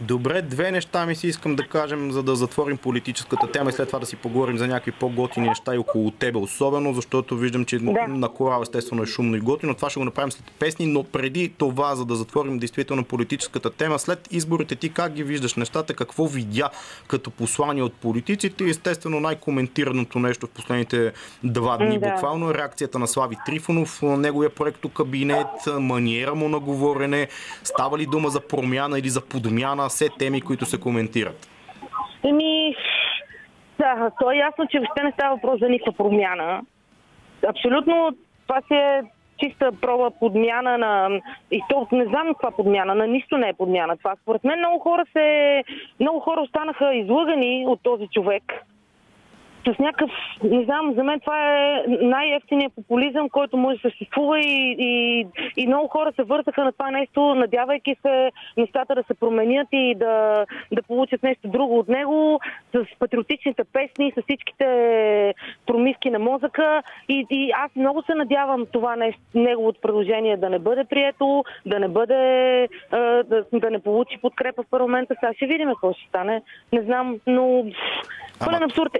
Добре, 0.00 0.42
две 0.42 0.70
неща 0.70 1.06
ми 1.06 1.14
си 1.14 1.26
искам 1.26 1.56
да 1.56 1.68
кажем, 1.68 2.12
за 2.12 2.22
да 2.22 2.36
затворим 2.36 2.76
политическата 2.76 3.52
тема 3.52 3.70
и 3.70 3.72
след 3.72 3.86
това 3.88 3.98
да 3.98 4.06
си 4.06 4.16
поговорим 4.16 4.58
за 4.58 4.66
някакви 4.66 4.92
по-готини 4.92 5.48
неща 5.48 5.74
и 5.74 5.78
около 5.78 6.10
тебе 6.10 6.38
особено, 6.38 6.94
защото 6.94 7.36
виждам, 7.36 7.64
че 7.64 7.78
да. 7.78 8.08
на 8.08 8.28
корал 8.28 8.62
естествено 8.62 9.02
е 9.02 9.06
шумно 9.06 9.36
и 9.36 9.40
готино. 9.40 9.74
Това 9.74 9.90
ще 9.90 10.00
го 10.00 10.04
направим 10.04 10.32
след 10.32 10.44
песни, 10.58 10.86
но 10.86 11.04
преди 11.04 11.48
това, 11.48 11.94
за 11.94 12.04
да 12.04 12.16
затворим 12.16 12.58
действително 12.58 13.04
политическата 13.04 13.70
тема, 13.70 13.98
след 13.98 14.28
изборите 14.30 14.76
ти 14.76 14.88
как 14.88 15.12
ги 15.12 15.22
виждаш 15.22 15.54
нещата, 15.54 15.94
какво 15.94 16.26
видя 16.26 16.70
като 17.08 17.30
послание 17.30 17.82
от 17.82 17.94
политиците 17.94 18.64
и 18.64 18.70
естествено 18.70 19.20
най-коментираното 19.20 20.18
нещо 20.18 20.46
в 20.46 20.50
последните 20.50 21.12
два 21.44 21.76
дни 21.76 21.98
да. 21.98 22.10
буквално 22.10 22.50
е 22.50 22.54
реакцията 22.54 22.98
на 22.98 23.06
Слави 23.06 23.36
Трифонов, 23.46 24.02
неговия 24.02 24.50
проекто 24.50 24.88
кабинет, 24.88 25.46
маниера 25.80 26.34
му 26.34 26.48
на 26.48 26.58
говорене, 26.60 27.28
става 27.64 27.98
ли 27.98 28.06
дума 28.06 28.30
за 28.30 28.40
промяна 28.40 28.98
или 28.98 29.08
за 29.08 29.20
подмяна 29.20 29.85
все 29.88 30.08
теми, 30.18 30.40
които 30.40 30.64
се 30.64 30.80
коментират? 30.80 31.50
Еми, 32.24 32.76
да, 33.78 34.10
то 34.20 34.30
е 34.30 34.36
ясно, 34.36 34.66
че 34.66 34.78
въобще 34.78 35.02
не 35.02 35.12
става 35.12 35.34
въпрос 35.34 35.60
за 35.60 35.68
никаква 35.68 35.92
промяна. 35.92 36.62
Абсолютно 37.48 38.16
това 38.46 38.60
си 38.60 38.74
е 38.74 39.02
чиста 39.38 39.72
проба 39.80 40.10
подмяна 40.10 40.78
на... 40.78 41.20
И 41.50 41.62
то 41.68 41.88
не 41.92 42.04
знам 42.04 42.26
каква 42.26 42.50
подмяна, 42.50 42.94
на 42.94 43.06
нищо 43.06 43.38
не 43.38 43.48
е 43.48 43.54
подмяна 43.58 43.96
това. 43.96 44.16
Според 44.22 44.44
мен 44.44 44.58
много 44.58 44.78
хора 44.78 45.04
се... 45.12 45.62
Много 46.00 46.20
хора 46.20 46.40
останаха 46.40 46.94
излъгани 46.94 47.64
от 47.68 47.80
този 47.82 48.08
човек 48.08 48.42
с 49.66 49.78
някакъв, 49.78 50.10
не 50.42 50.64
знам, 50.64 50.94
за 50.94 51.04
мен 51.04 51.20
това 51.20 51.38
е 51.38 51.84
най-ефтиният 51.88 52.72
популизъм, 52.74 53.28
който 53.28 53.56
може 53.56 53.76
да 53.76 53.82
съществува 53.82 54.40
и, 54.40 54.76
и, 54.78 55.26
и 55.56 55.66
много 55.66 55.88
хора 55.88 56.12
се 56.16 56.22
въртаха 56.22 56.64
на 56.64 56.72
това 56.72 56.90
нещо, 56.90 57.34
надявайки 57.34 57.96
се 58.02 58.30
нещата 58.56 58.94
да 58.94 59.02
се 59.02 59.14
променят 59.14 59.68
и 59.72 59.94
да, 59.94 60.44
да 60.72 60.82
получат 60.82 61.22
нещо 61.22 61.48
друго 61.48 61.78
от 61.78 61.88
него, 61.88 62.40
с 62.74 62.98
патриотичните 62.98 63.64
песни, 63.64 64.12
с 64.18 64.22
всичките 64.22 64.66
промивки 65.66 66.10
на 66.10 66.18
мозъка. 66.18 66.82
И, 67.08 67.26
и 67.30 67.50
аз 67.50 67.76
много 67.76 68.02
се 68.02 68.14
надявам 68.14 68.66
това 68.72 68.96
нещо, 68.96 69.20
неговото 69.34 69.80
предложение 69.80 70.36
да 70.36 70.50
не 70.50 70.58
бъде 70.58 70.84
прието, 70.84 71.44
да 71.66 71.80
не 71.80 71.88
бъде, 71.88 72.68
да, 72.90 73.44
да 73.52 73.70
не 73.70 73.78
получи 73.78 74.18
подкрепа 74.22 74.62
в 74.62 74.70
парламента. 74.70 75.14
Сега 75.20 75.34
ще 75.34 75.46
видим 75.46 75.68
какво 75.68 75.92
ще 75.92 76.08
стане. 76.08 76.42
Не 76.72 76.82
знам, 76.82 77.20
но 77.26 77.64
пълен 78.44 78.62
абсурд. 78.62 78.92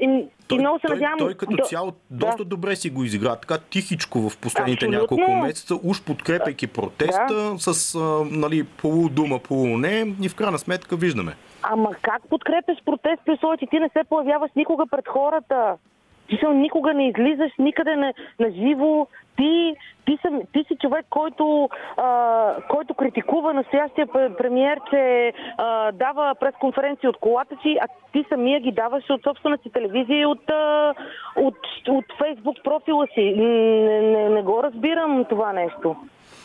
Той, 0.48 0.58
и 0.58 0.60
много 0.60 0.78
се 0.78 0.92
надявам... 0.92 1.18
Той, 1.18 1.28
той 1.28 1.34
като 1.34 1.56
до... 1.56 1.64
цяло 1.64 1.92
доста 2.10 2.44
да. 2.44 2.44
добре 2.44 2.76
си 2.76 2.90
го 2.90 3.04
изигра. 3.04 3.36
Така 3.36 3.58
тихичко 3.58 4.30
в 4.30 4.38
последните 4.38 4.86
Абсолютно. 4.86 5.16
няколко 5.16 5.46
месеца, 5.46 5.74
уж 5.82 6.02
подкрепяйки 6.02 6.66
протеста, 6.66 7.34
да. 7.34 7.58
с 7.58 7.94
а, 7.94 7.98
нали, 8.30 8.64
полудума, 8.64 9.38
полуне 9.38 10.14
и 10.22 10.28
в 10.28 10.34
крайна 10.34 10.58
сметка 10.58 10.96
виждаме. 10.96 11.36
Ама 11.62 11.90
как 12.02 12.28
подкрепяш 12.28 12.78
протест, 12.84 13.22
при 13.24 13.32
условие, 13.32 13.58
че 13.58 13.66
ти 13.66 13.78
не 13.78 13.88
се 13.88 14.04
появяваш 14.08 14.50
никога 14.56 14.86
пред 14.86 15.08
хората? 15.08 15.76
Ти 16.28 16.46
никога 16.46 16.94
не 16.94 17.08
излизаш 17.08 17.52
никъде 17.58 17.96
на, 17.96 18.12
на 18.40 18.50
живо. 18.50 19.06
Ти, 19.36 19.74
ти, 20.06 20.18
съм, 20.22 20.40
ти 20.52 20.64
си 20.68 20.76
човек, 20.80 21.06
който, 21.10 21.68
а, 21.96 22.54
който 22.68 22.94
критикува 22.94 23.52
настоящия 23.52 24.06
премиер, 24.38 24.80
че 24.90 25.32
а, 25.58 25.92
дава 25.92 26.34
пресконференции 26.40 27.08
от 27.08 27.16
колата 27.16 27.56
си, 27.62 27.78
а 27.80 27.86
ти 28.12 28.24
самия 28.28 28.60
ги 28.60 28.72
даваш 28.72 29.10
от 29.10 29.22
собствената 29.22 29.62
си 29.62 29.70
телевизия 29.70 30.20
и 30.20 30.26
от, 30.26 30.50
а, 30.50 30.94
от, 31.36 31.58
от 31.88 32.04
Фейсбук 32.18 32.56
профила 32.64 33.06
си. 33.14 33.34
Не, 33.36 34.00
не, 34.00 34.28
не 34.28 34.42
го 34.42 34.62
разбирам 34.62 35.24
това 35.24 35.52
нещо. 35.52 35.96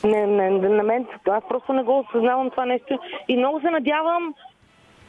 Не, 0.03 0.27
не, 0.27 0.49
на 0.49 0.83
мен, 0.83 1.07
аз 1.29 1.43
просто 1.47 1.73
не 1.73 1.83
го 1.83 1.99
осъзнавам 1.99 2.49
това 2.49 2.65
нещо 2.65 2.99
и 3.27 3.37
много 3.37 3.59
се 3.59 3.69
надявам 3.69 4.33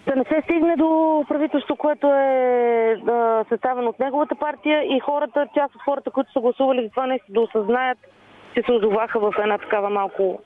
да 0.06 0.16
не 0.16 0.24
се 0.24 0.42
стигне 0.44 0.76
до 0.76 1.24
правителство, 1.28 1.76
което 1.76 2.06
е 2.06 2.96
да, 3.04 3.44
съставено 3.48 3.88
от 3.90 3.98
неговата 3.98 4.34
партия 4.34 4.96
и 4.96 5.00
хората, 5.00 5.46
част 5.54 5.74
от 5.74 5.82
хората, 5.82 6.10
които 6.10 6.32
са 6.32 6.40
гласували 6.40 6.84
за 6.84 6.90
това 6.90 7.06
нещо, 7.06 7.26
да 7.28 7.40
осъзнаят, 7.40 7.98
че 8.54 8.62
се 8.62 8.72
озоваха 8.72 9.20
в 9.20 9.34
една 9.38 9.58
такава 9.58 9.90
малко 9.90 10.40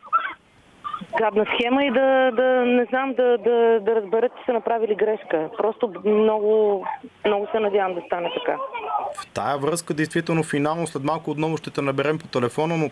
гадна 1.18 1.46
схема 1.54 1.84
и 1.84 1.90
да, 1.90 2.30
да 2.32 2.64
не 2.66 2.84
знам, 2.84 3.14
да, 3.14 3.38
да, 3.38 3.80
да 3.80 3.94
разберат, 3.94 4.32
че 4.38 4.44
са 4.44 4.52
направили 4.52 4.94
грешка. 4.94 5.50
Просто 5.56 5.92
много, 6.04 6.84
много 7.26 7.46
се 7.52 7.60
надявам 7.60 7.94
да 7.94 8.00
стане 8.06 8.30
така. 8.34 8.56
В 9.20 9.32
тая 9.34 9.58
връзка, 9.58 9.94
действително, 9.94 10.42
финално 10.42 10.86
след 10.86 11.02
малко 11.04 11.30
отново 11.30 11.56
ще 11.56 11.70
те 11.70 11.82
наберем 11.82 12.18
по 12.18 12.26
телефона, 12.26 12.76
но 12.76 12.90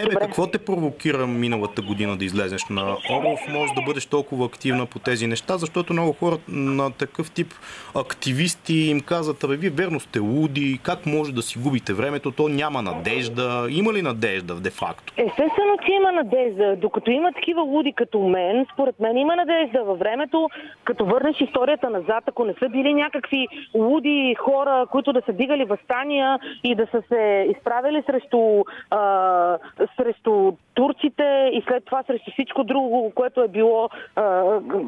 тебе 0.00 0.10
Добре. 0.10 0.20
какво 0.20 0.46
те 0.46 0.58
провокира 0.58 1.26
миналата 1.26 1.82
година 1.82 2.16
да 2.16 2.24
излезеш 2.24 2.62
на 2.70 2.96
Орлов? 3.10 3.40
Може 3.48 3.72
да 3.74 3.82
бъдеш 3.82 4.06
толкова 4.06 4.46
активна 4.46 4.86
по 4.86 4.98
тези 4.98 5.26
неща, 5.26 5.58
защото 5.58 5.92
много 5.92 6.12
хора 6.12 6.36
на 6.48 6.92
такъв 6.92 7.30
тип 7.30 7.46
активисти 7.94 8.74
им 8.74 9.00
казват, 9.00 9.44
абе 9.44 9.56
вие 9.56 9.70
верно 9.70 10.00
сте 10.00 10.18
луди, 10.18 10.80
как 10.82 11.06
може 11.06 11.32
да 11.32 11.42
си 11.42 11.58
губите 11.58 11.92
времето, 11.92 12.32
то 12.32 12.48
няма 12.48 12.82
надежда. 12.82 13.66
Има 13.70 13.92
ли 13.92 14.02
надежда 14.02 14.54
де-факто? 14.54 15.12
Естествено, 15.16 15.76
че 15.86 15.92
има 15.92 16.12
надежда. 16.12 16.76
Докато 16.76 17.10
има 17.10 17.32
такива 17.32 17.62
луди 17.62 17.92
като 17.92 18.18
мен, 18.20 18.66
според 18.72 19.00
мен 19.00 19.16
има 19.16 19.36
надежда 19.36 19.84
във 19.84 19.98
времето, 19.98 20.48
като 20.84 21.04
върнеш 21.04 21.40
историята 21.40 21.90
назад, 21.90 22.24
ако 22.26 22.44
не 22.44 22.54
са 22.58 22.68
били 22.68 22.94
някакви 22.94 23.46
луди 23.74 24.36
хора, 24.38 24.86
които 24.90 25.12
да 25.12 25.22
са 25.26 25.32
дигали 25.32 25.64
възстания 25.64 26.38
и 26.64 26.74
да 26.74 26.86
са 26.90 27.02
се 27.08 27.46
изправили 27.56 28.02
срещу 28.06 28.64
а, 28.90 29.58
срещу 29.96 30.52
турците 30.74 31.50
и 31.52 31.62
след 31.68 31.84
това 31.84 32.02
срещу 32.02 32.30
всичко 32.30 32.64
друго, 32.64 33.12
което 33.14 33.42
е 33.42 33.48
било 33.48 33.88
а, 34.16 34.22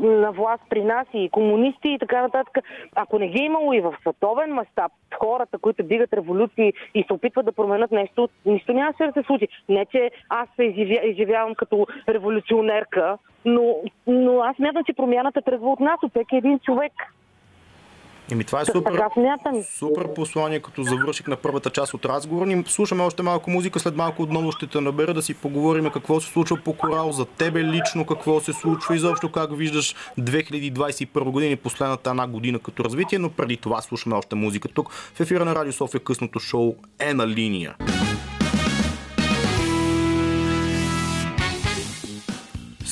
на 0.03 0.33
власт 0.33 0.63
при 0.71 0.85
нас 0.85 1.07
и 1.15 1.29
комунисти 1.29 1.89
и 1.89 1.99
така 1.99 2.23
нататък. 2.23 2.59
Ако 2.95 3.19
не 3.19 3.29
ги 3.29 3.43
е 3.43 3.45
имало 3.45 3.73
и 3.73 3.81
в 3.81 3.95
световен 4.01 4.55
мащаб 4.55 4.93
хората, 5.19 5.59
които 5.59 5.83
дигат 5.83 6.13
революции 6.13 6.73
и 6.95 7.05
се 7.07 7.13
опитват 7.13 7.47
да 7.47 7.53
променят 7.53 7.91
нещо, 7.91 8.29
нищо 8.47 8.73
няма 8.73 8.93
да 9.01 9.13
се 9.13 9.27
случи. 9.27 9.49
Не, 9.69 9.87
че 9.87 10.11
аз 10.29 10.49
се 10.57 10.65
изживявам 11.05 11.55
като 11.55 11.87
революционерка, 12.09 13.19
но, 13.45 13.75
но 14.07 14.41
аз 14.41 14.59
мятам, 14.59 14.85
че 14.85 14.93
промяната 14.93 15.43
тръгва 15.43 15.71
от 15.71 15.81
нас, 15.81 15.99
от 16.03 16.11
всеки 16.11 16.37
един 16.37 16.59
човек. 16.59 16.93
Еми 18.31 18.45
това 18.45 18.61
е 18.61 18.65
супер, 18.65 19.01
супер 19.79 20.15
послание, 20.15 20.61
като 20.61 20.83
завърших 20.83 21.27
на 21.27 21.37
първата 21.37 21.71
част 21.71 21.95
от 21.95 22.05
разговора. 22.05 22.47
Ни 22.47 22.65
слушаме 22.67 23.03
още 23.03 23.23
малко 23.23 23.51
музика, 23.51 23.81
след 23.81 23.97
малко 23.97 24.23
отново 24.23 24.53
ще 24.53 24.67
те 24.67 24.81
набера 24.81 25.15
да 25.15 25.23
си 25.23 25.35
поговорим 25.35 25.91
какво 25.91 26.21
се 26.21 26.33
случва 26.33 26.57
по 26.65 26.73
корал, 26.73 27.13
за 27.13 27.25
тебе 27.25 27.65
лично 27.65 28.07
какво 28.07 28.41
се 28.41 28.53
случва 28.53 28.97
и 28.97 28.99
заобщо 28.99 29.33
как 29.33 29.57
виждаш 29.57 29.95
2021 30.21 31.31
година 31.31 31.53
и 31.53 31.57
последната 31.57 32.11
една 32.11 32.27
година 32.27 32.59
като 32.59 32.85
развитие, 32.85 33.19
но 33.19 33.31
преди 33.31 33.57
това 33.57 33.83
слушаме 33.83 34.17
още 34.17 34.35
музика 34.35 34.69
тук 34.69 34.93
в 34.93 35.21
ефира 35.21 35.45
на 35.45 35.55
Радио 35.55 35.73
София 35.73 36.01
късното 36.01 36.41
шоу 36.41 36.75
е 36.99 37.15
на 37.15 37.29
линия. 37.29 37.75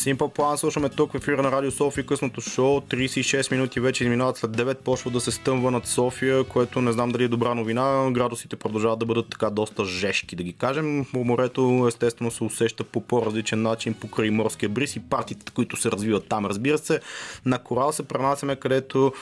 Simple 0.07 0.38
Plan 0.38 0.57
слушаме 0.57 0.88
тук 0.88 1.12
в 1.12 1.14
ефира 1.14 1.42
на 1.42 1.52
Радио 1.52 1.70
София 1.70 2.07
късното 2.07 2.40
шоу. 2.40 2.80
36 2.80 3.50
минути 3.52 3.80
вече 3.80 4.04
изминават 4.04 4.36
след 4.36 4.50
9, 4.50 4.74
почва 4.74 5.11
да 5.11 5.20
се 5.20 5.30
стъмва 5.30 5.70
над 5.70 5.86
София, 5.86 6.44
което 6.44 6.80
не 6.80 6.92
знам 6.92 7.11
дали 7.11 7.24
е 7.24 7.28
добра 7.28 7.54
новина. 7.54 8.11
Градусите 8.11 8.57
продължават 8.57 8.98
да 8.98 9.07
бъдат 9.07 9.30
така 9.30 9.50
доста 9.50 9.84
жешки, 9.84 10.36
да 10.36 10.42
ги 10.42 10.52
кажем. 10.52 11.07
Морето 11.14 11.84
естествено 11.88 12.30
се 12.30 12.44
усеща 12.44 12.84
по 12.84 13.00
по-различен 13.00 13.62
начин 13.62 13.94
покрай 13.94 14.30
морския 14.30 14.68
бриз 14.68 14.96
и 14.96 15.00
партиите, 15.00 15.52
които 15.54 15.76
се 15.76 15.90
развиват 15.90 16.28
там. 16.28 16.46
Разбира 16.46 16.78
се, 16.78 17.00
на 17.46 17.59
Корал 17.59 17.92
се 17.92 18.09
пренасяме, 18.09 18.57
където 18.57 19.12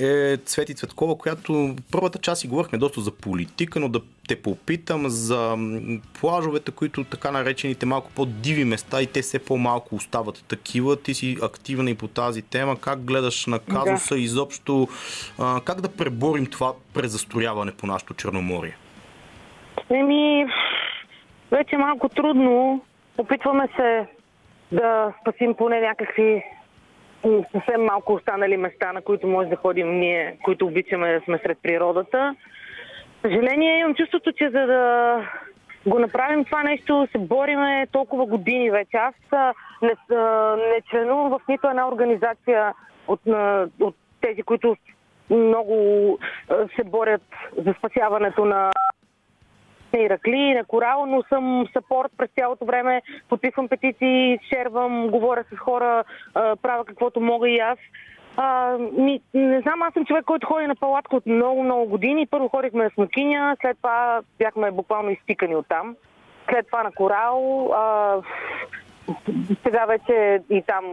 е 0.00 0.36
Цвети 0.36 0.74
Цветкова, 0.74 1.18
която 1.18 1.74
първата 1.92 2.18
част 2.18 2.40
си 2.40 2.48
говорихме 2.48 2.78
доста 2.78 3.00
за 3.00 3.10
политика, 3.10 3.80
но 3.80 3.88
да 3.88 4.00
те 4.28 4.42
попитам 4.42 5.08
за 5.08 5.56
плажовете, 6.20 6.72
които 6.72 7.04
така 7.04 7.30
наречените 7.30 7.86
малко 7.86 8.10
по-диви 8.16 8.64
места 8.64 9.02
и 9.02 9.06
те 9.06 9.22
все 9.22 9.38
по-малко 9.38 9.94
остават 9.94 10.44
такива. 10.48 11.02
Ти 11.02 11.14
си 11.14 11.36
активна 11.42 11.90
и 11.90 11.94
по 11.94 12.08
тази 12.08 12.42
тема. 12.42 12.80
Как 12.80 13.04
гледаш 13.04 13.46
на 13.46 13.58
казуса 13.58 14.14
да. 14.14 14.20
изобщо? 14.20 14.88
А, 15.38 15.60
как 15.64 15.80
да 15.80 15.96
преборим 15.96 16.46
това 16.46 16.72
презастрояване 16.94 17.72
по 17.72 17.86
нашото 17.86 18.14
Черноморие? 18.14 18.76
Еми, 19.90 20.46
вече 21.50 21.74
е 21.74 21.78
малко 21.78 22.08
трудно. 22.08 22.84
Опитваме 23.18 23.68
се 23.76 24.06
да 24.72 25.12
спасим 25.20 25.54
поне 25.54 25.80
някакви 25.80 26.42
съвсем 27.52 27.84
малко 27.84 28.12
останали 28.12 28.56
места, 28.56 28.92
на 28.92 29.02
които 29.02 29.26
може 29.26 29.48
да 29.48 29.56
ходим 29.56 29.98
ние, 29.98 30.38
които 30.44 30.66
обичаме 30.66 31.12
да 31.12 31.20
сме 31.20 31.38
сред 31.38 31.58
природата. 31.62 32.36
Съжаление, 33.22 33.78
имам 33.78 33.94
чувството, 33.94 34.32
че 34.32 34.50
за 34.50 34.66
да 34.66 35.16
го 35.86 35.98
направим 35.98 36.44
това 36.44 36.62
нещо, 36.62 37.08
се 37.12 37.18
бориме 37.18 37.86
толкова 37.92 38.26
години 38.26 38.70
вече. 38.70 38.96
Аз 38.96 39.14
не, 39.82 39.94
не 40.56 40.80
членувам 40.90 41.30
в 41.30 41.40
нито 41.48 41.68
една 41.68 41.88
организация 41.88 42.74
от, 43.08 43.20
от 43.80 43.96
тези, 44.20 44.42
които 44.42 44.76
много 45.30 46.18
се 46.76 46.84
борят 46.84 47.22
за 47.66 47.74
спасяването 47.78 48.44
на 48.44 48.70
на 49.96 50.02
Иракли, 50.02 50.54
на 50.54 50.64
Корал, 50.64 51.06
но 51.06 51.22
съм 51.22 51.66
сапорт 51.72 52.12
през 52.18 52.30
цялото 52.38 52.64
време, 52.64 53.02
подписвам 53.28 53.68
петиции, 53.68 54.38
шервам, 54.48 55.08
говоря 55.08 55.44
с 55.52 55.56
хора, 55.56 56.04
правя 56.34 56.84
каквото 56.84 57.20
мога 57.20 57.48
и 57.50 57.58
аз. 57.58 57.78
А, 58.36 58.78
ми, 58.78 59.20
не 59.34 59.60
знам, 59.60 59.82
аз 59.82 59.94
съм 59.94 60.04
човек, 60.04 60.24
който 60.24 60.46
ходи 60.46 60.66
на 60.66 60.74
палатка 60.74 61.16
от 61.16 61.26
много-много 61.26 61.86
години. 61.86 62.26
Първо 62.26 62.48
ходихме 62.48 62.84
на 62.84 62.90
Смокиня, 62.90 63.56
след 63.60 63.76
това 63.76 64.20
бяхме 64.38 64.70
буквално 64.70 65.10
изтикани 65.10 65.56
от 65.56 65.66
там. 65.68 65.96
След 66.50 66.66
това 66.66 66.82
на 66.82 66.92
Корал. 66.92 67.70
А, 67.74 68.16
сега 69.64 69.84
вече 69.86 70.40
и 70.50 70.62
там 70.62 70.84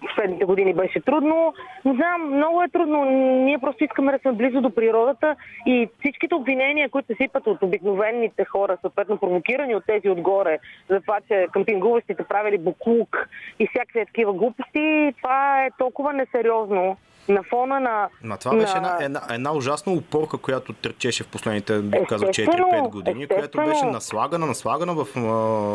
последните 0.00 0.44
години 0.44 0.74
беше 0.74 1.00
трудно. 1.00 1.54
Не 1.84 1.94
знам, 1.94 2.36
много 2.36 2.62
е 2.62 2.68
трудно. 2.68 3.04
Ние 3.44 3.58
просто 3.58 3.84
искаме 3.84 4.12
да 4.12 4.18
сме 4.18 4.32
близо 4.32 4.60
до 4.60 4.74
природата 4.74 5.36
и 5.66 5.88
всичките 6.00 6.34
обвинения, 6.34 6.88
които 6.88 7.06
се 7.06 7.14
сипат 7.22 7.46
от 7.46 7.62
обикновените 7.62 8.44
хора, 8.44 8.78
съответно 8.80 9.18
провокирани 9.18 9.76
от 9.76 9.84
тези 9.86 10.10
отгоре, 10.10 10.58
за 10.90 11.00
това, 11.00 11.18
че 11.28 11.46
къмпингуващите 11.52 12.24
правили 12.24 12.58
буклук 12.58 13.28
и 13.58 13.66
всякакви 13.66 14.06
такива 14.06 14.32
глупости, 14.32 15.14
това 15.22 15.64
е 15.64 15.70
толкова 15.78 16.12
несериозно 16.12 16.96
на 17.28 17.42
фона 17.42 17.80
на... 17.80 18.08
Ма 18.22 18.36
това 18.36 18.56
беше 18.56 18.80
на... 18.80 18.96
една, 19.00 19.04
една, 19.04 19.20
една 19.34 19.52
ужасна 19.52 19.92
упорка, 19.92 20.38
която 20.38 20.72
търчеше 20.72 21.24
в 21.24 21.28
последните, 21.28 21.82
казах, 22.08 22.28
4-5 22.28 22.90
години, 22.90 23.26
която 23.26 23.58
беше 23.58 23.84
наслагана, 23.84 24.46
наслагана 24.46 24.94
в 24.94 25.06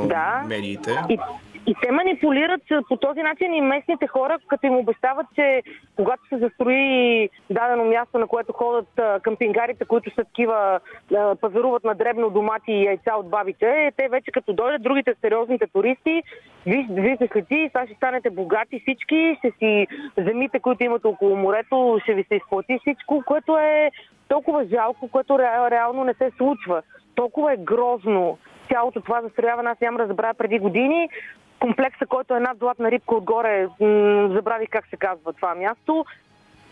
да. 0.08 0.44
медиите. 0.48 1.04
И 1.10 1.20
и 1.68 1.76
те 1.82 1.92
манипулират 1.92 2.62
по 2.88 2.98
този 2.98 3.22
начин 3.22 3.54
и 3.54 3.62
местните 3.62 4.08
хора, 4.08 4.38
като 4.48 4.68
им 4.68 4.76
обещават, 4.76 5.26
че 5.36 5.64
когато 5.96 6.28
се 6.30 6.38
застрои 6.38 7.30
дадено 7.50 7.86
място, 7.86 8.18
на 8.18 8.28
което 8.28 8.54
ходят 8.54 8.88
къмпингарите, 9.22 9.86
които 9.86 10.10
са 10.10 10.24
такива, 10.24 10.80
пазаруват 11.42 11.84
на 11.84 11.96
дребно 11.96 12.30
домати 12.30 12.72
и 12.72 12.86
яйца 12.86 13.16
от 13.16 13.30
бабите, 13.30 13.92
те 13.98 14.10
вече 14.10 14.32
като 14.32 14.54
дойдат 14.54 14.82
другите 14.82 15.16
сериозните 15.22 15.68
туристи, 15.68 16.24
виж, 16.66 16.86
виждате 16.90 17.42
ти, 17.42 17.70
сега 17.72 17.86
ще 17.86 17.96
станете 17.96 18.30
богати 18.30 18.80
всички, 18.80 19.36
ще 19.38 19.52
си 19.60 19.88
земите, 20.18 20.60
които 20.60 20.84
имате 20.84 21.08
около 21.08 21.36
морето, 21.36 22.00
ще 22.04 22.14
ви 22.14 22.24
се 22.24 22.36
изплати 22.36 22.80
всичко, 22.82 23.24
което 23.26 23.58
е 23.58 23.92
толкова 24.28 24.66
жалко, 24.66 25.08
което 25.08 25.40
реално 25.40 26.04
не 26.04 26.14
се 26.14 26.32
случва. 26.38 26.82
Толкова 27.16 27.54
е 27.54 27.58
грозно 27.58 28.38
цялото 28.72 29.02
това 29.02 29.22
застрояване, 29.22 29.70
аз 29.70 29.82
няма 29.82 29.98
да 29.98 30.08
забравя 30.08 30.34
преди 30.34 30.60
години 30.60 31.10
комплекса, 31.62 32.06
който 32.06 32.36
е 32.36 32.40
над 32.40 32.58
златна 32.58 32.92
рибка 32.92 33.16
отгоре, 33.16 33.68
забравих 34.36 34.70
как 34.70 34.88
се 34.88 34.98
казва 34.98 35.34
това 35.34 35.56
място, 35.56 36.06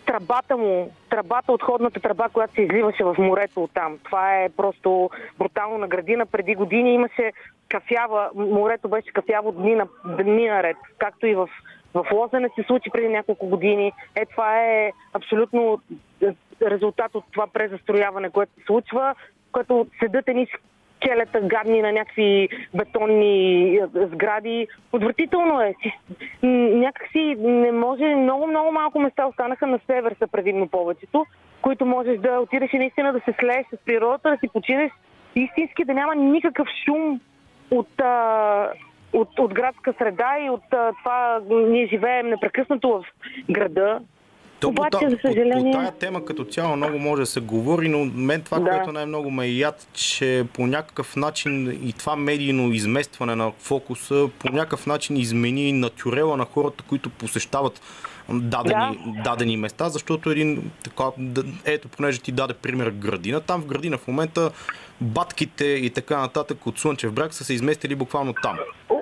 тръбата 0.06 0.58
му, 0.58 0.92
тръбата, 1.10 1.52
отходната 1.52 2.00
тръба, 2.00 2.30
която 2.30 2.54
се 2.54 2.62
изливаше 2.62 3.04
в 3.04 3.16
морето 3.18 3.64
от 3.64 3.72
там. 3.74 3.98
Това 4.04 4.36
е 4.36 4.50
просто 4.50 5.10
брутално 5.38 5.78
на 5.78 5.88
градина. 5.88 6.26
Преди 6.26 6.56
години 6.56 6.94
имаше 6.94 7.32
кафява, 7.70 8.30
морето 8.36 8.90
беше 8.90 9.12
кафяво 9.14 9.52
дни, 9.52 9.76
на, 9.76 9.88
дни 10.06 10.48
наред, 10.48 10.78
както 10.98 11.28
и 11.28 11.36
в, 11.36 11.50
в 11.94 12.06
Лозене 12.14 12.50
се 12.56 12.64
случи 12.64 12.90
преди 12.90 13.10
няколко 13.10 13.48
години. 13.48 13.92
Е, 14.16 14.26
това 14.26 14.66
е 14.66 14.92
абсолютно 15.14 15.82
резултат 16.62 17.16
от 17.16 17.24
това 17.32 17.48
презастрояване, 17.48 18.30
което 18.30 18.54
се 18.54 18.66
случва, 18.66 19.16
като 19.54 19.88
седат 20.00 20.28
едни 20.28 20.48
келета 21.00 21.42
гадни 21.42 21.82
на 21.82 21.92
някакви 21.92 22.50
бетонни 22.74 23.76
е, 23.76 23.88
сгради. 23.96 24.68
Отвратително 24.92 25.62
е. 25.62 25.76
Някакси 26.44 27.36
не 27.40 27.72
може, 27.72 28.16
много, 28.16 28.48
много 28.48 28.72
малко 28.72 29.00
места 29.00 29.26
останаха 29.26 29.68
на 29.68 29.80
север 29.88 30.16
са 30.20 30.28
предимно 30.28 30.68
повечето, 30.68 31.26
които 31.62 31.86
можеш 31.86 32.20
да 32.20 32.40
отидеш 32.40 32.74
и 32.74 32.78
наистина 32.78 33.14
да 33.14 33.20
се 33.20 33.34
слееш 33.40 33.66
с 33.74 33.86
природата, 33.86 34.30
да 34.30 34.38
си 34.38 34.48
починеш 34.54 34.92
истински, 35.36 35.86
да 35.86 35.94
няма 35.94 36.16
никакъв 36.16 36.68
шум 36.86 37.20
от, 37.72 38.02
а, 38.02 38.70
от, 39.14 39.40
от 39.40 39.54
градска 39.54 39.94
среда 39.98 40.38
и 40.46 40.50
от 40.50 40.74
а, 40.74 40.94
това 41.04 41.42
ние 41.50 41.88
живеем 41.88 42.30
непрекъснато 42.30 42.90
в 42.90 43.04
града 43.52 44.00
То, 44.60 44.68
Обаче, 44.68 44.98
по, 45.02 45.10
за 45.10 45.18
съжаление... 45.22 45.72
По, 45.74 45.78
по 45.78 45.78
тая 45.78 45.92
тема 45.92 46.26
като 46.26 46.44
цяло 46.44 46.76
много 46.76 47.00
може 47.00 47.22
да 47.22 47.26
се 47.26 47.40
говори, 47.40 47.90
но 47.90 48.06
мен 48.06 48.42
това, 48.42 48.60
да. 48.60 48.70
което 48.70 48.92
най-много 48.92 49.32
ме 49.32 49.48
яд, 49.48 49.88
че 49.94 50.46
по 50.54 50.68
някакъв 50.68 51.16
начин 51.16 51.80
и 51.84 51.94
това 51.94 52.16
медийно 52.16 52.72
изместване 52.72 53.36
на 53.36 53.52
фокуса 53.60 54.30
по 54.40 54.50
някакъв 54.50 54.88
начин 54.88 55.18
измени 55.18 55.74
натюрела 55.74 56.38
на 56.38 56.46
хората, 56.46 56.84
които 56.88 57.10
посещават 57.10 57.82
дадени, 58.32 58.98
да. 59.06 59.22
дадени 59.24 59.58
места, 59.58 59.90
защото 59.90 60.30
един 60.30 60.72
така, 60.84 61.04
ето, 61.66 61.88
понеже 61.88 62.22
ти 62.22 62.32
даде 62.32 62.54
пример 62.54 62.90
градина, 62.90 63.42
там 63.42 63.62
в 63.62 63.66
градина 63.66 63.98
в 63.98 64.08
момента 64.08 64.52
батките 65.02 65.66
и 65.66 65.90
така 65.90 66.18
нататък 66.18 66.68
от 66.68 66.80
Слънчев 66.80 67.14
брак 67.14 67.34
са 67.34 67.44
се 67.44 67.54
изместили 67.54 67.96
буквално 67.96 68.34
там. 68.44 68.58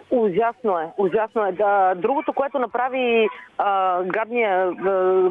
Ужасно 0.09 0.79
е, 0.79 0.91
ужасно 0.97 1.45
е. 1.45 1.51
Да, 1.51 1.93
другото, 1.95 2.33
което 2.33 2.59
направи 2.59 3.27
а, 3.57 4.03
гадния, 4.03 4.71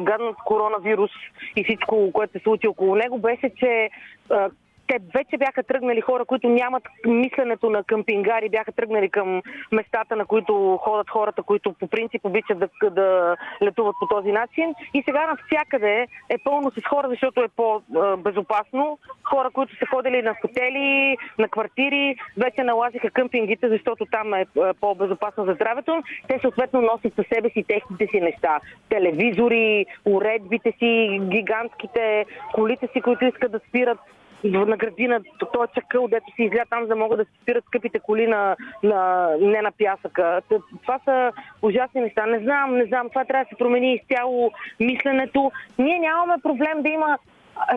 гадният 0.01 0.35
коронавирус 0.45 1.11
и 1.55 1.63
всичко, 1.63 2.11
което 2.13 2.33
се 2.33 2.43
случи 2.43 2.67
около 2.67 2.95
него, 2.95 3.19
беше, 3.19 3.51
че 3.57 3.89
а, 4.29 4.49
те 4.87 4.99
вече 5.13 5.37
бяха 5.37 5.63
тръгнали 5.63 6.01
хора, 6.01 6.25
които 6.25 6.49
нямат 6.49 6.83
мисленето 7.05 7.69
на 7.69 7.83
къмпингари, 7.83 8.49
бяха 8.49 8.71
тръгнали 8.71 9.09
към 9.09 9.41
местата, 9.71 10.15
на 10.15 10.25
които 10.25 10.79
ходят 10.81 11.09
хората, 11.09 11.43
които 11.43 11.73
по 11.73 11.87
принцип 11.87 12.25
обичат 12.25 12.59
да, 12.59 12.89
да 12.89 13.35
летуват 13.61 13.95
по 13.99 14.07
този 14.07 14.31
начин. 14.31 14.73
И 14.93 15.03
сега 15.05 15.27
навсякъде 15.27 16.07
е 16.29 16.37
пълно 16.37 16.71
с 16.71 16.87
хора, 16.89 17.07
защото 17.09 17.41
е 17.41 17.47
по-безопасно. 17.47 18.99
Хора, 19.23 19.49
които 19.53 19.75
са 19.75 19.85
ходили 19.85 20.21
на 20.21 20.35
хотели, 20.41 21.17
на 21.39 21.47
квартири, 21.47 22.15
вече 22.37 22.63
налазиха 22.63 23.09
къмпингите, 23.09 23.69
защото 23.69 24.05
там 24.05 24.33
е 24.33 24.45
по-безопасно 24.81 25.45
за 25.45 25.53
здравето. 25.53 26.03
Те 26.27 26.39
съответно 26.41 26.81
носят 26.81 27.15
със 27.15 27.25
себе 27.27 27.49
си 27.49 27.63
техните 27.67 28.07
си 28.07 28.21
неща. 28.21 28.59
Телевизори, 28.89 29.85
уредбите 30.05 30.73
си, 30.79 31.21
гигантските 31.23 32.25
колите 32.53 32.87
си, 32.93 33.01
които 33.01 33.25
искат 33.25 33.51
да 33.51 33.59
спират 33.69 33.99
на 34.43 34.77
градина, 34.77 35.19
този 35.53 35.71
чакъл, 35.75 36.07
дето 36.07 36.25
си 36.35 36.43
изля 36.43 36.63
там, 36.69 36.81
за 36.81 36.87
да 36.87 36.95
могат 36.95 37.17
да 37.17 37.25
спират 37.41 37.65
скъпите 37.65 37.99
коли 37.99 38.27
на, 38.27 38.55
на, 38.83 39.29
не 39.41 39.61
на 39.61 39.71
пясъка. 39.71 40.41
Това 40.81 40.99
са 41.05 41.31
ужасни 41.61 42.01
неща. 42.01 42.25
Не 42.25 42.39
знам, 42.39 42.77
не 42.77 42.85
знам. 42.85 43.09
Това 43.09 43.25
трябва 43.25 43.45
да 43.45 43.49
се 43.49 43.55
промени 43.55 43.93
изцяло 43.93 44.51
мисленето. 44.79 45.51
Ние 45.77 45.99
нямаме 45.99 46.41
проблем 46.43 46.83
да 46.83 46.89
има 46.89 47.17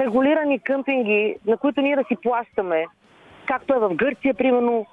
регулирани 0.01 0.59
къмпинги, 0.59 1.37
на 1.47 1.57
които 1.57 1.81
ние 1.81 1.97
да 1.97 2.05
си 2.05 2.17
плащаме. 2.23 2.87
Както 3.47 3.75
е 3.75 3.79
в 3.79 3.95
Гърция, 3.95 4.35
примерно. 4.35 4.87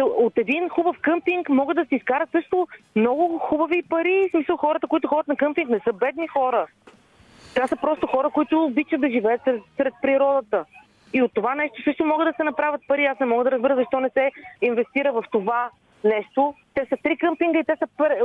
От 0.00 0.38
един 0.38 0.68
хубав 0.68 0.96
къмпинг 1.02 1.48
могат 1.48 1.76
да 1.76 1.84
си 1.84 1.94
изкарат 1.94 2.30
също 2.30 2.68
много 2.96 3.38
хубави 3.38 3.82
пари. 3.82 4.28
В 4.28 4.30
смисъл, 4.30 4.56
хората, 4.56 4.86
които 4.86 5.08
ходят 5.08 5.28
на 5.28 5.36
къмпинг, 5.36 5.70
не 5.70 5.80
са 5.84 5.92
бедни 5.92 6.28
хора. 6.28 6.66
Това 7.54 7.66
са 7.66 7.76
просто 7.76 8.06
хора, 8.06 8.30
които 8.30 8.64
обичат 8.64 9.00
да 9.00 9.10
живеят 9.10 9.40
сред, 9.44 9.62
сред 9.76 9.94
природата. 10.02 10.64
И 11.12 11.22
от 11.22 11.34
това 11.34 11.54
нещо 11.54 11.82
също 11.82 12.04
могат 12.04 12.28
да 12.28 12.32
се 12.36 12.44
направят 12.44 12.80
пари. 12.88 13.04
Аз 13.04 13.20
не 13.20 13.26
мога 13.26 13.44
да 13.44 13.50
разбера 13.50 13.76
защо 13.76 14.00
не 14.00 14.10
се 14.10 14.30
инвестира 14.62 15.12
в 15.12 15.24
това 15.30 15.70
нещо. 16.04 16.54
Те 16.74 16.86
са 16.88 16.96
три 17.02 17.16
къмпинга 17.16 17.58
и 17.58 17.64
те 17.64 17.76
са 17.78 17.86
пър... 17.96 18.16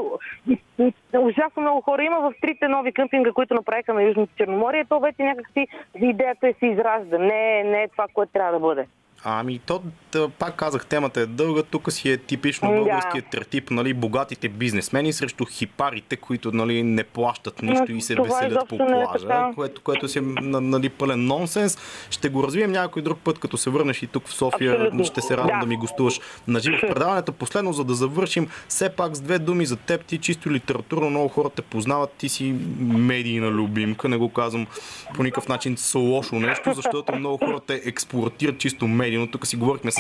ужасно 1.20 1.62
много 1.62 1.82
хора 1.82 2.04
има 2.04 2.20
в 2.20 2.34
трите 2.42 2.68
нови 2.68 2.92
къмпинга, 2.92 3.32
които 3.32 3.54
направиха 3.54 3.94
на 3.94 4.04
Южното 4.04 4.34
Черноморие. 4.38 4.86
То 4.86 5.00
вече 5.00 5.24
някакси 5.24 5.68
идеята 6.02 6.48
е 6.48 6.54
се 6.54 6.66
изражда. 6.66 7.18
Не, 7.18 7.64
не 7.64 7.84
е 7.84 7.88
това, 7.88 8.08
което 8.14 8.32
трябва 8.32 8.52
да 8.52 8.60
бъде. 8.60 8.88
Ами, 9.26 9.60
то, 9.60 9.82
да, 10.12 10.30
пак 10.30 10.56
казах, 10.56 10.86
темата 10.86 11.22
е 11.22 11.26
дълга. 11.26 11.64
Тук 11.64 11.92
си 11.92 12.12
е 12.12 12.18
типично 12.18 12.70
да. 12.72 12.76
българският 12.76 13.26
тертип, 13.32 13.72
нали, 13.72 13.94
богатите 13.94 14.50
бизнесмени 14.50 15.14
срещу 15.14 15.46
хипарите, 15.46 16.16
които 16.16 16.52
нали, 16.52 16.84
не 16.84 17.04
плащат 17.04 17.62
нищо 17.62 17.86
Но, 17.90 17.96
и 17.96 18.02
се 18.02 18.16
веселят 18.16 18.70
по 18.70 18.76
е 18.76 18.78
плажа, 18.78 19.50
е 19.52 19.56
което, 19.56 19.82
което 19.82 20.08
си 20.08 20.20
е 20.20 20.22
нали, 20.22 20.90
пълен 20.90 21.26
нонсенс. 21.26 21.78
Ще 22.10 22.30
го 22.30 22.44
развием 22.44 22.72
някой 22.72 23.02
друг 23.02 23.20
път, 23.24 23.40
като 23.40 23.58
се 23.58 23.70
върнеш 23.70 24.04
и 24.04 24.08
тук 24.08 24.28
в 24.28 24.34
София. 24.34 24.74
Абсолютно. 24.74 25.06
Ще 25.06 25.22
се 25.22 25.38
радвам 25.38 25.60
да. 25.60 25.66
да 25.66 25.66
ми 25.66 25.78
гостуваш 25.78 26.20
на 26.48 26.60
живо 26.60 26.78
в 26.78 26.82
предаването. 26.82 27.32
Последно, 27.32 27.74
за 27.74 27.84
да 27.84 27.94
завършим, 27.96 28.48
все 28.68 28.90
пак 28.90 29.16
с 29.16 29.22
две 29.22 29.40
думи 29.40 29.66
за 29.66 29.76
теб. 29.76 30.06
Ти 30.06 30.18
чисто 30.18 30.52
литературно 30.52 31.10
много 31.10 31.28
хора 31.28 31.50
те 31.50 31.62
познават. 31.62 32.12
Ти 32.18 32.30
си 32.30 32.56
медийна 32.80 33.48
любимка. 33.48 34.10
Не 34.10 34.18
го 34.18 34.30
казвам 34.30 34.68
по 35.16 35.24
никакъв 35.24 35.48
начин 35.48 35.78
с 35.78 35.96
лошо 35.96 36.36
нещо, 36.36 36.74
защото 36.74 37.16
много 37.16 37.38
хора 37.38 37.60
те 37.68 37.82
експортират 37.86 38.58
чисто 38.58 38.88
медии 38.88 39.13
медийно. 39.14 39.32
Тук 39.32 39.48
си 39.48 39.56
говорихме 39.56 39.92
с 39.92 39.98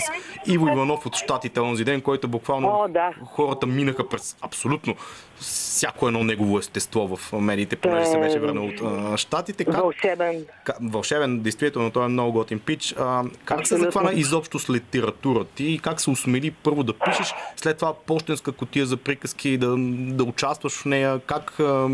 Иво 0.47 0.67
Иванов 0.67 1.05
от 1.05 1.15
Штатите 1.15 1.59
онзи 1.59 1.83
ден, 1.83 2.01
който 2.01 2.27
буквално 2.27 2.67
О, 2.67 2.87
да. 2.87 3.11
хората 3.25 3.67
минаха 3.67 4.09
през 4.09 4.37
абсолютно 4.41 4.95
всяко 5.39 6.07
едно 6.07 6.23
негово 6.23 6.59
естество 6.59 7.17
в 7.17 7.39
медиите, 7.39 7.75
понеже 7.75 8.05
се 8.05 8.19
беше 8.19 8.39
върнал 8.39 8.65
от 8.65 8.81
а, 8.83 9.17
Штатите. 9.17 9.65
Как, 9.65 9.75
вълшебен. 9.75 10.45
Как, 10.63 10.77
вълшебен, 10.81 11.39
действително, 11.39 11.91
той 11.91 12.05
е 12.05 12.07
много 12.07 12.31
готин 12.31 12.59
пич. 12.59 12.95
А, 12.99 13.23
как 13.45 13.59
Абсолютно. 13.59 13.85
се 13.85 13.91
захвана 13.91 14.19
изобщо 14.19 14.59
с 14.59 14.69
литература 14.69 15.43
ти 15.43 15.65
и 15.65 15.79
как 15.79 16.01
се 16.01 16.09
усмели 16.09 16.51
първо 16.51 16.83
да 16.83 16.93
пишеш, 16.93 17.33
след 17.55 17.77
това 17.77 17.93
почтенска 17.93 18.51
котия 18.51 18.85
за 18.85 18.97
приказки, 18.97 19.57
да, 19.57 19.75
да 20.15 20.23
участваш 20.23 20.73
в 20.73 20.85
нея, 20.85 21.19
как 21.19 21.59
а, 21.59 21.89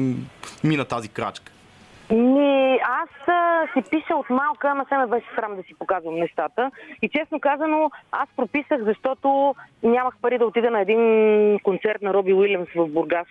мина 0.64 0.86
тази 0.86 1.10
крачка? 1.10 1.52
Ми, 2.12 2.49
аз 2.84 3.10
а, 3.28 3.68
си 3.74 3.90
пиша 3.90 4.16
от 4.16 4.30
малка, 4.30 4.68
ама 4.70 4.86
се 4.90 4.98
ме 4.98 5.08
беше 5.08 5.28
срам 5.36 5.56
да 5.56 5.64
си 5.64 5.74
показвам 5.80 6.16
нещата. 6.16 6.72
И 7.02 7.10
честно 7.10 7.40
казано, 7.40 7.92
аз 8.12 8.30
прописах, 8.36 8.84
защото 8.84 9.56
нямах 9.84 10.14
пари 10.22 10.38
да 10.38 10.46
отида 10.46 10.72
на 10.72 10.82
един 10.82 11.60
концерт 11.60 12.02
на 12.02 12.14
Роби 12.14 12.34
Уилямс 12.34 12.70
в 12.76 12.88
Бургас. 12.88 13.28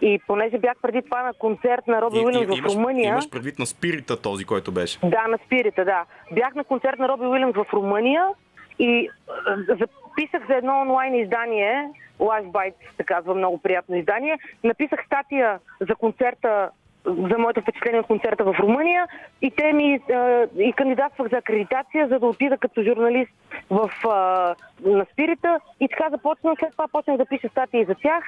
И 0.00 0.20
понеже 0.26 0.58
бях 0.58 0.74
преди 0.82 1.02
това 1.02 1.22
на 1.22 1.32
концерт 1.32 1.86
на 1.86 2.02
Роби 2.02 2.18
Уилямс 2.18 2.60
в 2.60 2.76
Румъния... 2.76 3.08
Имаш 3.08 3.30
предвид 3.30 3.58
на 3.58 3.66
Спирита 3.66 4.22
този, 4.22 4.44
който 4.44 4.72
беше? 4.72 4.98
Да, 5.04 5.28
на 5.28 5.38
Спирита, 5.46 5.84
да. 5.84 6.04
Бях 6.32 6.54
на 6.54 6.64
концерт 6.64 6.98
на 6.98 7.08
Роби 7.08 7.26
Уилямс 7.26 7.54
в 7.54 7.66
Румъния 7.72 8.28
и 8.78 9.10
записах 9.68 10.46
за 10.48 10.54
едно 10.54 10.80
онлайн 10.80 11.14
издание, 11.14 11.88
Live 12.20 12.50
Bytes 12.50 12.96
се 12.96 13.04
казва, 13.04 13.34
много 13.34 13.58
приятно 13.58 13.96
издание. 13.96 14.38
Написах 14.64 15.04
статия 15.06 15.58
за 15.80 15.94
концерта 15.94 16.70
за 17.06 17.38
моето 17.38 17.60
впечатление 17.60 18.00
от 18.00 18.06
концерта 18.06 18.44
в 18.44 18.54
Румъния 18.58 19.06
и 19.42 19.50
те 19.50 19.72
ми 19.72 20.00
и 20.58 20.72
кандидатствах 20.72 21.30
за 21.30 21.36
акредитация, 21.36 22.08
за 22.08 22.18
да 22.18 22.26
отида 22.26 22.58
като 22.58 22.82
журналист 22.82 23.32
в, 23.70 23.90
на 24.84 25.06
Спирита 25.12 25.60
и 25.80 25.88
така 25.88 26.10
започнах, 26.10 26.58
след 26.58 26.72
това 26.72 26.88
почнах 26.88 27.16
да 27.16 27.26
пиша 27.26 27.48
статии 27.48 27.84
за 27.84 27.94
тях 27.94 28.24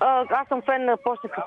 аз 0.00 0.48
съм 0.48 0.62
фен 0.62 0.84
на 0.84 0.96
почтенска 0.96 1.42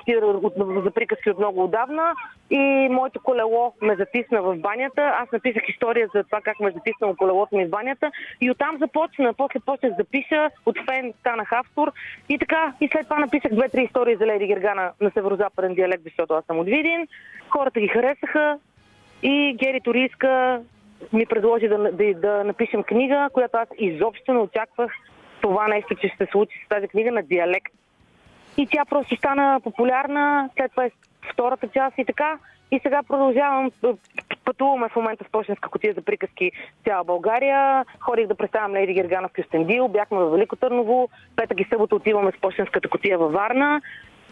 за 0.84 0.92
приказки 0.92 1.30
от 1.30 1.38
много 1.38 1.64
отдавна 1.64 2.14
и 2.50 2.88
моето 2.92 3.24
колело 3.24 3.74
ме 3.82 3.96
затисна 3.96 4.42
в 4.42 4.56
банята. 4.56 5.02
Аз 5.02 5.32
написах 5.32 5.64
история 5.70 6.10
за 6.16 6.24
това 6.24 6.42
как 6.42 6.60
ме 6.60 6.68
е 6.68 6.72
затиснало 6.72 7.16
колелото 7.16 7.56
ми 7.56 7.66
в 7.66 7.70
банята 7.70 8.12
и 8.42 8.52
оттам 8.52 8.78
започна. 8.78 9.34
После 9.34 9.60
почнах 9.60 9.94
да 9.94 10.04
пиша, 10.04 10.50
от 10.66 10.78
фен 10.90 11.14
станах 11.20 11.52
автор 11.52 11.92
и 12.30 12.38
така. 12.38 12.74
И 12.82 12.90
след 12.92 13.04
това 13.04 13.20
написах 13.20 13.52
две-три 13.52 13.84
истории 13.84 14.16
за 14.16 14.26
Леди 14.26 14.48
Гергана 14.48 14.92
на 15.02 15.12
северо-западен 15.12 15.74
диалект, 15.74 16.04
защото 16.04 16.34
аз 16.34 16.46
съм 16.46 16.60
от 16.60 16.66
Видин. 16.66 17.08
Хората 17.50 17.80
ги 17.80 17.88
харесаха 17.88 18.60
и 19.24 19.56
Гери 19.60 19.82
Ториска 19.82 20.62
ми 21.14 21.26
предложи 21.26 21.68
да, 21.68 21.78
да, 21.92 22.14
да 22.14 22.44
напишем 22.44 22.84
книга, 22.84 23.30
която 23.34 23.58
аз 23.58 23.68
изобщо 23.78 24.34
не 24.34 24.40
очаквах 24.40 24.92
това 25.42 25.68
нещо, 25.68 25.96
че 25.96 26.08
ще 26.08 26.26
се 26.26 26.32
случи 26.32 26.64
с 26.66 26.70
тази 26.70 26.88
книга 26.88 27.12
на 27.12 27.24
диалект 27.24 27.74
и 28.58 28.68
тя 28.68 28.86
просто 28.86 29.16
стана 29.16 29.60
популярна, 29.64 30.50
след 30.58 30.72
това 30.72 30.86
е 30.86 30.92
втората 31.34 31.68
част 31.68 31.98
и 31.98 32.06
така. 32.06 32.38
И 32.72 32.80
сега 32.84 33.04
продължавам, 33.04 33.72
пътуваме 34.46 34.90
в 34.90 34.96
момента 34.96 35.26
с 35.28 35.32
почтенска 35.32 35.70
котия 35.70 35.94
за 35.94 36.02
приказки 36.02 36.52
в 36.52 36.86
цяла 36.86 37.04
България. 37.04 37.86
Ходих 38.00 38.28
да 38.28 38.36
представям 38.36 38.74
Лейди 38.74 38.94
Гергана 38.94 39.28
в 39.28 39.34
Кюстендил, 39.34 39.88
бяхме 39.88 40.18
в 40.18 40.30
Велико 40.30 40.56
Търново, 40.56 41.10
петък 41.36 41.60
и 41.60 41.68
събота 41.70 41.96
отиваме 41.96 42.32
с 42.32 42.42
почтенската 42.42 42.90
котия 42.90 43.18
във 43.18 43.34
Варна. 43.34 43.82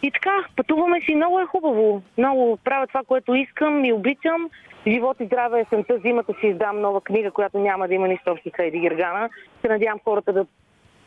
И 0.02 0.12
така, 0.12 0.46
пътуваме 0.56 1.02
си, 1.02 1.16
много 1.16 1.40
е 1.40 1.46
хубаво. 1.46 2.02
Много 2.18 2.58
правя 2.64 2.88
това, 2.88 3.04
което 3.08 3.36
искам 3.36 3.86
и 3.86 3.94
обичам. 3.94 4.50
Живот 4.88 5.18
и 5.20 5.26
здраве, 5.26 5.60
есента, 5.60 5.98
зимата 5.98 6.34
си 6.40 6.48
издам 6.48 6.82
нова 6.82 7.02
книга, 7.02 7.32
която 7.32 7.60
няма 7.60 7.88
да 7.88 7.94
има 7.94 8.08
нищо 8.08 8.32
общо 8.32 8.50
с 8.50 8.60
Лейди 8.60 8.80
Гергана. 8.80 9.30
Се 9.62 9.68
надявам 9.68 10.00
хората 10.04 10.34
да 10.34 10.46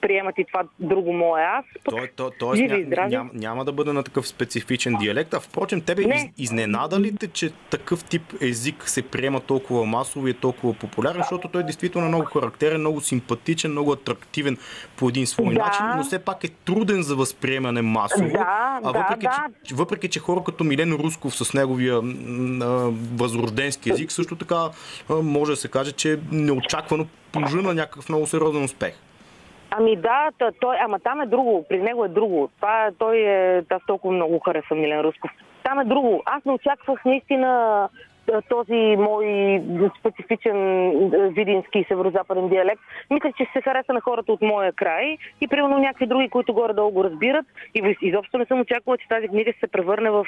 приемат 0.00 0.38
и 0.38 0.44
това 0.44 0.62
друго 0.78 1.12
мое 1.12 1.42
аз. 1.42 1.64
То, 1.84 1.98
то, 2.16 2.30
тоест, 2.38 2.62
ня, 2.62 3.06
няма, 3.08 3.30
няма 3.34 3.64
да 3.64 3.72
бъде 3.72 3.92
на 3.92 4.02
такъв 4.02 4.28
специфичен 4.28 4.94
диалект, 5.00 5.34
а 5.34 5.40
впрочем, 5.40 5.80
тебе 5.80 6.02
из, 6.02 6.22
изненада 6.38 7.00
ли 7.00 7.16
те, 7.16 7.28
че 7.28 7.50
такъв 7.70 8.04
тип 8.04 8.22
език 8.40 8.88
се 8.88 9.02
приема 9.02 9.40
толкова 9.40 9.86
масово 9.86 10.28
и 10.28 10.30
е 10.30 10.34
толкова 10.34 10.74
популярен, 10.74 11.20
защото 11.20 11.48
той 11.48 11.60
е 11.60 11.64
действително 11.64 12.08
много 12.08 12.24
характерен, 12.24 12.80
много 12.80 13.00
симпатичен, 13.00 13.70
много 13.70 13.92
атрактивен 13.92 14.56
по 14.96 15.08
един 15.08 15.26
свой 15.26 15.54
да. 15.54 15.60
начин, 15.60 15.84
но 15.96 16.04
все 16.04 16.18
пак 16.18 16.44
е 16.44 16.48
труден 16.48 17.02
за 17.02 17.16
възприемане 17.16 17.82
масово. 17.82 18.28
Да, 18.28 18.80
а 18.84 18.92
въпреки, 18.92 19.26
да, 19.26 19.46
че, 19.64 19.74
въпреки, 19.74 20.08
че 20.08 20.20
хора 20.20 20.40
като 20.46 20.64
Милен 20.64 20.92
Русков 20.92 21.36
с 21.36 21.54
неговия 21.54 21.96
а, 21.96 22.02
възрожденски 23.16 23.90
език 23.90 24.12
също 24.12 24.36
така 24.36 24.68
а, 25.08 25.14
може 25.14 25.52
да 25.52 25.56
се 25.56 25.68
каже, 25.68 25.92
че 25.92 26.12
е 26.12 26.16
неочаквано 26.32 27.06
пожена 27.32 27.74
някакъв 27.74 28.08
много 28.08 28.26
сериозен 28.26 28.64
успех. 28.64 28.94
Ами 29.70 29.96
да, 29.96 30.30
той, 30.60 30.76
ама 30.80 30.98
там 30.98 31.20
е 31.20 31.26
друго, 31.26 31.66
при 31.68 31.82
него 31.82 32.04
е 32.04 32.08
друго. 32.08 32.50
Това, 32.56 32.90
той 32.98 33.16
е, 33.16 33.62
аз 33.70 33.82
толкова 33.86 34.14
много 34.14 34.38
харесвам 34.38 34.80
Милен 34.80 35.00
Русков. 35.00 35.30
Там 35.62 35.80
е 35.80 35.84
друго. 35.84 36.22
Аз 36.26 36.44
не 36.44 36.52
очаквах 36.52 37.04
наистина 37.04 37.88
този 38.48 38.96
мой 38.98 39.26
специфичен 40.00 40.90
видински 41.10 41.84
северо-западен 41.88 42.48
диалект. 42.48 42.80
Мисля, 43.10 43.32
че 43.36 43.46
се 43.52 43.62
хареса 43.62 43.92
на 43.92 44.00
хората 44.00 44.32
от 44.32 44.42
моя 44.42 44.72
край 44.72 45.18
и 45.40 45.48
примерно 45.48 45.78
някакви 45.78 46.06
други, 46.06 46.28
които 46.28 46.54
горе-долу 46.54 46.90
го 46.90 47.04
разбират. 47.04 47.46
И 47.74 47.96
изобщо 48.02 48.38
не 48.38 48.46
съм 48.46 48.60
очаквала, 48.60 48.98
че 48.98 49.08
тази 49.08 49.28
книга 49.28 49.52
ще 49.52 49.60
се 49.60 49.72
превърне 49.72 50.10
в 50.10 50.26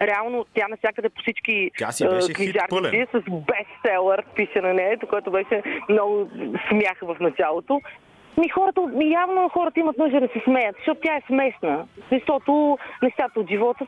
реално 0.00 0.46
тя 0.54 0.68
навсякъде 0.68 1.08
по 1.08 1.20
всички 1.20 1.70
книжарници 2.34 3.06
с 3.12 3.22
бестселър 3.30 4.24
пише 4.36 4.60
на 4.60 4.74
нея, 4.74 4.98
което 5.10 5.30
беше 5.30 5.62
много 5.88 6.28
смях 6.68 6.98
в 7.02 7.16
началото. 7.20 7.80
Ми 8.38 8.48
хората, 8.48 8.80
ми 8.80 9.10
явно 9.10 9.48
хората 9.48 9.80
имат 9.80 9.98
нужда 9.98 10.20
да 10.20 10.28
се 10.28 10.40
смеят, 10.44 10.76
защото 10.76 11.00
тя 11.00 11.16
е 11.16 11.22
смешна. 11.26 11.86
Защото 12.12 12.78
нещата 13.02 13.40
от 13.40 13.48
живота, 13.48 13.86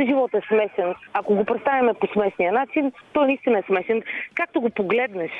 живота 0.00 0.38
е 0.38 0.48
смесен. 0.48 0.94
Ако 1.12 1.34
го 1.34 1.44
представяме 1.44 1.94
по 1.94 2.06
смесния 2.06 2.52
начин, 2.52 2.92
той 3.12 3.26
наистина 3.26 3.58
е 3.58 3.62
смесен. 3.62 4.02
Както 4.34 4.60
го 4.60 4.70
погледнеш, 4.70 5.30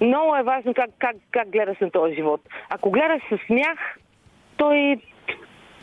много 0.00 0.36
е 0.36 0.42
важно 0.42 0.74
как, 0.74 0.90
как, 0.98 1.16
как 1.30 1.50
гледаш 1.50 1.78
на 1.80 1.90
този 1.90 2.14
живот. 2.14 2.40
Ако 2.70 2.90
гледаш 2.90 3.22
с 3.30 3.46
смях, 3.46 3.98
той 4.56 4.98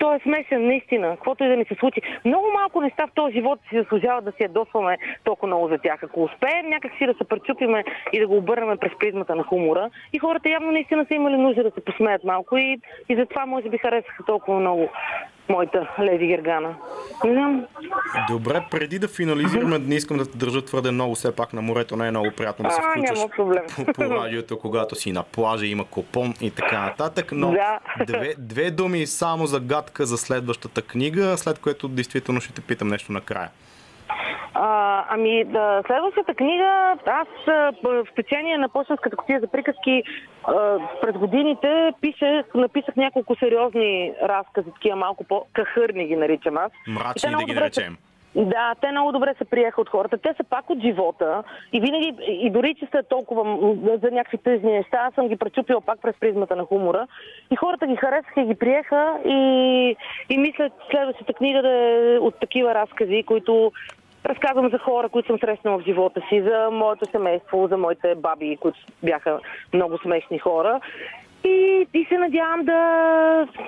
той 0.05 0.15
е 0.15 0.19
смесен, 0.19 0.67
наистина, 0.67 1.09
каквото 1.15 1.43
и 1.43 1.47
да 1.47 1.57
ни 1.57 1.65
се 1.65 1.75
случи. 1.75 2.01
Много 2.25 2.47
малко 2.53 2.81
неща 2.81 3.07
в 3.07 3.13
този 3.13 3.33
живот 3.33 3.59
си 3.69 3.77
заслужава 3.77 4.21
да 4.21 4.31
си 4.31 4.43
ядосваме 4.43 4.97
толкова 5.23 5.47
много 5.47 5.67
за 5.67 5.77
тях. 5.77 6.03
Ако 6.03 6.23
успеем 6.23 6.69
някак 6.69 6.91
си 6.97 7.05
да 7.05 7.13
се 7.13 7.23
пречупиме 7.23 7.83
и 8.13 8.19
да 8.19 8.27
го 8.27 8.37
обърнем 8.37 8.77
през 8.77 8.91
призмата 8.99 9.35
на 9.35 9.43
хумора, 9.43 9.89
и 10.13 10.19
хората 10.19 10.49
явно 10.49 10.71
наистина 10.71 11.05
са 11.05 11.13
имали 11.13 11.37
нужда 11.37 11.63
да 11.63 11.71
се 11.71 11.85
посмеят 11.85 12.23
малко 12.23 12.57
и, 12.57 12.79
и 13.09 13.15
затова 13.15 13.45
може 13.45 13.69
би 13.69 13.77
харесаха 13.77 14.23
толкова 14.23 14.59
много 14.59 14.89
моята 15.49 15.89
леди 15.99 16.27
Гергана. 16.27 16.75
Не 17.25 17.33
знам. 17.33 17.65
Добре, 18.29 18.65
преди 18.71 18.99
да 18.99 19.07
финализираме, 19.07 19.79
не 19.79 19.95
искам 19.95 20.17
да 20.17 20.31
те 20.31 20.37
държа 20.37 20.65
твърде 20.65 20.91
много, 20.91 21.15
все 21.15 21.35
пак 21.35 21.53
на 21.53 21.61
морето 21.61 21.95
не 21.95 22.07
е 22.07 22.11
много 22.11 22.31
приятно 22.37 22.69
да 22.69 22.71
се 22.71 22.81
включваш 22.81 23.19
по, 23.75 23.93
по 23.93 24.03
радиото, 24.03 24.59
когато 24.59 24.95
си 24.95 25.11
на 25.11 25.23
плажа, 25.23 25.65
има 25.65 25.85
купон 25.85 26.33
и 26.41 26.51
така 26.51 26.81
нататък, 26.81 27.31
но 27.31 27.51
да. 27.51 27.79
две, 28.05 28.35
две 28.37 28.71
думи 28.71 29.07
само 29.07 29.47
загадка 29.47 30.05
за 30.05 30.17
следващата 30.17 30.81
книга, 30.81 31.37
след 31.37 31.59
което 31.59 31.87
действително 31.87 32.41
ще 32.41 32.53
те 32.53 32.61
питам 32.61 32.87
нещо 32.87 33.11
накрая. 33.11 33.49
А, 34.57 35.05
ами, 35.09 35.43
да, 35.43 35.83
следващата 35.87 36.33
книга, 36.33 36.97
аз 37.05 37.27
в 37.83 38.07
течение 38.15 38.57
на 38.57 38.69
почтенската 38.69 39.17
котия 39.17 39.39
за 39.39 39.47
приказки 39.47 40.03
а, 40.43 40.77
през 41.01 41.15
годините 41.15 41.93
пише, 42.01 42.43
написах 42.55 42.95
няколко 42.95 43.35
сериозни 43.35 44.13
разкази, 44.23 44.71
такива 44.71 44.95
малко 44.95 45.23
по-кахърни 45.23 46.07
ги 46.07 46.15
наричам 46.15 46.57
аз. 46.57 46.71
Мрачни 46.87 47.31
да 47.31 47.43
ги 47.43 47.53
наречем. 47.53 47.97
Да, 48.35 48.75
те 48.81 48.91
много 48.91 49.11
добре 49.11 49.33
се 49.37 49.45
приеха 49.45 49.81
от 49.81 49.89
хората. 49.89 50.17
Те 50.17 50.33
са 50.37 50.43
пак 50.43 50.69
от 50.69 50.79
живота 50.81 51.43
и 51.73 51.81
винаги, 51.81 52.13
и 52.27 52.49
дори 52.49 52.75
че 52.75 52.85
са 52.91 53.03
толкова 53.09 53.43
за 54.03 54.11
някакви 54.11 54.37
тъжни 54.37 54.71
неща, 54.71 54.97
аз 54.97 55.13
съм 55.13 55.27
ги 55.27 55.35
пречупила 55.35 55.81
пак 55.81 56.01
през 56.01 56.15
призмата 56.19 56.55
на 56.55 56.65
хумора. 56.65 57.07
И 57.51 57.55
хората 57.55 57.87
ги 57.87 57.95
харесаха 57.95 58.41
и 58.41 58.45
ги 58.45 58.55
приеха 58.55 59.17
и, 59.25 59.95
и 60.29 60.37
мисля 60.37 60.69
следващата 60.91 61.33
книга 61.33 61.61
да 61.61 61.71
е 61.71 62.17
от 62.19 62.39
такива 62.39 62.75
разкази, 62.75 63.23
които 63.27 63.71
разказвам 64.25 64.69
за 64.69 64.77
хора, 64.77 65.09
които 65.09 65.27
съм 65.27 65.39
срещнала 65.39 65.77
в 65.77 65.85
живота 65.85 66.21
си, 66.29 66.41
за 66.41 66.69
моето 66.71 67.05
семейство, 67.11 67.67
за 67.67 67.77
моите 67.77 68.15
баби, 68.15 68.57
които 68.57 68.79
бяха 69.03 69.39
много 69.73 69.97
смешни 69.97 70.39
хора. 70.39 70.79
И, 71.43 71.87
и 71.93 72.05
се 72.05 72.17
надявам 72.17 72.65
да, 72.65 72.81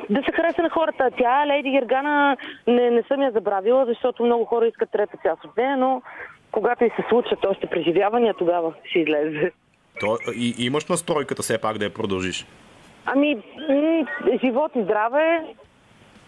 да 0.10 0.24
се 0.24 0.32
хареса 0.32 0.62
на 0.62 0.70
хората. 0.70 1.10
Тя, 1.18 1.45
Лейди 1.47 1.72
Гергана, 1.72 2.38
не, 2.68 2.91
не 2.91 3.03
съм 3.03 3.22
я 3.22 3.32
забравила, 3.32 3.86
защото 3.86 4.26
много 4.26 4.45
хора 4.45 4.68
искат 4.68 4.91
трета 4.91 5.18
част 5.24 5.45
от 5.45 5.58
нея, 5.58 5.78
но 5.78 6.01
когато 6.51 6.84
и 6.84 6.89
се 6.89 7.05
случат 7.10 7.45
още 7.45 7.68
преживявания, 7.68 8.34
тогава 8.34 8.74
ще 8.84 8.99
излезе. 8.99 9.51
То, 9.99 10.18
и, 10.36 10.66
имаш 10.66 10.86
настройката 10.86 11.41
все 11.41 11.62
пак 11.62 11.78
да 11.78 11.86
я 11.86 11.93
продължиш? 11.93 12.45
Ами, 13.05 13.38
живот 14.43 14.72
и 14.76 14.84
здраве, 14.84 15.43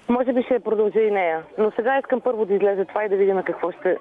може 0.09 0.33
би 0.33 0.43
ще 0.43 0.59
продължи 0.59 0.99
и 0.99 1.11
нея. 1.11 1.43
Но 1.57 1.71
сега 1.71 1.99
искам 1.99 2.21
първо 2.21 2.45
да 2.45 2.53
излезе 2.53 2.85
това 2.85 3.05
и 3.05 3.09
да 3.09 3.15
видим 3.15 3.43
какво 3.43 3.71
ще, 3.71 3.97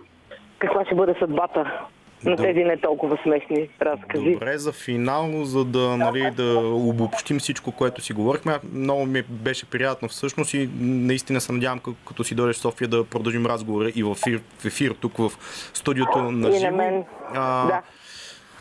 каква 0.59 0.85
ще 0.85 0.95
бъде 0.95 1.15
съдбата 1.19 1.89
на 2.25 2.37
тези 2.37 2.65
не 2.65 2.77
толкова 2.77 3.19
смешни 3.23 3.69
разкази. 3.83 4.33
Добре, 4.33 4.59
за 4.59 4.73
финал, 4.73 5.45
за 5.45 5.65
да, 5.65 5.97
нали, 5.97 6.31
да 6.31 6.59
обобщим 6.59 7.39
всичко, 7.39 7.73
което 7.73 8.01
си 8.01 8.13
говорихме. 8.13 8.59
Много 8.73 9.07
ми 9.07 9.23
беше 9.23 9.67
приятно 9.67 10.09
всъщност 10.09 10.55
и 10.55 10.71
наистина 10.81 11.41
се 11.41 11.53
надявам, 11.53 11.81
като 12.09 12.25
си 12.25 12.35
дойдеш 12.35 12.57
в 12.57 12.61
София, 12.61 12.89
да 12.89 13.05
продължим 13.05 13.47
разговора 13.47 13.89
и 13.95 14.03
в 14.03 14.11
ефир, 14.11 14.41
в 14.59 14.65
ефир 14.65 14.95
тук 15.01 15.17
в 15.17 15.31
студиото 15.75 16.19
на 16.19 16.53
живо. 16.53 16.67
И 16.67 16.71
на 16.71 16.77
мен. 16.77 17.05
А, 17.35 17.67
да. 17.67 17.83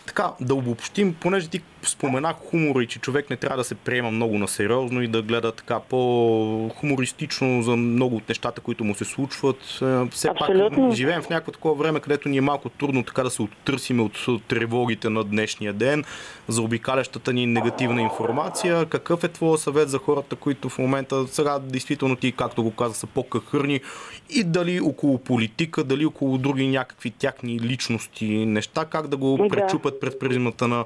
Така, 0.07 0.31
да 0.41 0.55
обобщим, 0.55 1.15
понеже 1.21 1.49
ти 1.49 1.61
спомена 1.89 2.33
хумора 2.33 2.83
и 2.83 2.87
че 2.87 2.99
човек 2.99 3.29
не 3.29 3.35
трябва 3.35 3.57
да 3.57 3.63
се 3.63 3.75
приема 3.75 4.11
много 4.11 4.37
на 4.37 4.47
сериозно 4.47 5.01
и 5.01 5.07
да 5.07 5.21
гледа 5.21 5.51
така 5.51 5.79
по-хумористично 5.79 7.63
за 7.63 7.75
много 7.75 8.15
от 8.15 8.29
нещата, 8.29 8.61
които 8.61 8.83
му 8.83 8.95
се 8.95 9.05
случват. 9.05 9.57
Е, 9.81 10.09
все 10.11 10.27
Абсолютно. 10.27 10.87
пак 10.87 10.95
живеем 10.95 11.21
в 11.21 11.29
някакво 11.29 11.51
такова 11.51 11.75
време, 11.75 11.99
където 11.99 12.29
ни 12.29 12.37
е 12.37 12.41
малко 12.41 12.69
трудно 12.69 13.03
така 13.03 13.23
да 13.23 13.29
се 13.29 13.41
оттърсим 13.41 13.99
от 13.99 14.25
тревогите 14.47 15.09
на 15.09 15.23
днешния 15.23 15.73
ден, 15.73 16.03
за 16.47 16.61
обикалящата 16.61 17.33
ни 17.33 17.45
негативна 17.45 18.01
информация. 18.01 18.85
Какъв 18.85 19.23
е 19.23 19.27
твой 19.27 19.57
съвет 19.57 19.89
за 19.89 19.97
хората, 19.97 20.35
които 20.35 20.69
в 20.69 20.77
момента 20.77 21.27
сега 21.27 21.59
действително 21.59 22.15
ти, 22.15 22.31
както 22.31 22.63
го 22.63 22.71
каза, 22.71 22.95
са 22.95 23.07
по-кахърни 23.07 23.81
и 24.29 24.43
дали 24.43 24.81
около 24.81 25.17
политика, 25.17 25.83
дали 25.83 26.05
около 26.05 26.37
други 26.37 26.67
някакви 26.67 27.11
тяхни 27.11 27.59
личности, 27.59 28.25
неща, 28.45 28.85
как 28.85 29.07
да 29.07 29.17
го 29.17 29.37
да. 29.37 29.47
пречупат 29.47 29.99
пред 29.99 30.19
призмата 30.19 30.67
на 30.67 30.85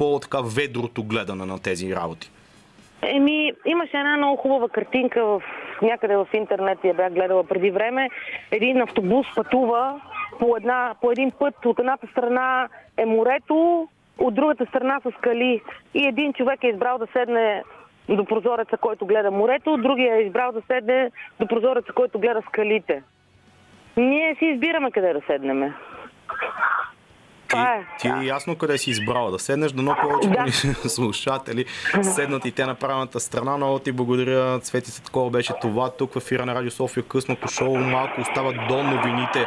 по-така 0.00 0.38
ведрото 0.56 1.02
гледане 1.02 1.44
на 1.46 1.58
тези 1.62 1.94
работи? 1.94 2.30
Еми, 3.02 3.52
имаше 3.66 3.96
една 3.96 4.16
много 4.16 4.36
хубава 4.36 4.68
картинка 4.68 5.24
в, 5.24 5.42
някъде 5.82 6.16
в 6.16 6.26
интернет, 6.32 6.78
я 6.84 6.94
бях 6.94 7.12
гледала 7.12 7.44
преди 7.44 7.70
време. 7.70 8.10
Един 8.50 8.82
автобус 8.82 9.26
пътува 9.34 10.00
по, 10.38 10.56
една, 10.56 10.94
по 11.00 11.12
един 11.12 11.30
път. 11.30 11.54
От 11.64 11.78
едната 11.78 12.06
страна 12.06 12.68
е 12.96 13.04
морето, 13.04 13.88
от 14.18 14.34
другата 14.34 14.66
страна 14.66 15.00
са 15.02 15.10
скали. 15.18 15.62
И 15.94 16.06
един 16.06 16.32
човек 16.32 16.64
е 16.64 16.68
избрал 16.68 16.98
да 16.98 17.06
седне 17.12 17.62
до 18.08 18.24
прозореца, 18.24 18.76
който 18.76 19.06
гледа 19.06 19.30
морето, 19.30 19.76
другия 19.76 20.16
е 20.16 20.22
избрал 20.22 20.52
да 20.52 20.62
седне 20.66 21.10
до 21.40 21.46
прозореца, 21.46 21.92
който 21.92 22.18
гледа 22.18 22.42
скалите. 22.48 23.02
Ние 23.96 24.34
си 24.34 24.44
избираме 24.44 24.90
къде 24.90 25.12
да 25.12 25.20
седнеме. 25.26 25.74
Ти, 27.50 27.56
е. 27.56 27.86
ти 28.00 28.08
е 28.08 28.26
ясно 28.26 28.56
къде 28.56 28.78
си 28.78 28.90
избрала 28.90 29.30
да 29.30 29.38
седнеш, 29.38 29.72
дано 29.72 29.96
повече 30.02 30.28
да. 30.28 30.88
слушатели 30.88 31.64
седнат 32.02 32.44
и 32.44 32.52
те 32.52 32.66
на 32.66 32.74
правилната 32.74 33.20
страна. 33.20 33.56
Много 33.56 33.78
ти 33.78 33.92
благодаря, 33.92 34.60
Цветица, 34.60 35.02
такова 35.02 35.30
беше 35.30 35.52
това. 35.60 35.90
Тук 35.90 36.12
в 36.12 36.16
ефира 36.16 36.46
на 36.46 36.54
Радио 36.54 36.70
София 36.70 37.02
късното 37.02 37.48
шоу 37.48 37.76
малко 37.76 38.20
остава 38.20 38.52
до 38.68 38.82
новините 38.82 39.46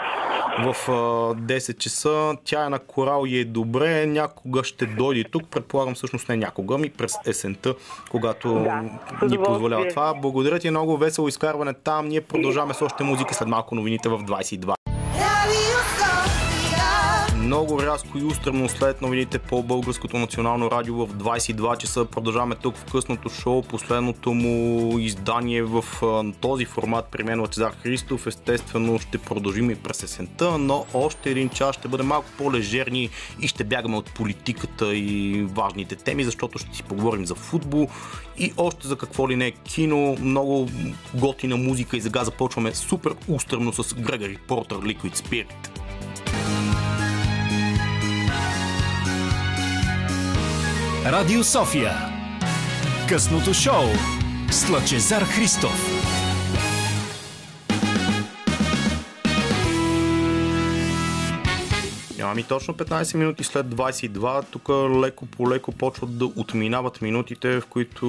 в 0.60 0.76
10 0.88 1.78
часа. 1.78 2.36
Тя 2.44 2.66
е 2.66 2.70
на 2.70 2.80
корал 2.80 3.24
и 3.28 3.40
е 3.40 3.46
добре. 3.46 4.06
Някога 4.06 4.64
ще 4.64 4.86
дойде 4.86 5.24
тук. 5.24 5.48
Предполагам 5.48 5.96
всъщност 5.96 6.30
не 6.30 6.38
някога, 6.38 6.78
ми 6.78 6.90
през 6.90 7.14
есента, 7.28 7.76
когато 8.12 8.54
да, 8.54 8.84
ни 9.26 9.38
позволява 9.38 9.88
това. 9.88 10.14
Благодаря 10.14 10.60
ти 10.60 10.70
много 10.70 10.98
весело 10.98 11.28
изкарване 11.28 11.74
там. 11.74 12.08
Ние 12.08 12.22
продължаваме 12.22 12.74
с 12.74 12.82
още 12.82 13.04
музика 13.04 13.34
след 13.34 13.48
малко 13.48 13.76
новините 13.76 14.10
в 14.10 14.20
22 14.20 14.74
много 17.44 17.82
рязко 17.82 18.18
и 18.18 18.24
устремно 18.24 18.70
след 18.70 19.02
новините 19.02 19.40
по 19.40 19.64
Българското 19.64 20.18
национално 20.18 20.72
радио 20.72 21.06
в 21.06 21.14
22 21.14 21.78
часа. 21.78 22.06
Продължаваме 22.06 22.56
тук 22.56 22.76
в 22.76 22.92
късното 22.92 23.30
шоу, 23.30 23.62
последното 23.62 24.34
му 24.34 25.00
издание 25.00 25.64
в 25.64 25.84
този 26.42 26.66
формат 26.66 27.06
при 27.12 27.24
мен 27.24 27.42
Лачезар 27.42 27.74
Христов. 27.82 28.28
Естествено 28.28 29.00
ще 29.00 29.18
продължим 29.18 29.72
и 29.72 29.76
през 29.76 30.04
есента, 30.04 30.58
но 30.58 30.86
още 30.94 31.30
един 31.30 31.50
час 31.50 31.76
ще 31.76 31.88
бъде 31.88 32.04
малко 32.04 32.28
по-лежерни 32.38 33.10
и 33.42 33.48
ще 33.48 33.64
бягаме 33.64 33.98
от 33.98 34.14
политиката 34.14 34.96
и 34.96 35.42
важните 35.50 35.96
теми, 35.96 36.24
защото 36.24 36.60
ще 36.60 36.76
си 36.76 36.84
поговорим 36.84 37.26
за 37.26 37.36
футбол 37.36 37.88
и 38.38 38.54
още 38.58 38.88
за 38.88 38.96
какво 38.96 39.30
ли 39.30 39.36
не 39.36 39.52
кино, 39.52 40.18
много 40.22 40.70
готина 41.14 41.58
музика 41.58 41.98
и 41.98 42.02
сега 42.02 42.24
започваме 42.24 42.76
супер 42.76 43.16
устремно 43.28 43.74
с 43.74 43.94
Грегори 43.94 44.38
Портер 44.48 44.78
Liquid 44.78 45.16
Spirit. 45.18 45.80
Радио 51.06 51.44
София. 51.44 51.92
Късното 53.10 53.54
шоу 53.54 53.84
с 54.52 54.70
Лъчезар 54.70 55.22
Христов. 55.22 56.04
Ами 62.22 62.44
точно 62.44 62.74
15 62.74 63.18
минути 63.18 63.44
след 63.44 63.66
22, 63.66 64.46
тук 64.52 64.70
леко 64.70 65.26
по 65.26 65.50
леко 65.50 65.72
почват 65.72 66.18
да 66.18 66.26
отминават 66.26 67.02
минутите, 67.02 67.60
в 67.60 67.66
които 67.66 68.06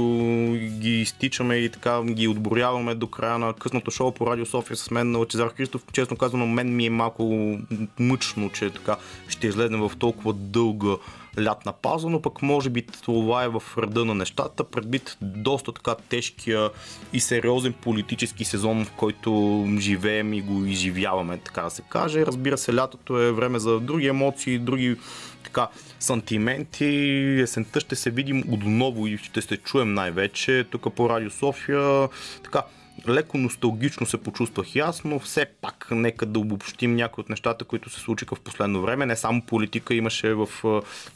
ги 0.81 1.01
изтичаме 1.01 1.55
и 1.57 1.71
така 1.71 2.03
ги 2.03 2.29
отборяваме 2.29 2.95
до 2.95 3.07
края 3.07 3.39
на 3.39 3.53
късното 3.53 3.91
шоу 3.91 4.13
по 4.13 4.27
Радио 4.27 4.47
София 4.47 4.77
с 4.77 4.91
мен, 4.91 5.17
Лачезар 5.17 5.49
Христов. 5.49 5.83
Честно 5.93 6.17
казано, 6.17 6.47
мен 6.47 6.77
ми 6.77 6.87
е 6.87 6.91
малко 6.91 7.57
мъчно, 7.99 8.51
че 8.51 8.71
така 8.71 8.97
ще 9.29 9.47
излезем 9.47 9.81
в 9.81 9.93
толкова 9.99 10.33
дълга 10.33 10.97
лятна 11.41 11.73
пауза, 11.73 12.09
но 12.09 12.23
пък 12.23 12.43
може 12.43 12.71
би 12.71 12.83
това 12.83 13.45
е 13.45 13.49
в 13.49 13.63
ръда 13.79 14.05
на 14.05 14.15
нещата, 14.15 14.65
предвид 14.65 15.17
доста 15.21 15.73
така 15.73 15.95
тежкия 16.09 16.71
и 17.13 17.21
сериозен 17.21 17.73
политически 17.73 18.45
сезон, 18.45 18.85
в 18.85 18.93
който 18.93 19.65
живеем 19.79 20.33
и 20.35 20.41
го 20.41 20.65
изживяваме, 20.65 21.39
така 21.39 21.63
да 21.63 21.71
се 21.71 21.83
каже. 21.83 22.27
Разбира 22.27 22.59
се, 22.59 22.75
лятото 22.75 23.19
е 23.19 23.33
време 23.33 23.59
за 23.59 23.81
други 23.81 24.07
емоции, 24.07 24.59
други 24.59 24.97
така, 25.45 25.69
сантименти. 26.01 26.87
Есента 27.43 27.81
ще 27.81 27.97
се 27.97 28.11
видим 28.11 28.45
отново 28.51 29.07
и 29.07 29.19
ще 29.19 29.43
се 29.43 29.57
чуем 29.57 29.95
най-вече 29.95 30.65
тук 30.71 30.95
по 30.95 31.09
Радио 31.09 31.31
София. 31.31 32.09
Така, 32.43 32.63
леко 33.09 33.39
носталгично 33.39 34.07
се 34.07 34.17
почувствах 34.17 34.75
и 34.75 34.79
аз, 34.79 35.05
но 35.05 35.19
все 35.19 35.47
пак 35.61 35.89
нека 35.91 36.27
да 36.27 36.39
обобщим 36.39 36.97
някои 36.97 37.23
от 37.23 37.31
нещата, 37.31 37.65
които 37.65 37.91
се 37.91 38.01
случиха 38.01 38.35
в 38.35 38.41
последно 38.41 38.83
време. 38.83 39.07
Не 39.07 39.17
само 39.17 39.43
политика 39.43 39.95
имаше 39.95 40.35
в 40.35 40.49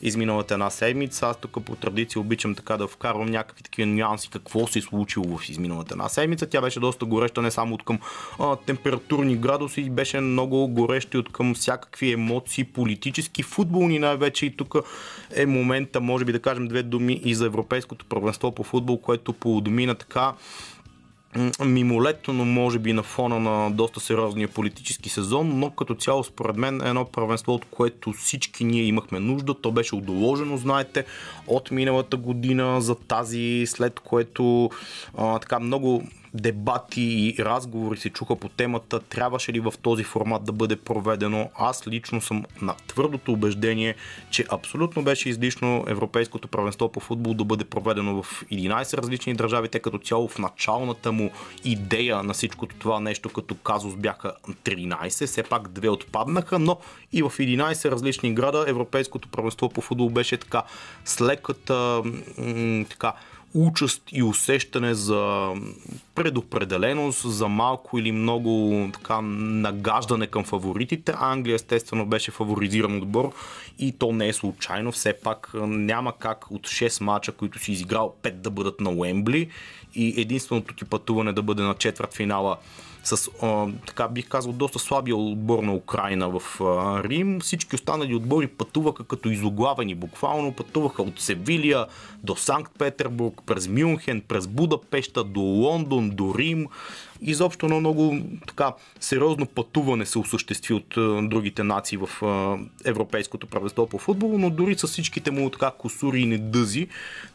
изминалата 0.03 0.55
една 0.55 0.71
седмица. 0.71 1.27
Аз 1.27 1.37
тук 1.37 1.65
по 1.65 1.77
традиция 1.77 2.21
обичам 2.21 2.55
така 2.55 2.77
да 2.77 2.87
вкарвам 2.87 3.27
някакви 3.27 3.63
такива 3.63 3.87
нюанси, 3.87 4.31
какво 4.31 4.67
се 4.67 4.79
е 4.79 4.83
случило 4.83 5.39
в 5.39 5.49
изминалата 5.49 5.95
една 5.95 6.09
седмица. 6.09 6.47
Тя 6.47 6.61
беше 6.61 6.81
доста 6.81 7.05
гореща 7.05 7.43
не 7.43 7.51
само 7.51 7.75
от 7.75 7.83
към 7.83 7.99
а, 8.41 8.57
температурни 8.57 9.37
градуси, 9.37 9.91
беше 9.91 10.21
много 10.21 10.69
гореща 10.69 11.19
от 11.19 11.33
към 11.33 11.55
всякакви 11.55 12.13
емоции, 12.13 12.65
политически, 12.65 13.43
футболни 13.43 13.99
най-вече. 13.99 14.47
И 14.47 14.57
тук 14.57 14.75
е 15.35 15.47
момента, 15.47 16.01
може 16.01 16.25
би 16.25 16.33
да 16.33 16.41
кажем 16.41 16.69
две 16.69 16.83
думи 16.83 17.21
и 17.25 17.35
за 17.35 17.47
Европейското 17.47 18.05
първенство 18.05 18.53
по 18.53 18.63
футбол, 18.63 19.01
което 19.01 19.33
подмина 19.33 19.95
така 19.95 20.33
мимолетно, 21.65 22.35
но 22.35 22.45
може 22.45 22.79
би 22.79 22.93
на 22.93 23.03
фона 23.03 23.41
на 23.41 23.71
доста 23.71 24.01
сериозния 24.01 24.49
политически 24.49 25.09
сезон, 25.09 25.59
но 25.59 25.71
като 25.71 25.95
цяло 25.95 26.25
според 26.25 26.57
мен 26.57 26.83
е 26.83 26.89
едно 26.89 27.05
първенство, 27.05 27.55
от 27.55 27.65
което 27.71 28.13
всички 28.13 28.65
ние 28.65 28.83
имахме 28.83 29.21
нужда. 29.21 29.55
То 29.55 29.73
беше 29.73 29.95
удоложено, 29.95 30.57
знаете, 30.57 31.05
от 31.47 31.71
миналата 31.71 32.17
година 32.17 32.81
за 32.81 32.95
тази, 32.95 33.65
след 33.67 34.01
което 34.01 34.71
а, 35.17 35.39
така 35.39 35.59
много 35.59 36.03
дебати 36.35 37.03
и 37.03 37.45
разговори 37.45 37.99
се 37.99 38.11
чуха 38.11 38.37
по 38.37 38.49
темата, 38.49 39.01
трябваше 39.01 39.53
ли 39.53 39.61
в 39.61 39.75
този 39.83 40.05
формат 40.05 40.45
да 40.45 40.53
бъде 40.53 40.77
проведено. 40.77 41.51
Аз 41.59 41.87
лично 41.89 42.21
съм 42.21 42.45
на 42.63 42.75
твърдото 42.87 43.33
убеждение, 43.33 43.95
че 44.31 44.45
абсолютно 44.51 45.03
беше 45.03 45.29
излишно 45.29 45.85
Европейското 45.89 46.49
правенство 46.49 46.89
по 46.89 47.01
футбол 47.01 47.35
да 47.35 47.45
бъде 47.45 47.65
проведено 47.65 48.23
в 48.23 48.45
11 48.53 48.97
различни 48.97 49.35
държави, 49.35 49.69
те 49.69 49.79
като 49.79 49.99
цяло 49.99 50.29
в 50.29 50.39
началната 50.39 51.13
му 51.13 51.31
идея 51.65 52.23
на 52.23 52.35
всичкото 52.35 52.77
това 52.77 53.01
нещо 53.01 53.29
като 53.29 53.55
казус 53.55 53.97
бяха 53.97 54.33
13, 54.65 55.27
все 55.27 55.43
пак 55.43 55.69
две 55.69 55.89
отпаднаха, 55.89 56.59
но 56.59 56.79
и 57.13 57.23
в 57.23 57.31
11 57.31 57.91
различни 57.91 58.35
града 58.35 58.65
Европейското 58.69 59.29
правенство 59.29 59.69
по 59.69 59.81
футбол 59.81 60.11
беше 60.11 60.37
така 60.37 60.63
с 61.05 61.21
леката 61.21 62.03
така 62.91 63.13
участ 63.55 64.03
и 64.13 64.23
усещане 64.23 64.95
за 64.95 65.53
предопределеност, 66.15 67.31
за 67.31 67.49
малко 67.49 67.99
или 67.99 68.13
много 68.13 68.89
така 68.93 69.21
нагаждане 69.21 70.27
към 70.27 70.45
фаворитите. 70.45 71.15
Англия 71.21 71.55
естествено 71.55 72.07
беше 72.07 72.31
фаворизиран 72.31 72.99
отбор 72.99 73.33
и 73.79 73.93
то 73.93 74.13
не 74.13 74.29
е 74.29 74.33
случайно. 74.33 74.93
Все 74.93 75.13
пак 75.13 75.51
няма 75.65 76.13
как 76.19 76.51
от 76.51 76.63
6 76.63 77.03
мача, 77.03 77.33
които 77.33 77.59
си 77.59 77.73
изиграл 77.73 78.15
5 78.23 78.33
да 78.33 78.51
бъдат 78.51 78.81
на 78.81 78.91
Уембли 78.91 79.49
и 79.95 80.21
единственото 80.21 80.75
ти 80.75 80.85
пътуване 80.85 81.33
да 81.33 81.43
бъде 81.43 81.63
на 81.63 81.75
четвърт 81.75 82.15
финала 82.15 82.57
с, 83.17 83.31
а, 83.43 83.67
така 83.87 84.09
бих 84.09 84.29
казал, 84.29 84.53
доста 84.53 84.79
слабия 84.79 85.17
отбор 85.17 85.63
на 85.63 85.75
Украина 85.75 86.29
в 86.29 86.61
а, 86.61 87.03
Рим. 87.05 87.41
Всички 87.41 87.75
останали 87.75 88.15
отбори 88.15 88.47
пътуваха 88.47 89.05
като 89.05 89.29
изоглавени, 89.29 89.95
буквално 89.95 90.53
пътуваха 90.53 91.03
от 91.03 91.21
Севилия 91.21 91.87
до 92.25 92.37
Санкт 92.37 92.73
Петербург, 92.79 93.41
през 93.47 93.69
Мюнхен, 93.69 94.23
през 94.29 94.47
Будапешта, 94.47 95.25
до 95.25 95.41
Лондон, 95.41 96.11
до 96.11 96.35
Рим 96.39 96.67
изобщо 97.23 97.67
едно 97.67 97.81
много 97.81 98.17
така 98.47 98.73
сериозно 99.01 99.47
пътуване 99.47 100.07
се 100.07 100.19
осъществи 100.19 100.75
от 100.75 100.95
другите 101.29 101.63
нации 101.65 101.99
в 101.99 102.09
Европейското 102.85 103.47
правенство 103.47 103.87
по 103.87 103.99
футбол, 103.99 104.39
но 104.39 104.51
дори 104.51 104.79
с 104.79 104.87
всичките 104.87 105.31
му 105.31 105.51
така 105.51 105.71
косури 105.71 106.21
и 106.21 106.27
недъзи, 106.27 106.89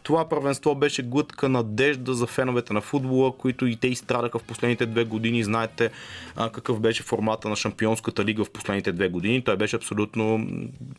това 0.04 0.30
правенство 0.30 0.76
беше 0.76 1.04
глътка 1.04 1.50
надежда 1.50 2.14
за 2.14 2.28
феновете 2.28 2.74
на 2.74 2.82
футбола, 2.82 3.38
които 3.38 3.68
и 3.68 3.76
те 3.76 3.88
изстрадаха 3.88 4.40
в 4.40 4.44
последните 4.44 4.86
две 4.86 5.04
години. 5.04 5.44
Знаете 5.44 5.92
какъв 6.36 6.80
беше 6.80 7.04
формата 7.04 7.50
на 7.50 7.56
Шампионската 7.56 8.26
лига 8.26 8.44
в 8.44 8.50
последните 8.50 8.92
две 8.92 9.10
години. 9.10 9.44
Той 9.44 9.58
беше 9.58 9.76
абсолютно 9.76 10.48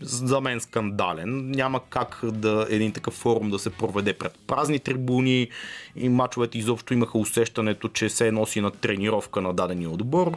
за 0.00 0.40
мен 0.40 0.60
скандален. 0.60 1.50
Няма 1.50 1.80
как 1.90 2.20
да 2.24 2.66
един 2.70 2.92
такъв 2.92 3.14
форум 3.14 3.50
да 3.50 3.58
се 3.58 3.70
проведе 3.70 4.12
пред 4.12 4.38
празни 4.46 4.78
трибуни 4.78 5.48
и 5.96 6.08
мачовете 6.08 6.58
изобщо 6.58 6.94
имаха 6.94 7.18
усещането, 7.18 7.88
че 7.88 8.08
се 8.08 8.32
носи 8.32 8.60
на 8.60 8.70
тренировка 8.70 9.40
на 9.40 9.54
дадения 9.54 9.90
отбор. 9.90 10.32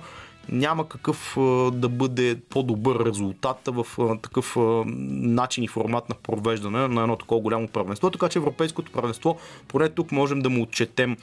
Няма 0.49 0.89
какъв 0.89 1.34
да 1.74 1.89
бъде 1.89 2.39
по-добър 2.49 3.05
резултат 3.05 3.58
в 3.68 3.86
такъв 4.22 4.55
начин 4.86 5.64
и 5.64 5.68
формат 5.68 6.10
на 6.10 6.16
провеждане 6.16 6.88
на 6.88 7.01
едно 7.01 7.16
такова 7.16 7.41
голямо 7.41 7.68
правенство. 7.68 8.10
Така 8.10 8.30
че 8.30 8.39
Европейското 8.39 8.91
правенство, 8.91 9.38
поне 9.68 9.89
тук 9.89 10.12
можем 10.12 10.39
да 10.39 10.49
му 10.49 10.64
отчетем 10.64 11.18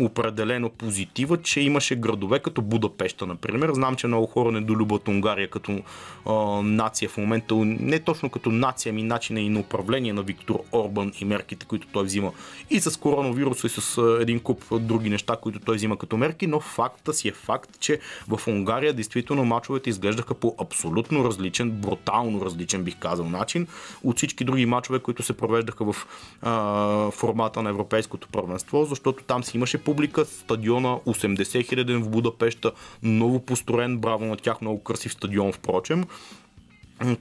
определено 0.00 0.70
позитива, 0.70 1.42
че 1.42 1.60
имаше 1.60 1.96
градове 1.96 2.38
като 2.38 2.62
Будапешта, 2.62 3.26
например. 3.26 3.70
Знам, 3.72 3.96
че 3.96 4.06
много 4.06 4.26
хора 4.26 4.52
не 4.52 4.60
долюбват 4.60 5.08
Унгария 5.08 5.48
като 5.50 5.82
а, 6.26 6.32
нация 6.62 7.08
в 7.08 7.16
момента, 7.16 7.54
не 7.64 7.98
точно 7.98 8.30
като 8.30 8.50
нация, 8.50 8.90
ами 8.90 9.02
начина 9.02 9.40
и 9.40 9.48
на 9.48 9.60
управление 9.60 10.12
на 10.12 10.22
Виктор 10.22 10.58
Орбан 10.72 11.12
и 11.20 11.24
мерките, 11.24 11.66
които 11.66 11.86
той 11.92 12.04
взима. 12.04 12.32
И 12.70 12.80
с 12.80 13.00
коронавируса, 13.00 13.66
и 13.66 13.70
с 13.70 14.18
един 14.20 14.40
куп 14.40 14.64
други 14.80 15.10
неща, 15.10 15.36
които 15.36 15.58
той 15.58 15.76
взима 15.76 15.98
като 15.98 16.16
мерки, 16.16 16.46
но 16.46 16.60
факта 16.60 17.14
си 17.14 17.28
е 17.28 17.32
факт, 17.32 17.70
че 17.80 18.00
в 18.28 18.40
Унгария 18.48 18.92
действително 18.92 19.44
мачовете 19.44 19.90
изглеждаха 19.90 20.34
по 20.34 20.54
абсолютно 20.60 21.24
различен, 21.24 21.70
брутално 21.70 22.44
различен, 22.44 22.82
бих 22.84 22.96
казал, 22.98 23.28
начин 23.28 23.66
от 24.04 24.16
всички 24.16 24.44
други 24.44 24.66
мачове, 24.66 24.98
които 24.98 25.22
се 25.22 25.32
провеждаха 25.32 25.92
в 25.92 26.06
а, 26.42 27.10
формата 27.10 27.62
на 27.62 27.70
Европейското 27.70 28.28
първенство, 28.28 28.84
защото 28.84 29.24
там 29.24 29.44
си 29.44 29.58
имаше 29.62 29.78
публика, 29.78 30.24
стадиона 30.24 31.00
80 31.06 31.62
хиляден 31.62 32.02
в 32.02 32.08
Будапешта, 32.08 32.72
ново 33.02 33.40
построен, 33.40 33.98
браво 33.98 34.24
на 34.24 34.36
тях, 34.36 34.60
много 34.60 34.82
красив 34.82 35.12
стадион, 35.12 35.52
впрочем. 35.52 36.04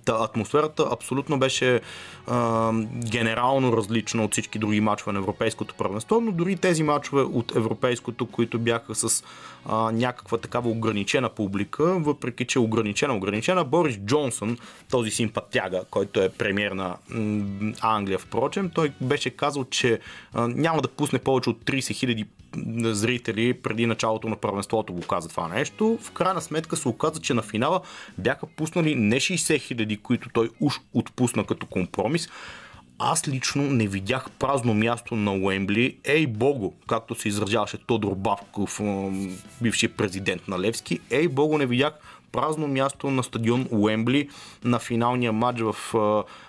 Та, 0.05 0.17
атмосферата 0.23 0.87
абсолютно 0.91 1.39
беше 1.39 1.81
а, 2.27 2.71
генерално 3.11 3.77
различна 3.77 4.23
от 4.23 4.31
всички 4.31 4.59
други 4.59 4.81
мачове 4.81 5.11
на 5.11 5.19
Европейското 5.19 5.75
първенство, 5.75 6.21
но 6.21 6.31
дори 6.31 6.55
тези 6.55 6.83
мачове 6.83 7.21
от 7.21 7.55
Европейското, 7.55 8.25
които 8.25 8.59
бяха 8.59 8.95
с 8.95 9.23
а, 9.65 9.91
някаква 9.91 10.37
такава 10.37 10.69
ограничена 10.69 11.29
публика, 11.29 11.83
въпреки 11.83 12.45
че 12.45 12.59
ограничена, 12.59 13.15
ограничена, 13.15 13.63
Борис 13.63 13.97
Джонсън, 13.97 14.57
този 14.91 15.11
симпатяга, 15.11 15.83
който 15.91 16.21
е 16.21 16.29
премьер 16.29 16.71
на 16.71 16.95
м- 17.09 17.73
Англия, 17.81 18.19
впрочем, 18.19 18.69
той 18.69 18.91
беше 19.01 19.29
казал, 19.29 19.65
че 19.65 19.99
а, 20.33 20.47
няма 20.47 20.81
да 20.81 20.87
пусне 20.87 21.19
повече 21.19 21.49
от 21.49 21.65
30 21.65 21.93
хиляди 21.93 22.25
зрители 22.83 23.53
преди 23.53 23.85
началото 23.85 24.29
на 24.29 24.35
първенството 24.35 24.93
го 24.93 25.01
каза 25.01 25.29
това 25.29 25.47
нещо. 25.47 25.99
В 26.01 26.11
крайна 26.11 26.41
сметка 26.41 26.77
се 26.77 26.87
оказа, 26.87 27.21
че 27.21 27.33
на 27.33 27.41
финала 27.41 27.81
бяха 28.17 28.47
пуснали 28.47 28.95
не 28.95 29.15
60 29.15 29.61
хиляди, 29.61 29.97
които 29.97 30.29
той 30.29 30.49
уж 30.59 30.73
отпусна 30.93 31.43
като 31.43 31.65
компромис, 31.65 32.29
аз 32.99 33.27
лично 33.27 33.63
не 33.63 33.87
видях 33.87 34.29
празно 34.39 34.73
място 34.73 35.15
на 35.15 35.33
Уембли. 35.33 35.97
Ей 36.03 36.27
богу, 36.27 36.71
както 36.87 37.15
се 37.15 37.27
изразяваше 37.27 37.77
Тодор 37.77 38.15
Бавков, 38.15 38.81
бившия 39.61 39.89
президент 39.89 40.47
на 40.47 40.59
Левски, 40.59 40.99
ей 41.09 41.27
богу 41.27 41.57
не 41.57 41.65
видях 41.65 41.93
празно 42.31 42.67
място 42.67 43.09
на 43.09 43.23
стадион 43.23 43.67
Уембли 43.71 44.29
на 44.63 44.79
финалния 44.79 45.31
матч 45.31 45.61
в 45.61 45.75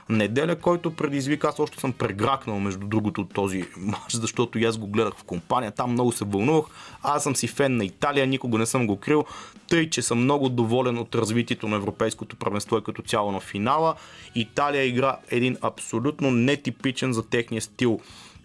неделя, 0.09 0.57
който 0.57 0.91
предизвика. 0.91 1.49
Аз 1.49 1.59
още 1.59 1.81
съм 1.81 1.93
прегракнал, 1.93 2.61
между 2.61 2.87
другото, 2.87 3.21
от 3.21 3.35
този 3.35 3.65
матч, 3.77 4.13
защото 4.13 4.59
и 4.59 4.65
аз 4.65 4.79
го 4.79 4.87
гледах 4.87 5.15
в 5.15 5.25
компания. 5.25 5.73
Там 5.73 5.93
много 5.93 6.13
се 6.13 6.25
вълнувах. 6.25 6.65
Аз 7.03 7.23
съм 7.23 7.37
си 7.37 7.47
фен 7.47 7.77
на 7.77 7.85
Италия, 7.85 8.27
никога 8.27 8.59
не 8.59 8.67
съм 8.67 8.87
го 8.87 8.97
крил. 8.97 9.25
Тъй, 9.69 9.91
че 9.91 10.03
съм 10.03 10.23
много 10.23 10.49
доволен 10.49 10.99
от 10.99 11.15
развитието 11.15 11.69
на 11.69 11.77
европейското 11.77 12.37
правенство 12.37 12.79
и 12.79 12.85
като 12.85 13.03
цяло 13.03 13.33
на 13.33 13.41
финала. 13.41 13.95
Италия 14.35 14.85
игра 14.85 15.17
един 15.31 15.57
абсолютно 15.63 16.31
нетипичен 16.31 17.13
за 17.13 17.23
техния 17.29 17.63
стил 17.63 18.01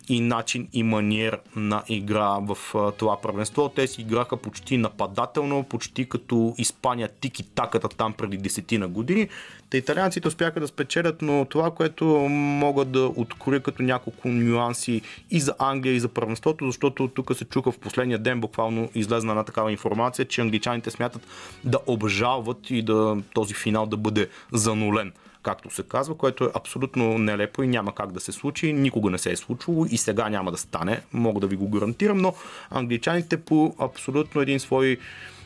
и 0.10 0.20
начин 0.20 0.68
и 0.74 0.84
маниер 0.84 1.40
на 1.56 1.84
игра 1.88 2.38
в 2.42 2.58
това 2.98 3.22
първенство. 3.22 3.70
Те 3.70 3.88
си 3.88 4.02
играха 4.02 4.38
почти 4.38 4.78
нападателно, 4.78 5.64
почти 5.64 6.10
като 6.10 6.56
Испания 6.58 7.10
тики 7.22 7.44
таката 7.44 7.90
там 7.90 8.14
преди 8.14 8.38
десетина 8.38 8.88
години. 8.88 9.28
Та 9.70 9.78
италианците 9.78 10.28
успяха 10.28 10.60
да 10.60 10.68
спечелят, 10.68 11.22
но 11.22 11.46
това, 11.46 11.72
което 11.72 12.06
мога 12.30 12.86
да 12.86 13.00
откоря 13.00 13.60
като 13.60 13.84
няколко 13.84 14.28
нюанси 14.28 15.02
и 15.32 15.40
за 15.40 15.56
Англия, 15.60 15.94
и 15.94 16.00
за 16.00 16.08
първенството, 16.08 16.66
защото 16.66 17.08
тук 17.08 17.36
се 17.36 17.46
чуха 17.46 17.72
в 17.72 17.80
последния 17.80 18.20
ден, 18.20 18.42
буквално 18.42 18.90
излезна 18.96 19.32
една 19.32 19.44
такава 19.44 19.72
информация, 19.72 20.26
че 20.26 20.42
англичаните 20.42 20.92
смятат 20.92 21.28
да 21.64 21.80
обжалват 21.88 22.70
и 22.70 22.82
да 22.82 23.18
този 23.34 23.54
финал 23.54 23.86
да 23.86 23.98
бъде 23.98 24.30
занулен 24.54 25.12
както 25.44 25.70
се 25.70 25.84
казва, 25.84 26.18
което 26.18 26.44
е 26.44 26.52
абсолютно 26.56 27.18
нелепо 27.18 27.64
и 27.64 27.68
няма 27.68 27.96
как 27.96 28.12
да 28.12 28.20
се 28.20 28.32
случи. 28.32 28.74
Никога 28.74 29.10
не 29.10 29.18
се 29.18 29.32
е 29.32 29.36
случвало 29.36 29.86
и 29.86 29.98
сега 29.98 30.30
няма 30.30 30.52
да 30.52 30.58
стане. 30.58 31.02
Мога 31.14 31.40
да 31.40 31.48
ви 31.48 31.56
го 31.56 31.70
гарантирам, 31.70 32.18
но 32.18 32.34
англичаните 32.70 33.38
по 33.38 33.76
абсолютно 33.80 34.42
един 34.42 34.60
свой 34.60 34.98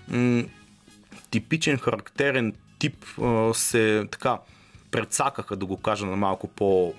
м- 0.08 0.44
типичен, 1.32 1.78
характерен 1.78 2.54
тип 2.80 3.06
се 3.54 4.08
така 4.12 4.38
предсакаха, 4.92 5.56
да 5.56 5.66
го 5.66 5.78
кажа 5.78 6.06
на 6.06 6.16
малко 6.16 6.48
по 6.48 6.94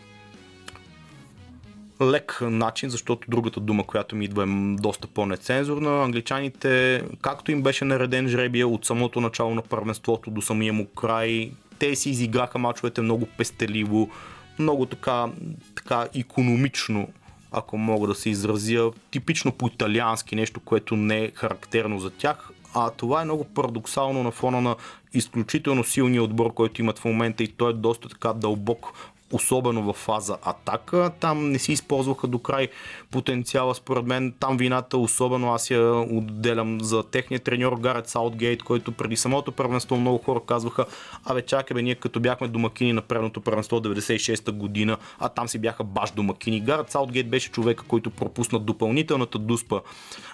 лек 2.03 2.39
начин, 2.41 2.91
защото 2.91 3.31
другата 3.31 3.61
дума, 3.61 3.87
която 3.87 4.17
ми 4.17 4.25
идва 4.25 4.43
е 4.43 4.77
доста 4.81 5.07
по-нецензурна. 5.07 6.05
Англичаните, 6.05 7.03
както 7.21 7.53
им 7.53 7.63
беше 7.63 7.85
нареден 7.85 8.29
жребия 8.29 8.69
от 8.69 8.85
самото 8.85 9.21
начало 9.21 9.55
на 9.55 9.63
първенството 9.63 10.31
до 10.31 10.43
самия 10.43 10.73
му 10.73 10.87
край, 10.87 11.53
те 11.79 11.97
си 11.97 12.11
изиграха 12.11 12.59
мачовете 12.59 13.01
много 13.01 13.27
пестеливо, 13.27 14.11
много 14.59 14.87
така, 14.87 15.27
така 15.75 16.07
економично, 16.15 17.09
ако 17.53 17.79
мога 17.79 18.09
да 18.09 18.15
се 18.15 18.31
изразя, 18.31 18.91
типично 19.11 19.53
по-италиански, 19.53 20.37
нещо, 20.37 20.61
което 20.61 20.97
не 20.97 21.25
е 21.25 21.31
характерно 21.35 21.99
за 21.99 22.11
тях. 22.11 22.51
А 22.75 22.91
това 22.91 23.23
е 23.23 23.25
много 23.25 23.45
парадоксално 23.45 24.23
на 24.23 24.31
фона 24.31 24.61
на 24.61 24.77
изключително 25.15 25.85
силния 25.85 26.23
отбор, 26.23 26.55
който 26.55 26.81
имат 26.81 26.99
в 26.99 27.05
момента 27.05 27.43
и 27.43 27.49
той 27.49 27.71
е 27.71 27.75
доста 27.75 28.09
така 28.09 28.33
дълбок 28.33 29.12
особено 29.33 29.83
в 29.83 29.93
фаза 29.93 30.37
атака. 30.43 31.11
Там 31.21 31.51
не 31.51 31.59
си 31.59 31.73
използваха 31.73 32.27
до 32.27 32.39
край 32.39 32.69
потенциала, 33.11 33.75
според 33.75 34.07
мен. 34.07 34.35
Там 34.41 34.57
вината, 34.57 34.99
особено 34.99 35.53
аз 35.53 35.71
я 35.71 35.93
отделям 35.93 36.81
за 36.81 37.03
техния 37.03 37.41
треньор 37.41 37.73
Гарет 37.73 38.09
Саутгейт, 38.09 38.63
който 38.63 38.93
преди 38.93 39.17
самото 39.17 39.53
първенство 39.53 39.97
много 39.97 40.19
хора 40.19 40.41
казваха, 40.47 40.87
абе 41.25 41.43
чакай 41.43 41.75
бе, 41.75 41.83
ние 41.83 41.95
като 41.95 42.21
бяхме 42.21 42.49
домакини 42.49 42.93
на 42.93 43.03
предното 43.03 43.41
първенство 43.41 43.81
96-та 43.81 44.53
година, 44.53 44.97
а 45.19 45.29
там 45.29 45.49
си 45.49 45.59
бяха 45.59 45.85
баш 45.85 46.11
домакини. 46.11 46.61
Гарет 46.61 46.91
Саутгейт 46.91 47.29
беше 47.29 47.51
човека, 47.51 47.85
който 47.89 48.11
пропусна 48.11 48.59
допълнителната 48.59 49.39
дуспа 49.39 49.81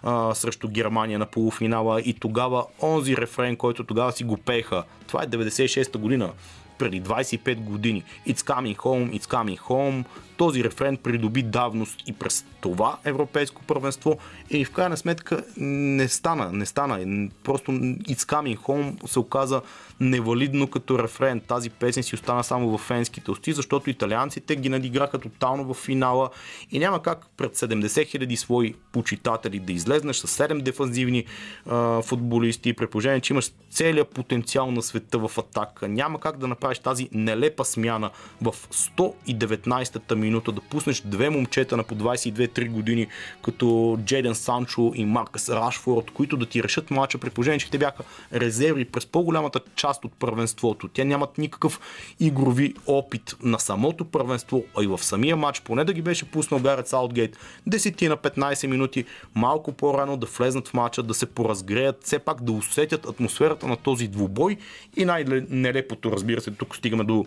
а, 0.03 0.35
срещу 0.35 0.69
Германия 0.69 1.19
на 1.19 1.27
полуфинала 1.27 2.01
и 2.01 2.15
тогава 2.15 2.65
онзи 2.83 3.17
рефрен, 3.17 3.57
който 3.57 3.85
тогава 3.85 4.13
си 4.13 4.25
го 4.25 4.37
пеха. 4.37 4.85
Това 5.07 5.23
е 5.23 5.27
96-та 5.27 5.99
година 5.99 6.33
преди 6.79 7.03
25 7.03 7.61
години. 7.61 8.05
It's 8.27 8.41
coming 8.41 8.77
home, 8.77 9.19
it's 9.19 9.27
coming 9.27 9.59
home. 9.59 10.05
Този 10.37 10.65
рефрен 10.65 10.97
придоби 10.97 11.43
давност 11.43 12.03
и 12.07 12.13
през 12.13 12.45
това 12.61 12.99
европейско 13.05 13.63
първенство 13.63 14.19
и 14.51 14.65
в 14.65 14.73
крайна 14.73 14.97
сметка 14.97 15.45
не 15.57 16.09
стана, 16.09 16.53
не 16.53 16.67
стана. 16.67 17.29
Просто 17.45 17.73
It's 17.73 18.23
coming 18.23 18.59
home 18.59 19.07
се 19.07 19.19
оказа 19.19 19.63
невалидно 20.01 20.67
като 20.67 20.99
рефрен. 20.99 21.41
Тази 21.41 21.71
песен 21.71 22.03
си 22.03 22.15
остана 22.15 22.45
само 22.45 22.79
в 22.79 22.79
фенските 22.79 23.31
усти, 23.31 23.53
защото 23.53 23.91
италианците 23.91 24.57
ги 24.57 24.69
надиграха 24.69 25.19
тотално 25.19 25.75
в 25.75 25.75
финала 25.75 26.31
и 26.71 26.79
няма 26.79 27.03
как 27.03 27.27
пред 27.37 27.57
70 27.57 28.07
хиляди 28.07 28.37
свои 28.37 28.75
почитатели 28.93 29.59
да 29.59 29.73
излезнеш 29.73 30.17
с 30.17 30.39
7 30.49 30.63
дефанзивни 30.63 31.25
а, 31.67 32.03
футболисти, 32.03 32.73
при 32.73 32.87
положение, 32.87 33.21
че 33.21 33.33
имаш 33.33 33.51
целият 33.71 34.09
потенциал 34.09 34.71
на 34.71 34.83
света 34.83 35.19
в 35.19 35.39
атака. 35.39 35.89
Няма 35.89 36.21
как 36.21 36.39
да 36.39 36.47
направиш 36.47 36.79
тази 36.79 37.09
нелепа 37.13 37.65
смяна 37.65 38.11
в 38.43 38.55
119-та 38.73 40.15
минута, 40.15 40.53
да 40.53 40.61
пуснеш 40.61 41.01
две 41.01 41.31
момчета 41.31 41.77
на 41.77 41.83
по 41.83 41.95
22-3 41.95 42.71
години, 42.71 43.07
като 43.43 43.99
Джеден 44.05 44.35
Санчо 44.35 44.93
и 44.95 45.05
Маркъс 45.05 45.49
Рашфорд, 45.49 46.11
които 46.11 46.37
да 46.37 46.47
ти 46.47 46.63
решат 46.63 46.91
мача, 46.91 47.19
при 47.19 47.31
положение, 47.31 47.59
че 47.59 47.71
те 47.71 47.79
бяха 47.79 48.05
резерви 48.33 48.85
през 48.85 49.07
по-голямата 49.07 49.61
част 49.77 49.88
част 49.89 50.05
от 50.05 50.13
първенството. 50.19 50.89
Те 50.89 51.05
нямат 51.05 51.39
никакъв 51.39 51.81
игрови 52.21 52.75
опит 52.87 53.37
на 53.43 53.59
самото 53.59 54.05
първенство, 54.05 54.65
а 54.79 54.85
и 54.85 54.87
в 54.87 54.99
самия 54.99 55.37
матч, 55.37 55.61
поне 55.61 55.85
да 55.85 55.93
ги 55.93 56.03
беше 56.03 56.31
пуснал 56.31 56.61
Гарет 56.61 56.89
Саутгейт 56.89 57.39
10 57.69 58.09
на 58.09 58.17
15 58.17 58.67
минути, 58.67 59.05
малко 59.35 59.73
по-рано 59.73 60.17
да 60.17 60.27
влезнат 60.27 60.69
в 60.69 60.75
матча, 60.75 61.03
да 61.03 61.15
се 61.15 61.27
поразгреят, 61.27 62.05
все 62.05 62.19
пак 62.19 62.43
да 62.43 62.53
усетят 62.53 63.07
атмосферата 63.07 63.67
на 63.67 63.77
този 63.77 64.09
двубой 64.09 64.57
и 64.97 65.05
най-нелепото, 65.05 66.13
разбира 66.13 66.41
се, 66.41 66.51
тук 66.51 66.77
стигаме 66.77 67.05
до 67.05 67.27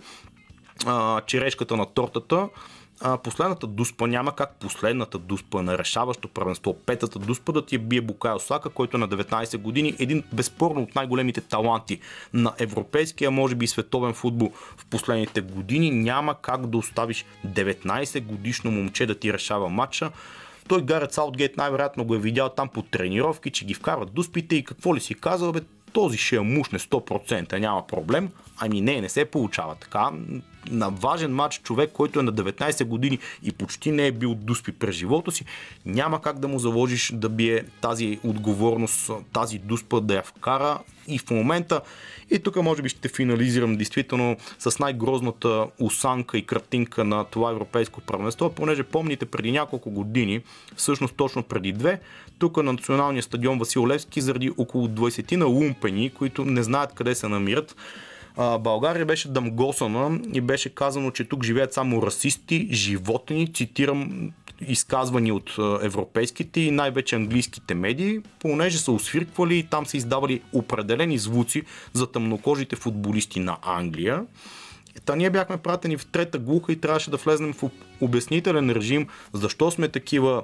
а, 0.85 1.21
черешката 1.21 1.77
на 1.77 1.85
тортата 1.85 2.49
а, 3.03 3.17
последната 3.17 3.67
дуспа 3.67 4.07
няма 4.07 4.35
как 4.35 4.55
последната 4.59 5.17
дуспа 5.17 5.61
на 5.61 5.77
решаващо 5.77 6.27
първенство, 6.27 6.73
петата 6.85 7.19
дуспа 7.19 7.51
да 7.51 7.65
ти 7.65 7.75
е 7.75 7.79
бие 7.79 8.01
Букай 8.01 8.33
Осака, 8.33 8.69
който 8.69 8.97
е 8.97 8.99
на 8.99 9.09
19 9.09 9.57
години, 9.57 9.95
един 9.99 10.23
безспорно 10.33 10.81
от 10.81 10.95
най-големите 10.95 11.41
таланти 11.41 11.99
на 12.33 12.53
европейския, 12.59 13.31
може 13.31 13.55
би 13.55 13.65
и 13.65 13.67
световен 13.67 14.13
футбол 14.13 14.51
в 14.77 14.85
последните 14.85 15.41
години. 15.41 15.91
Няма 15.91 16.35
как 16.41 16.67
да 16.67 16.77
оставиш 16.77 17.25
19 17.47 18.23
годишно 18.23 18.71
момче 18.71 19.05
да 19.05 19.15
ти 19.15 19.33
решава 19.33 19.69
матча. 19.69 20.11
Той 20.67 20.81
Гарет 20.81 21.13
Саутгейт 21.13 21.57
най-вероятно 21.57 22.05
го 22.05 22.15
е 22.15 22.19
видял 22.19 22.49
там 22.49 22.69
по 22.69 22.81
тренировки, 22.81 23.51
че 23.51 23.65
ги 23.65 23.73
вкарват 23.73 24.13
дуспите 24.13 24.55
и 24.55 24.63
какво 24.63 24.95
ли 24.95 24.99
си 24.99 25.15
казал, 25.15 25.51
бе, 25.51 25.59
този 25.93 26.17
ще 26.17 26.35
я 26.35 26.43
мушне 26.43 26.79
100%, 26.79 27.59
няма 27.59 27.87
проблем. 27.87 28.29
Ами 28.57 28.81
не, 28.81 29.01
не 29.01 29.09
се 29.09 29.25
получава 29.25 29.75
така 29.75 30.11
на 30.69 30.89
важен 30.89 31.33
матч 31.33 31.61
човек, 31.63 31.89
който 31.93 32.19
е 32.19 32.23
на 32.23 32.33
19 32.33 32.85
години 32.85 33.19
и 33.43 33.51
почти 33.51 33.91
не 33.91 34.07
е 34.07 34.11
бил 34.11 34.35
дуспи 34.35 34.71
през 34.71 34.95
живота 34.95 35.31
си, 35.31 35.45
няма 35.85 36.21
как 36.21 36.39
да 36.39 36.47
му 36.47 36.59
заложиш 36.59 37.11
да 37.13 37.29
бие 37.29 37.63
тази 37.81 38.19
отговорност, 38.23 39.11
тази 39.33 39.57
дуспа 39.57 40.01
да 40.01 40.15
я 40.15 40.23
вкара. 40.23 40.79
И 41.07 41.17
в 41.17 41.29
момента 41.29 41.81
и 42.31 42.39
тук 42.39 42.55
може 42.55 42.81
би 42.81 42.89
ще 42.89 43.09
финализирам 43.09 43.77
действително 43.77 44.37
с 44.59 44.79
най-грозната 44.79 45.67
осанка 45.79 46.37
и 46.37 46.45
картинка 46.45 47.03
на 47.03 47.23
това 47.23 47.51
европейско 47.51 48.01
първенство, 48.01 48.49
понеже 48.49 48.83
помните 48.83 49.25
преди 49.25 49.51
няколко 49.51 49.91
години, 49.91 50.41
всъщност 50.75 51.15
точно 51.15 51.43
преди 51.43 51.71
две, 51.71 51.99
тук 52.39 52.57
на 52.57 52.73
националния 52.73 53.23
стадион 53.23 53.59
Васил 53.59 53.87
Левски 53.87 54.21
заради 54.21 54.51
около 54.57 54.87
20 54.87 55.35
на 55.35 55.45
лумпени, 55.45 56.09
които 56.09 56.45
не 56.45 56.63
знаят 56.63 56.93
къде 56.93 57.15
се 57.15 57.27
намират, 57.27 57.75
България 58.37 59.05
беше 59.05 59.27
дъмгосана 59.27 60.19
и 60.33 60.41
беше 60.41 60.69
казано, 60.69 61.11
че 61.11 61.23
тук 61.23 61.43
живеят 61.43 61.73
само 61.73 62.01
расисти, 62.01 62.67
животни, 62.71 63.53
цитирам 63.53 64.31
изказвани 64.67 65.31
от 65.31 65.55
европейските 65.81 66.61
и 66.61 66.71
най-вече 66.71 67.15
английските 67.15 67.73
медии, 67.73 68.19
понеже 68.39 68.77
са 68.77 68.91
освирквали 68.91 69.57
и 69.57 69.63
там 69.63 69.85
са 69.85 69.97
издавали 69.97 70.41
определени 70.53 71.17
звуци 71.17 71.63
за 71.93 72.11
тъмнокожите 72.11 72.75
футболисти 72.75 73.39
на 73.39 73.57
Англия. 73.61 74.23
Та 75.05 75.15
ние 75.15 75.29
бяхме 75.29 75.57
пратени 75.57 75.97
в 75.97 76.05
трета 76.05 76.39
глуха 76.39 76.71
и 76.71 76.75
трябваше 76.75 77.11
да 77.11 77.17
влезнем 77.17 77.53
в 77.53 77.69
обяснителен 78.01 78.69
режим 78.71 79.07
защо 79.33 79.71
сме 79.71 79.87
такива 79.87 80.43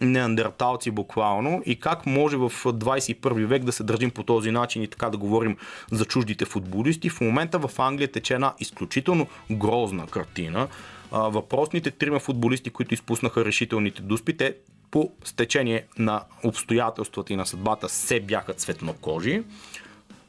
неандерталци 0.00 0.90
буквално 0.90 1.62
и 1.66 1.80
как 1.80 2.06
може 2.06 2.36
в 2.36 2.50
21 2.50 3.46
век 3.46 3.64
да 3.64 3.72
се 3.72 3.84
държим 3.84 4.10
по 4.10 4.22
този 4.22 4.50
начин 4.50 4.82
и 4.82 4.88
така 4.88 5.10
да 5.10 5.16
говорим 5.16 5.56
за 5.92 6.04
чуждите 6.04 6.44
футболисти. 6.44 7.10
В 7.10 7.20
момента 7.20 7.58
в 7.58 7.78
Англия 7.78 8.12
тече 8.12 8.34
една 8.34 8.54
изключително 8.58 9.26
грозна 9.50 10.06
картина. 10.06 10.68
Въпросните 11.12 11.90
трима 11.90 12.18
футболисти, 12.18 12.70
които 12.70 12.94
изпуснаха 12.94 13.44
решителните 13.44 14.02
дуспи, 14.02 14.36
те 14.36 14.54
по 14.90 15.12
стечение 15.24 15.86
на 15.98 16.22
обстоятелствата 16.44 17.32
и 17.32 17.36
на 17.36 17.46
съдбата 17.46 17.88
се 17.88 18.20
бяха 18.20 18.52
цветнокожи. 18.52 19.42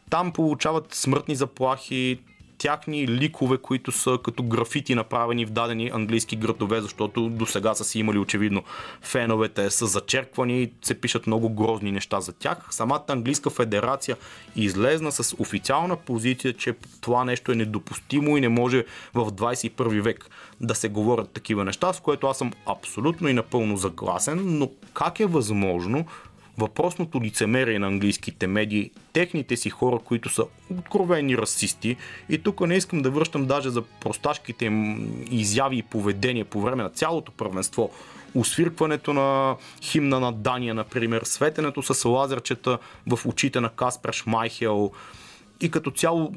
Там 0.09 0.33
получават 0.33 0.93
смъртни 0.93 1.35
заплахи, 1.35 2.19
тяхни 2.57 3.07
ликове, 3.07 3.57
които 3.57 3.91
са 3.91 4.19
като 4.23 4.43
графити 4.43 4.95
направени 4.95 5.45
в 5.45 5.49
дадени 5.49 5.91
английски 5.93 6.35
градове, 6.35 6.81
защото 6.81 7.29
до 7.29 7.45
сега 7.45 7.73
са 7.73 7.83
си 7.83 7.99
имали 7.99 8.17
очевидно 8.17 8.63
феновете 9.01 9.69
са 9.69 9.85
зачерквани 9.85 10.61
и 10.61 10.71
се 10.81 11.01
пишат 11.01 11.27
много 11.27 11.49
грозни 11.49 11.91
неща 11.91 12.21
за 12.21 12.33
тях. 12.33 12.57
Самата 12.69 13.03
английска 13.07 13.49
федерация 13.49 14.17
излезна 14.55 15.11
с 15.11 15.35
официална 15.39 15.95
позиция, 15.95 16.53
че 16.53 16.73
това 17.01 17.25
нещо 17.25 17.51
е 17.51 17.55
недопустимо 17.55 18.37
и 18.37 18.41
не 18.41 18.49
може 18.49 18.85
в 19.13 19.25
21 19.25 20.01
век 20.01 20.29
да 20.61 20.75
се 20.75 20.89
говорят 20.89 21.31
такива 21.31 21.65
неща, 21.65 21.93
с 21.93 21.99
което 21.99 22.27
аз 22.27 22.37
съм 22.37 22.53
абсолютно 22.65 23.27
и 23.27 23.33
напълно 23.33 23.77
съгласен, 23.77 24.57
но 24.57 24.71
как 24.93 25.19
е 25.19 25.25
възможно 25.25 26.05
въпросното 26.57 27.21
лицемерие 27.21 27.79
на 27.79 27.87
английските 27.87 28.47
медии, 28.47 28.91
техните 29.13 29.57
си 29.57 29.69
хора, 29.69 29.99
които 29.99 30.29
са 30.29 30.43
откровени 30.77 31.37
расисти. 31.37 31.95
И 32.29 32.37
тук 32.37 32.61
не 32.61 32.75
искам 32.75 33.01
да 33.01 33.11
връщам 33.11 33.45
даже 33.45 33.69
за 33.69 33.81
просташките 33.81 34.65
им 34.65 35.09
изяви 35.31 35.77
и 35.77 35.83
поведение 35.83 36.43
по 36.43 36.61
време 36.61 36.83
на 36.83 36.89
цялото 36.89 37.31
първенство. 37.31 37.91
Освиркването 38.35 39.13
на 39.13 39.55
химна 39.81 40.19
на 40.19 40.33
Дания, 40.33 40.73
например, 40.73 41.21
светенето 41.23 41.93
с 41.93 42.09
лазерчета 42.09 42.77
в 43.07 43.19
очите 43.25 43.59
на 43.59 43.69
Каспер 43.69 44.13
Шмайхел 44.13 44.91
и 45.61 45.71
като 45.71 45.91
цяло 45.91 46.33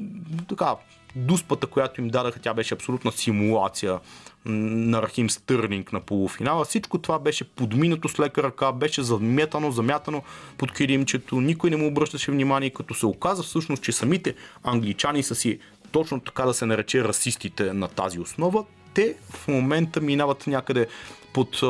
така, 0.49 0.75
дуспата, 1.15 1.67
която 1.67 2.01
им 2.01 2.07
дадаха, 2.07 2.39
тя 2.39 2.53
беше 2.53 2.73
абсолютна 2.73 3.11
симулация 3.11 3.99
на 4.45 5.01
Рахим 5.01 5.29
Стърнинг 5.29 5.93
на 5.93 5.99
полуфинала. 5.99 6.65
Всичко 6.65 6.97
това 6.97 7.19
беше 7.19 7.43
подминато 7.43 8.09
с 8.09 8.19
лека 8.19 8.43
ръка, 8.43 8.71
беше 8.71 9.03
замятано, 9.03 9.71
замятано 9.71 10.23
под 10.57 10.71
килимчето, 10.71 11.41
никой 11.41 11.69
не 11.69 11.77
му 11.77 11.87
обръщаше 11.87 12.31
внимание, 12.31 12.69
като 12.69 12.93
се 12.93 13.05
оказа 13.05 13.43
всъщност, 13.43 13.83
че 13.83 13.91
самите 13.91 14.35
англичани 14.63 15.23
са 15.23 15.35
си 15.35 15.59
точно 15.91 16.19
така 16.19 16.43
да 16.43 16.53
се 16.53 16.65
нарече 16.65 17.03
расистите 17.03 17.73
на 17.73 17.87
тази 17.87 18.19
основа, 18.19 18.65
те 18.93 19.15
в 19.29 19.47
момента 19.47 20.01
минават 20.01 20.47
някъде 20.47 20.87
под 21.33 21.61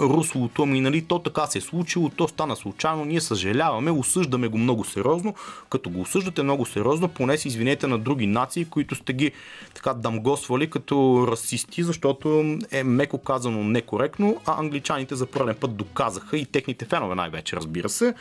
руслото, 0.00 0.62
ами 0.62 0.80
нали, 0.80 1.02
то 1.02 1.18
така 1.18 1.46
се 1.46 1.58
е 1.58 1.60
случило, 1.60 2.08
то 2.08 2.28
стана 2.28 2.56
случайно, 2.56 3.04
ние 3.04 3.20
съжаляваме, 3.20 3.90
осъждаме 3.90 4.48
го 4.48 4.58
много 4.58 4.84
сериозно. 4.84 5.34
Като 5.70 5.90
го 5.90 6.00
осъждате 6.00 6.42
много 6.42 6.66
сериозно, 6.66 7.08
поне 7.08 7.38
си 7.38 7.48
извинете 7.48 7.86
на 7.86 7.98
други 7.98 8.26
нации, 8.26 8.64
които 8.64 8.94
сте 8.94 9.12
ги 9.12 9.32
така 9.74 9.94
дамгосвали 9.94 10.70
като 10.70 11.26
расисти, 11.28 11.82
защото 11.82 12.58
е 12.70 12.84
меко 12.84 13.18
казано 13.18 13.64
некоректно, 13.64 14.36
а 14.46 14.60
англичаните 14.60 15.14
за 15.14 15.26
първен 15.26 15.56
път 15.60 15.76
доказаха 15.76 16.38
и 16.38 16.44
техните 16.44 16.84
фенове 16.84 17.14
най-вече, 17.14 17.56
разбира 17.56 17.88
се, 17.88 18.14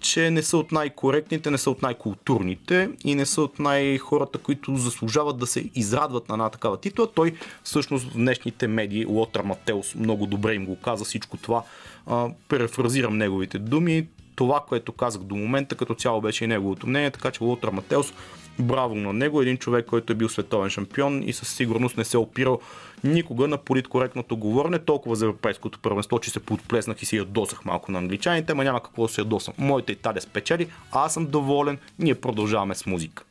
че 0.00 0.30
не 0.30 0.42
са 0.42 0.58
от 0.58 0.72
най-коректните, 0.72 1.50
не 1.50 1.58
са 1.58 1.70
от 1.70 1.82
най-културните 1.82 2.90
и 3.04 3.14
не 3.14 3.26
са 3.26 3.42
от 3.42 3.58
най-хората, 3.58 4.38
които 4.38 4.76
заслужават 4.76 5.38
да 5.38 5.46
се 5.46 5.70
израдват 5.74 6.28
на 6.28 6.34
една 6.34 6.50
такава 6.50 6.76
титла. 6.76 7.08
Той 7.14 7.34
всъщност 7.62 8.04
в 8.04 8.12
днешните 8.12 8.68
медии, 8.68 9.06
Лотър 9.06 9.42
Матеус, 9.42 9.94
много 9.94 10.26
добре 10.26 10.54
им 10.54 10.66
го 10.66 10.76
каза 10.76 11.04
всичко 11.18 11.36
това. 11.36 11.62
А, 12.06 12.28
префразирам 12.48 13.18
неговите 13.18 13.58
думи. 13.58 14.06
Това, 14.36 14.64
което 14.68 14.92
казах 14.92 15.22
до 15.22 15.36
момента, 15.36 15.74
като 15.74 15.94
цяло 15.94 16.20
беше 16.20 16.44
и 16.44 16.46
неговото 16.46 16.86
мнение, 16.86 17.10
така 17.10 17.30
че 17.30 17.44
Лотър 17.44 17.70
Матеус 17.70 18.12
Браво 18.58 18.94
на 18.94 19.12
него, 19.12 19.42
един 19.42 19.56
човек, 19.56 19.86
който 19.86 20.12
е 20.12 20.16
бил 20.16 20.28
световен 20.28 20.70
шампион 20.70 21.22
и 21.22 21.32
със 21.32 21.48
сигурност 21.48 21.96
не 21.96 22.04
се 22.04 22.16
е 22.16 22.20
опирал 22.20 22.60
никога 23.04 23.48
на 23.48 23.56
политкоректното 23.56 24.36
говорене, 24.36 24.78
толкова 24.78 25.16
за 25.16 25.24
европейското 25.24 25.78
първенство, 25.78 26.18
че 26.18 26.30
се 26.30 26.40
подплеснах 26.40 27.02
и 27.02 27.06
се 27.06 27.16
ядосах 27.16 27.64
малко 27.64 27.92
на 27.92 27.98
англичаните, 27.98 28.54
ма 28.54 28.64
няма 28.64 28.82
какво 28.82 29.02
да 29.02 29.08
се 29.08 29.20
ядосам. 29.20 29.54
Моята 29.58 29.92
Италия 29.92 30.22
спечели, 30.22 30.68
аз 30.92 31.14
съм 31.14 31.26
доволен, 31.26 31.78
ние 31.98 32.14
продължаваме 32.14 32.74
с 32.74 32.86
музика. 32.86 33.24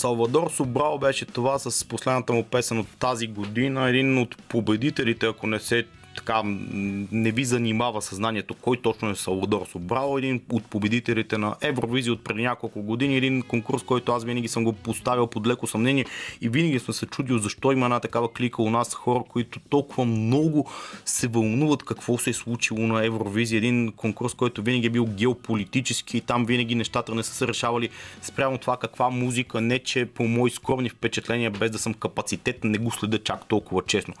Салвадор 0.00 0.50
Собрал 0.50 0.98
беше 0.98 1.24
това 1.24 1.58
с 1.58 1.84
последната 1.84 2.32
му 2.32 2.44
песен 2.44 2.78
от 2.78 2.86
тази 2.98 3.26
година. 3.26 3.88
Един 3.88 4.18
от 4.18 4.36
победителите, 4.48 5.26
ако 5.26 5.46
не 5.46 5.60
се 5.60 5.86
така 6.16 6.42
не 6.44 7.30
ви 7.30 7.44
занимава 7.44 8.02
съзнанието 8.02 8.54
кой 8.54 8.76
точно 8.76 9.10
е 9.10 9.14
Салвадор 9.14 9.66
Собрал, 9.66 10.18
един 10.18 10.40
от 10.52 10.64
победителите 10.64 11.38
на 11.38 11.56
Евровизия 11.60 12.12
от 12.12 12.24
преди 12.24 12.42
няколко 12.42 12.82
години, 12.82 13.16
един 13.16 13.42
конкурс, 13.42 13.82
който 13.82 14.12
аз 14.12 14.24
винаги 14.24 14.48
съм 14.48 14.64
го 14.64 14.72
поставил 14.72 15.26
под 15.26 15.46
леко 15.46 15.66
съмнение 15.66 16.04
и 16.40 16.48
винаги 16.48 16.78
съм 16.78 16.94
се 16.94 17.06
чудил 17.06 17.38
защо 17.38 17.72
има 17.72 17.86
една 17.86 18.00
такава 18.00 18.32
клика 18.32 18.62
у 18.62 18.70
нас 18.70 18.94
хора, 18.94 19.22
които 19.28 19.60
толкова 19.60 20.04
много 20.04 20.70
се 21.04 21.28
вълнуват 21.28 21.82
какво 21.82 22.18
се 22.18 22.30
е 22.30 22.32
случило 22.32 22.80
на 22.80 23.04
Евровизия. 23.04 23.58
Един 23.58 23.92
конкурс, 23.92 24.34
който 24.34 24.62
винаги 24.62 24.86
е 24.86 24.90
бил 24.90 25.06
геополитически 25.06 26.16
и 26.16 26.20
там 26.20 26.46
винаги 26.46 26.74
нещата 26.74 27.14
не 27.14 27.22
са 27.22 27.34
се 27.34 27.48
решавали 27.48 27.88
спрямо 28.22 28.58
това 28.58 28.76
каква 28.76 29.10
музика, 29.10 29.60
не 29.60 29.78
че 29.78 30.06
по 30.06 30.24
мои 30.24 30.50
скромни 30.50 30.88
впечатления, 30.88 31.50
без 31.50 31.70
да 31.70 31.78
съм 31.78 31.94
капацитет, 31.94 32.64
не 32.64 32.78
го 32.78 32.90
следа 32.90 33.18
чак 33.18 33.48
толкова 33.48 33.82
честно 33.86 34.14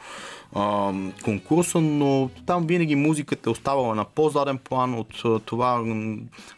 а, 0.52 0.92
конкурса, 1.80 1.98
но 1.98 2.30
там 2.46 2.66
винаги 2.66 2.94
музиката 2.94 3.50
е 3.50 3.52
оставала 3.52 3.94
на 3.94 4.04
по-заден 4.04 4.58
план 4.58 4.94
от 4.94 5.44
това 5.44 5.84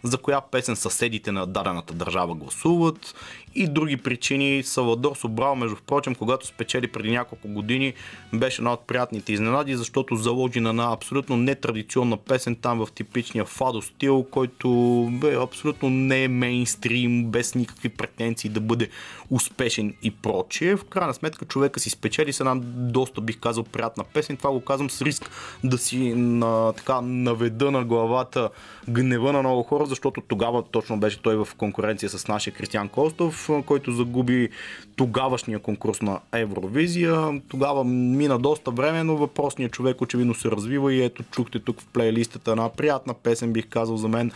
за 0.02 0.18
коя 0.18 0.40
песен 0.40 0.76
съседите 0.76 1.32
на 1.32 1.46
дадената 1.46 1.94
държава 1.94 2.34
гласуват 2.34 3.14
и 3.55 3.68
други 3.68 3.96
причини. 3.96 4.62
Салвадор 4.62 5.16
Собрал, 5.16 5.55
между 5.55 5.76
прочим, 5.86 6.14
когато 6.14 6.46
спечели 6.46 6.86
преди 6.86 7.11
няколко 7.11 7.48
години, 7.48 7.94
беше 8.34 8.61
една 8.61 8.72
от 8.72 8.86
приятните 8.86 9.32
изненади, 9.32 9.76
защото 9.76 10.16
заложи 10.16 10.61
на 10.61 10.68
една 10.68 10.92
абсолютно 10.92 11.36
нетрадиционна 11.36 12.16
песен 12.16 12.57
там 12.57 12.86
в 12.86 12.92
типичния 12.92 13.44
фадо 13.44 13.82
стил, 13.82 14.26
който 14.30 14.68
бе 15.12 15.36
абсолютно 15.36 15.90
не 15.90 16.24
е 16.24 16.28
мейнстрим, 16.28 17.24
без 17.24 17.55
никакви 17.55 17.88
претенции 17.88 18.50
да 18.50 18.61
бъде 18.61 18.88
успешен 19.30 19.94
и 20.03 20.11
прочие. 20.11 20.76
В 20.76 20.84
крайна 20.84 21.14
сметка 21.14 21.44
човека 21.44 21.80
си 21.80 21.90
спечели 21.90 22.32
с 22.32 22.40
една 22.40 22.55
доста, 22.64 23.20
бих 23.20 23.40
казал, 23.40 23.64
приятна 23.64 24.05
песен. 24.05 24.36
Това 24.36 24.50
го 24.50 24.61
казвам 24.61 24.90
с 24.90 25.03
риск 25.03 25.30
да 25.64 25.78
си 25.78 26.14
на, 26.14 26.72
така, 26.72 27.00
наведа 27.00 27.70
на 27.70 27.84
главата 27.84 28.50
гнева 28.88 29.32
на 29.32 29.38
много 29.38 29.62
хора, 29.62 29.86
защото 29.86 30.20
тогава 30.20 30.62
точно 30.62 31.00
беше 31.00 31.22
той 31.22 31.36
в 31.36 31.48
конкуренция 31.57 32.09
с 32.09 32.28
нашия 32.28 32.55
Кристиан 32.55 32.88
Костов, 32.88 33.41
който 33.66 33.93
загуби 33.93 34.49
тогавашния 34.97 35.59
конкурс 35.59 36.03
на 36.03 36.20
Евровизия. 36.32 37.40
Тогава 37.49 37.84
мина 37.84 38.38
доста 38.38 38.70
време, 38.70 39.03
но 39.03 39.16
въпросният 39.16 39.72
човек 39.72 40.01
очевидно 40.01 40.34
се 40.34 40.51
развива 40.51 40.95
и 40.95 41.03
ето 41.03 41.22
чухте 41.30 41.59
тук 41.59 41.80
в 41.80 41.86
плейлистата 41.86 42.57
на 42.57 42.68
приятна 42.68 43.14
песен, 43.14 43.53
бих 43.53 43.68
казал 43.68 43.97
за 43.97 44.09
мен, 44.09 44.32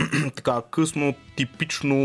така 0.34 0.62
късно, 0.70 1.14
типично 1.36 1.96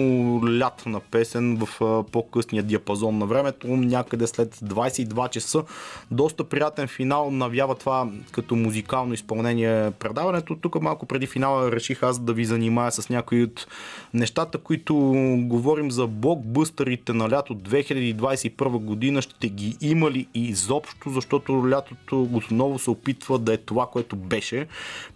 лятна 0.60 1.00
песен 1.00 1.58
в 1.58 2.04
по-късния 2.12 2.64
диапазон 2.64 3.18
на 3.18 3.26
времето, 3.26 3.68
някъде 3.68 4.28
след 4.28 4.56
22 4.56 5.30
часа. 5.30 5.64
Доста 6.12 6.44
приятен 6.44 6.88
финал 6.88 7.32
навява 7.32 7.76
това 7.76 8.10
като 8.32 8.56
музикално 8.56 9.14
изпълнение 9.14 9.92
предаването. 9.92 10.56
Тук 10.56 10.82
малко 10.82 11.06
преди 11.06 11.28
финала 11.28 11.72
реших 11.72 12.04
аз 12.04 12.20
да 12.20 12.34
ви 12.34 12.46
занимая 12.46 12.92
с 12.92 13.10
някои 13.10 13.44
от 13.44 13.68
нещата, 14.14 14.58
които 14.58 14.96
говорим 15.38 15.92
за 15.92 16.08
блокбъстърите 16.08 17.14
на 17.14 17.30
лято 17.30 17.56
2021 17.56 18.70
година. 18.70 19.22
Ще 19.22 19.50
ги 19.50 19.78
има 19.82 20.12
ли 20.12 20.28
изобщо, 20.34 21.10
защото 21.10 21.70
лятото 21.70 22.22
отново 22.34 22.80
се 22.80 22.90
опитва 22.90 23.40
да 23.40 23.54
е 23.54 23.58
това, 23.58 23.88
което 23.88 24.16
беше, 24.16 24.68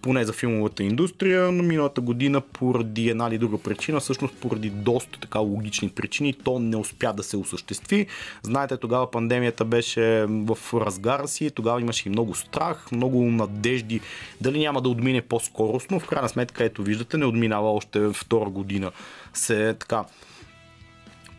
поне 0.01 0.25
за 0.25 0.33
филмовата 0.33 0.83
индустрия, 0.83 1.51
но 1.51 1.63
миналата 1.63 2.01
година 2.01 2.41
поради 2.69 3.09
една 3.09 3.27
или 3.27 3.37
друга 3.37 3.57
причина, 3.57 3.99
всъщност 3.99 4.33
поради 4.35 4.69
доста 4.69 5.19
така 5.19 5.39
логични 5.39 5.89
причини, 5.89 6.33
то 6.33 6.59
не 6.59 6.77
успя 6.77 7.13
да 7.13 7.23
се 7.23 7.37
осъществи. 7.37 8.07
Знаете, 8.41 8.77
тогава 8.77 9.11
пандемията 9.11 9.65
беше 9.65 10.25
в 10.29 10.57
разгара 10.73 11.27
си, 11.27 11.51
тогава 11.51 11.81
имаше 11.81 12.07
и 12.07 12.09
много 12.09 12.35
страх, 12.35 12.91
много 12.91 13.23
надежди 13.23 14.01
дали 14.41 14.59
няма 14.59 14.81
да 14.81 14.89
отмине 14.89 15.21
по-скоростно. 15.21 15.99
В 15.99 16.07
крайна 16.07 16.29
сметка, 16.29 16.63
ето 16.63 16.83
виждате, 16.83 17.17
не 17.17 17.25
отминава 17.25 17.71
още 17.71 18.09
втора 18.13 18.49
година. 18.49 18.91
Се 19.33 19.75
така 19.79 20.05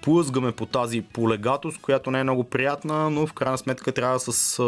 плъзгаме 0.03 0.53
по 0.53 0.66
тази 0.66 1.03
полегатост, 1.03 1.80
която 1.80 2.11
не 2.11 2.20
е 2.20 2.22
много 2.22 2.44
приятна, 2.44 3.11
но 3.11 3.26
в 3.26 3.32
крайна 3.32 3.59
сметка 3.59 3.92
трябва 3.92 4.20
с 4.20 4.59
а, 4.59 4.64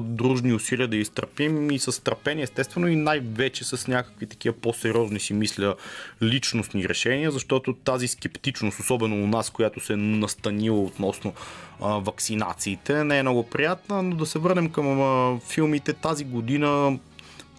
дружни 0.00 0.52
усилия 0.52 0.88
да 0.88 0.96
изтърпим 0.96 1.70
и 1.70 1.78
с 1.78 2.04
търпение, 2.04 2.44
естествено, 2.44 2.88
и 2.88 2.96
най-вече 2.96 3.64
с 3.64 3.88
някакви 3.88 4.26
такива 4.26 4.54
по-сериозни 4.62 5.20
си 5.20 5.32
мисля 5.32 5.74
личностни 6.22 6.88
решения, 6.88 7.30
защото 7.30 7.72
тази 7.72 8.08
скептичност, 8.08 8.80
особено 8.80 9.24
у 9.24 9.26
нас, 9.26 9.50
която 9.50 9.80
се 9.80 9.92
е 9.92 9.96
настанила 9.96 10.80
относно 10.80 11.32
а, 11.80 11.88
вакцинациите, 11.88 13.04
не 13.04 13.18
е 13.18 13.22
много 13.22 13.42
приятна, 13.42 14.02
но 14.02 14.16
да 14.16 14.26
се 14.26 14.38
върнем 14.38 14.70
към 14.70 15.00
а, 15.00 15.40
филмите 15.40 15.92
тази 15.92 16.24
година 16.24 16.98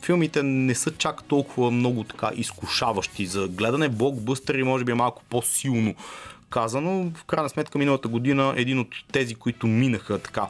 филмите 0.02 0.44
не 0.44 0.76
са 0.76 0.92
чак 0.92 1.24
толкова 1.24 1.72
много 1.72 2.04
така 2.04 2.32
изкушаващи 2.36 3.26
за 3.26 3.48
гледане. 3.48 3.90
Блокбъстери 3.90 4.64
може 4.64 4.84
би 4.84 4.92
е 4.92 4.96
малко 4.96 5.24
по-силно 5.30 5.96
казано. 6.52 7.12
В 7.16 7.24
крайна 7.26 7.50
сметка 7.50 7.78
миналата 7.78 8.08
година 8.08 8.54
един 8.58 8.80
от 8.80 8.88
тези, 9.12 9.36
които 9.36 9.68
минаха 9.68 10.20
така 10.20 10.48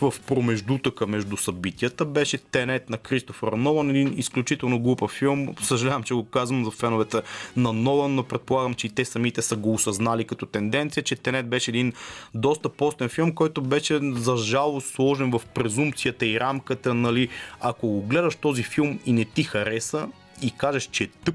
в 0.00 0.14
промеждутъка 0.26 1.06
между 1.06 1.36
събитията 1.36 2.04
беше 2.04 2.38
Тенет 2.38 2.90
на 2.90 2.98
Кристофър 2.98 3.52
Нолан, 3.52 3.90
един 3.90 4.14
изключително 4.16 4.80
глупав 4.80 5.10
филм. 5.10 5.48
Съжалявам, 5.60 6.02
че 6.02 6.14
го 6.14 6.24
казвам 6.24 6.64
за 6.64 6.70
феновете 6.70 7.22
на 7.56 7.72
Нолан, 7.72 8.14
но 8.14 8.22
предполагам, 8.22 8.74
че 8.74 8.86
и 8.86 8.90
те 8.90 9.04
самите 9.04 9.42
са 9.42 9.56
го 9.56 9.72
осъзнали 9.72 10.24
като 10.24 10.46
тенденция, 10.46 11.02
че 11.02 11.16
Тенет 11.16 11.48
беше 11.48 11.70
един 11.70 11.92
доста 12.34 12.68
постен 12.68 13.08
филм, 13.08 13.32
който 13.32 13.62
беше 13.62 14.00
за 14.02 14.36
жало 14.36 14.80
сложен 14.80 15.30
в 15.30 15.42
презумпцията 15.54 16.26
и 16.26 16.40
рамката, 16.40 16.94
нали, 16.94 17.28
ако 17.60 18.02
гледаш 18.02 18.36
този 18.36 18.62
филм 18.62 18.98
и 19.06 19.12
не 19.12 19.24
ти 19.24 19.42
хареса 19.42 20.08
и 20.42 20.50
кажеш, 20.50 20.88
че 20.92 21.04
е 21.04 21.06
тъп, 21.06 21.34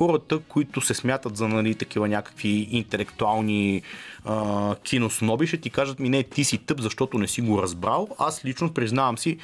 хората, 0.00 0.38
които 0.38 0.80
се 0.80 0.94
смятат 0.94 1.36
за 1.36 1.48
нали, 1.48 1.74
такива 1.74 2.08
някакви 2.08 2.68
интелектуални 2.70 3.82
а, 4.24 4.74
киносноби, 4.76 5.46
ще 5.46 5.56
ти 5.56 5.70
кажат 5.70 5.98
ми 5.98 6.08
не, 6.08 6.22
ти 6.22 6.44
си 6.44 6.58
тъп, 6.58 6.80
защото 6.80 7.18
не 7.18 7.28
си 7.28 7.40
го 7.40 7.62
разбрал. 7.62 8.08
Аз 8.18 8.44
лично 8.44 8.72
признавам 8.72 9.18
си, 9.18 9.38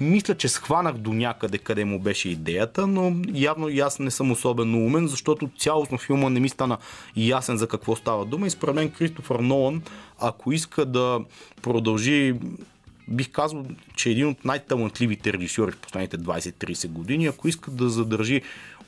Мисля, 0.00 0.34
че 0.34 0.48
схванах 0.48 0.94
до 0.96 1.12
някъде 1.12 1.58
къде 1.58 1.84
му 1.84 2.00
беше 2.00 2.28
идеята, 2.28 2.86
но 2.86 3.16
явно 3.32 3.68
и 3.68 3.80
аз 3.80 3.98
не 3.98 4.10
съм 4.10 4.30
особено 4.30 4.78
умен, 4.78 5.08
защото 5.08 5.50
цялостно 5.58 5.98
филма 5.98 6.30
не 6.30 6.40
ми 6.40 6.48
стана 6.48 6.78
ясен 7.16 7.56
за 7.56 7.68
какво 7.68 7.96
става 7.96 8.24
дума 8.24 8.46
и 8.46 8.50
според 8.50 8.74
мен 8.74 8.90
Кристофър 8.90 9.40
Нолан, 9.40 9.82
ако 10.18 10.52
иска 10.52 10.84
да 10.84 11.20
продължи 11.62 12.34
бих 13.08 13.30
казал, 13.30 13.66
че 13.94 14.08
е 14.08 14.12
един 14.12 14.28
от 14.28 14.44
най-талантливите 14.44 15.32
режисьори 15.32 15.72
в 15.72 15.78
последните 15.78 16.18
20-30 16.18 16.88
години, 16.88 17.26
ако 17.26 17.48
иска 17.48 17.70
да 17.70 17.88
задържи 17.88 18.42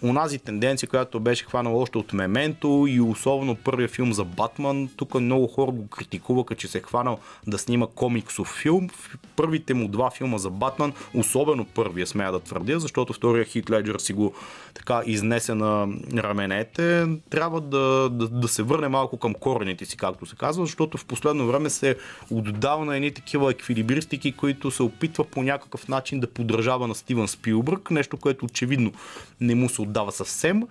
онази 0.05 0.39
тенденция, 0.39 0.89
която 0.89 1.21
беше 1.21 1.45
хванала 1.45 1.83
още 1.83 1.99
от 1.99 2.13
Мементо 2.13 2.87
и 2.89 3.01
особено 3.01 3.57
първия 3.57 3.89
филм 3.89 4.13
за 4.13 4.25
Батман. 4.25 4.89
Тук 4.97 5.15
много 5.15 5.47
хора 5.47 5.71
го 5.71 5.89
критикуваха, 5.89 6.55
че 6.55 6.69
се 6.69 6.79
е 6.79 6.81
хванал 6.81 7.19
да 7.47 7.59
снима 7.59 7.87
комиксов 7.87 8.49
филм. 8.63 8.89
Първите 9.37 9.75
му 9.75 9.89
два 9.89 10.11
филма 10.11 10.39
за 10.39 10.51
Батман, 10.51 10.93
особено 11.15 11.65
първия, 11.65 12.07
смея 12.07 12.33
да 12.33 12.41
твърдя, 12.41 12.79
защото 12.79 13.13
втория 13.13 13.45
Хит 13.45 13.71
Леджер 13.71 13.99
си 13.99 14.13
го 14.13 14.35
така 14.75 15.03
изнесе 15.07 15.55
на 15.55 15.89
раменете. 16.15 17.07
Трябва 17.31 17.61
да, 17.61 18.11
да, 18.11 18.29
да 18.29 18.49
се 18.49 18.63
върне 18.63 18.89
малко 18.89 19.17
към 19.17 19.35
корените 19.35 19.85
си, 19.85 19.97
както 19.97 20.27
се 20.27 20.37
казва, 20.37 20.67
защото 20.67 20.99
в 20.99 21.05
последно 21.05 21.47
време 21.47 21.71
се 21.71 21.97
отдава 22.31 22.85
на 22.85 22.97
едни 22.97 23.11
такива 23.11 23.51
еквилибристики, 23.51 24.33
които 24.33 24.71
се 24.71 24.83
опитва 24.83 25.25
по 25.25 25.43
някакъв 25.43 25.89
начин 25.89 26.21
да 26.21 26.27
подражава 26.27 26.87
на 26.87 26.95
Стивън 26.95 27.29
Спилбърг, 27.29 27.91
нещо, 27.91 28.17
което 28.17 28.45
очевидно 28.45 28.93
не 29.41 29.55
му 29.55 29.69
се 29.69 29.83
отдава 29.89 30.13
съвсем. 30.13 30.63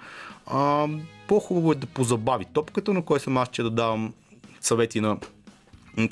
А, 0.48 0.88
по-хубаво 1.28 1.72
е 1.72 1.76
да 1.76 1.88
позабави 1.88 2.46
топката, 2.46 2.94
на 2.94 3.02
кой 3.02 3.20
съм 3.20 3.38
аз, 3.38 3.50
че 3.50 3.64
да 3.64 3.70
давам 3.70 4.14
съвети 4.62 5.02
на 5.02 5.18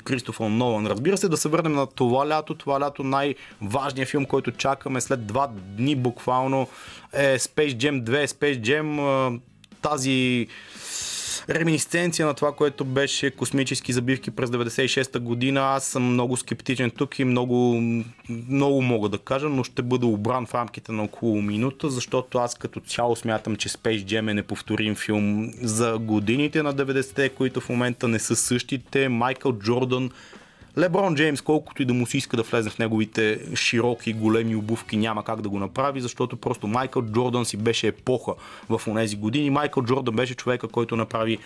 Кристофър 0.04 0.48
Нолан. 0.48 0.86
Разбира 0.86 1.16
се, 1.16 1.28
да 1.28 1.36
се 1.36 1.48
върнем 1.48 1.72
на 1.72 1.86
това 1.86 2.28
лято. 2.28 2.54
Това 2.54 2.80
лято 2.80 3.02
най-важният 3.02 4.08
филм, 4.08 4.24
който 4.24 4.52
чакаме 4.52 5.00
след 5.00 5.26
два 5.26 5.46
дни 5.46 5.96
буквално 5.96 6.68
е 7.12 7.38
Space 7.38 7.76
Jam 7.76 8.02
2. 8.02 8.26
Space 8.26 8.60
Jam 8.60 9.40
тази 9.82 10.46
реминисценция 11.50 12.26
на 12.26 12.34
това, 12.34 12.52
което 12.52 12.84
беше 12.84 13.30
космически 13.30 13.92
забивки 13.92 14.30
през 14.30 14.50
96-та 14.50 15.18
година. 15.18 15.60
Аз 15.60 15.84
съм 15.84 16.12
много 16.12 16.36
скептичен 16.36 16.90
тук 16.90 17.18
и 17.18 17.24
много, 17.24 17.82
много 18.48 18.82
мога 18.82 19.08
да 19.08 19.18
кажа, 19.18 19.48
но 19.48 19.64
ще 19.64 19.82
бъда 19.82 20.06
обран 20.06 20.46
в 20.46 20.54
рамките 20.54 20.92
на 20.92 21.02
около 21.02 21.42
минута, 21.42 21.90
защото 21.90 22.38
аз 22.38 22.54
като 22.54 22.80
цяло 22.80 23.16
смятам, 23.16 23.56
че 23.56 23.68
Space 23.68 24.04
Jam 24.04 24.30
е 24.30 24.34
неповторим 24.34 24.94
филм 24.94 25.50
за 25.62 25.98
годините 25.98 26.62
на 26.62 26.74
90-те, 26.74 27.28
които 27.28 27.60
в 27.60 27.68
момента 27.68 28.08
не 28.08 28.18
са 28.18 28.36
същите. 28.36 29.08
Майкъл 29.08 29.52
Джордан 29.52 30.10
Леброн 30.78 31.14
Джеймс, 31.14 31.40
колкото 31.40 31.82
и 31.82 31.84
да 31.84 31.94
му 31.94 32.06
се 32.06 32.16
иска 32.16 32.36
да 32.36 32.42
влезе 32.42 32.70
в 32.70 32.78
неговите 32.78 33.40
широки, 33.54 34.12
големи 34.12 34.56
обувки, 34.56 34.96
няма 34.96 35.24
как 35.24 35.40
да 35.40 35.48
го 35.48 35.58
направи, 35.58 36.00
защото 36.00 36.36
просто 36.36 36.66
Майкъл 36.66 37.02
Джордан 37.02 37.44
си 37.44 37.56
беше 37.56 37.86
епоха 37.86 38.32
в 38.68 38.80
тези 38.94 39.16
години. 39.16 39.50
Майкъл 39.50 39.82
Джордан 39.82 40.16
беше 40.16 40.34
човека, 40.34 40.68
който 40.68 40.96
направи 40.96 41.38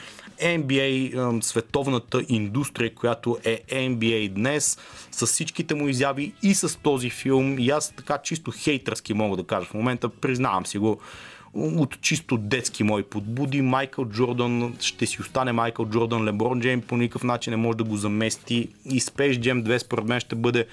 NBA, 0.43 1.43
световната 1.43 2.23
индустрия, 2.29 2.95
която 2.95 3.39
е 3.45 3.63
NBA 3.71 4.29
днес, 4.29 4.79
с 5.11 5.27
всичките 5.27 5.75
му 5.75 5.89
изяви 5.89 6.33
и 6.43 6.55
с 6.55 6.79
този 6.79 7.11
филм. 7.11 7.59
И 7.59 7.71
аз 7.71 7.93
така 7.93 8.19
чисто 8.19 8.53
хейтърски 8.57 9.15
мога 9.15 9.37
да 9.37 9.45
кажа 9.45 9.67
в 9.67 9.75
момента, 9.75 10.09
признавам 10.09 10.67
си 10.67 10.79
го 10.79 11.01
от 11.55 12.01
чисто 12.01 12.37
детски 12.37 12.83
мои 12.83 13.03
подбуди. 13.03 13.63
Майкъл 13.63 14.05
Джордан 14.05 14.75
ще 14.81 15.07
си 15.07 15.21
остане 15.21 15.53
Майкъл 15.53 15.87
Джордан. 15.87 16.25
Леброн 16.25 16.61
Джейм 16.61 16.83
по 16.83 16.97
никакъв 16.97 17.25
начин 17.25 17.51
не 17.51 17.57
може 17.57 17.79
да 17.79 17.85
го 17.85 17.97
замести. 17.97 18.69
И 18.85 19.01
Space 19.01 19.39
Jam 19.39 19.63
2 19.63 19.79
според 19.79 20.05
мен 20.05 20.21
ще 20.21 20.35
бъде 20.35 20.67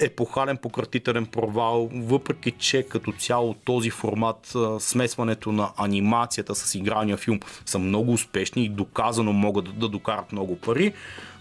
епохален 0.00 0.56
пократителен 0.56 1.26
провал, 1.26 1.90
въпреки 1.94 2.50
че 2.50 2.82
като 2.82 3.12
цяло 3.12 3.54
този 3.54 3.90
формат, 3.90 4.56
смесването 4.78 5.52
на 5.52 5.70
анимацията 5.76 6.54
с 6.54 6.74
игралния 6.74 7.16
филм 7.16 7.40
са 7.66 7.78
много 7.78 8.12
успешни 8.12 8.64
и 8.64 8.68
доказано 8.68 9.32
могат 9.32 9.78
да, 9.78 9.88
докарат 9.88 10.32
много 10.32 10.56
пари 10.56 10.92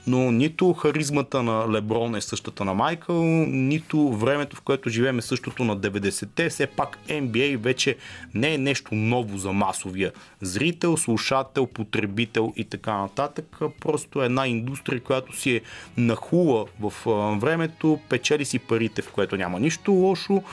но 0.09 0.31
нито 0.31 0.73
харизмата 0.73 1.43
на 1.43 1.71
Леброн 1.71 2.15
е 2.15 2.21
същата 2.21 2.65
на 2.65 2.73
Майкъл, 2.73 3.23
нито 3.47 4.09
времето, 4.09 4.55
в 4.55 4.61
което 4.61 4.89
живеем 4.89 5.19
е 5.19 5.21
същото 5.21 5.63
на 5.63 5.77
90-те. 5.77 6.49
Все 6.49 6.67
пак 6.67 6.97
NBA 7.07 7.57
вече 7.57 7.95
не 8.33 8.53
е 8.53 8.57
нещо 8.57 8.95
ново 8.95 9.37
за 9.37 9.53
масовия 9.53 10.11
зрител, 10.41 10.97
слушател, 10.97 11.65
потребител 11.67 12.53
и 12.55 12.63
така 12.63 12.97
нататък. 12.97 13.57
Просто 13.81 14.21
е 14.21 14.25
една 14.25 14.47
индустрия, 14.47 15.01
която 15.01 15.37
си 15.37 15.55
е 15.55 15.61
нахула 15.97 16.65
в 16.79 16.93
времето, 17.39 17.99
печели 18.09 18.45
си 18.45 18.59
парите, 18.59 19.01
в 19.01 19.11
което 19.11 19.37
няма 19.37 19.59
нищо 19.59 19.91
лошо, 19.91 20.43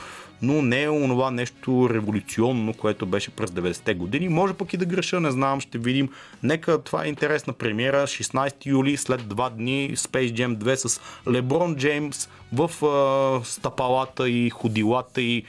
но 0.41 0.61
не 0.61 0.83
е 0.83 0.89
онова 0.89 1.31
нещо 1.31 1.89
революционно, 1.89 2.73
което 2.73 3.05
беше 3.05 3.31
през 3.31 3.49
90-те 3.49 3.93
години. 3.93 4.29
Може 4.29 4.53
пък 4.53 4.73
и 4.73 4.77
да 4.77 4.85
греша, 4.85 5.19
не 5.19 5.31
знам, 5.31 5.59
ще 5.59 5.77
видим. 5.77 6.09
Нека 6.43 6.77
това 6.83 7.05
е 7.05 7.07
интересна 7.07 7.53
премиера, 7.53 8.07
16 8.07 8.65
юли, 8.65 8.97
след 8.97 9.27
два 9.27 9.49
дни, 9.49 9.91
Space 9.97 10.33
Jam 10.33 10.57
2 10.57 10.75
с 10.75 11.01
Леброн 11.31 11.75
Джеймс 11.75 12.29
в 12.53 12.85
а, 12.85 13.45
стъпалата 13.45 14.29
и 14.29 14.49
ходилата 14.49 15.21
и 15.21 15.43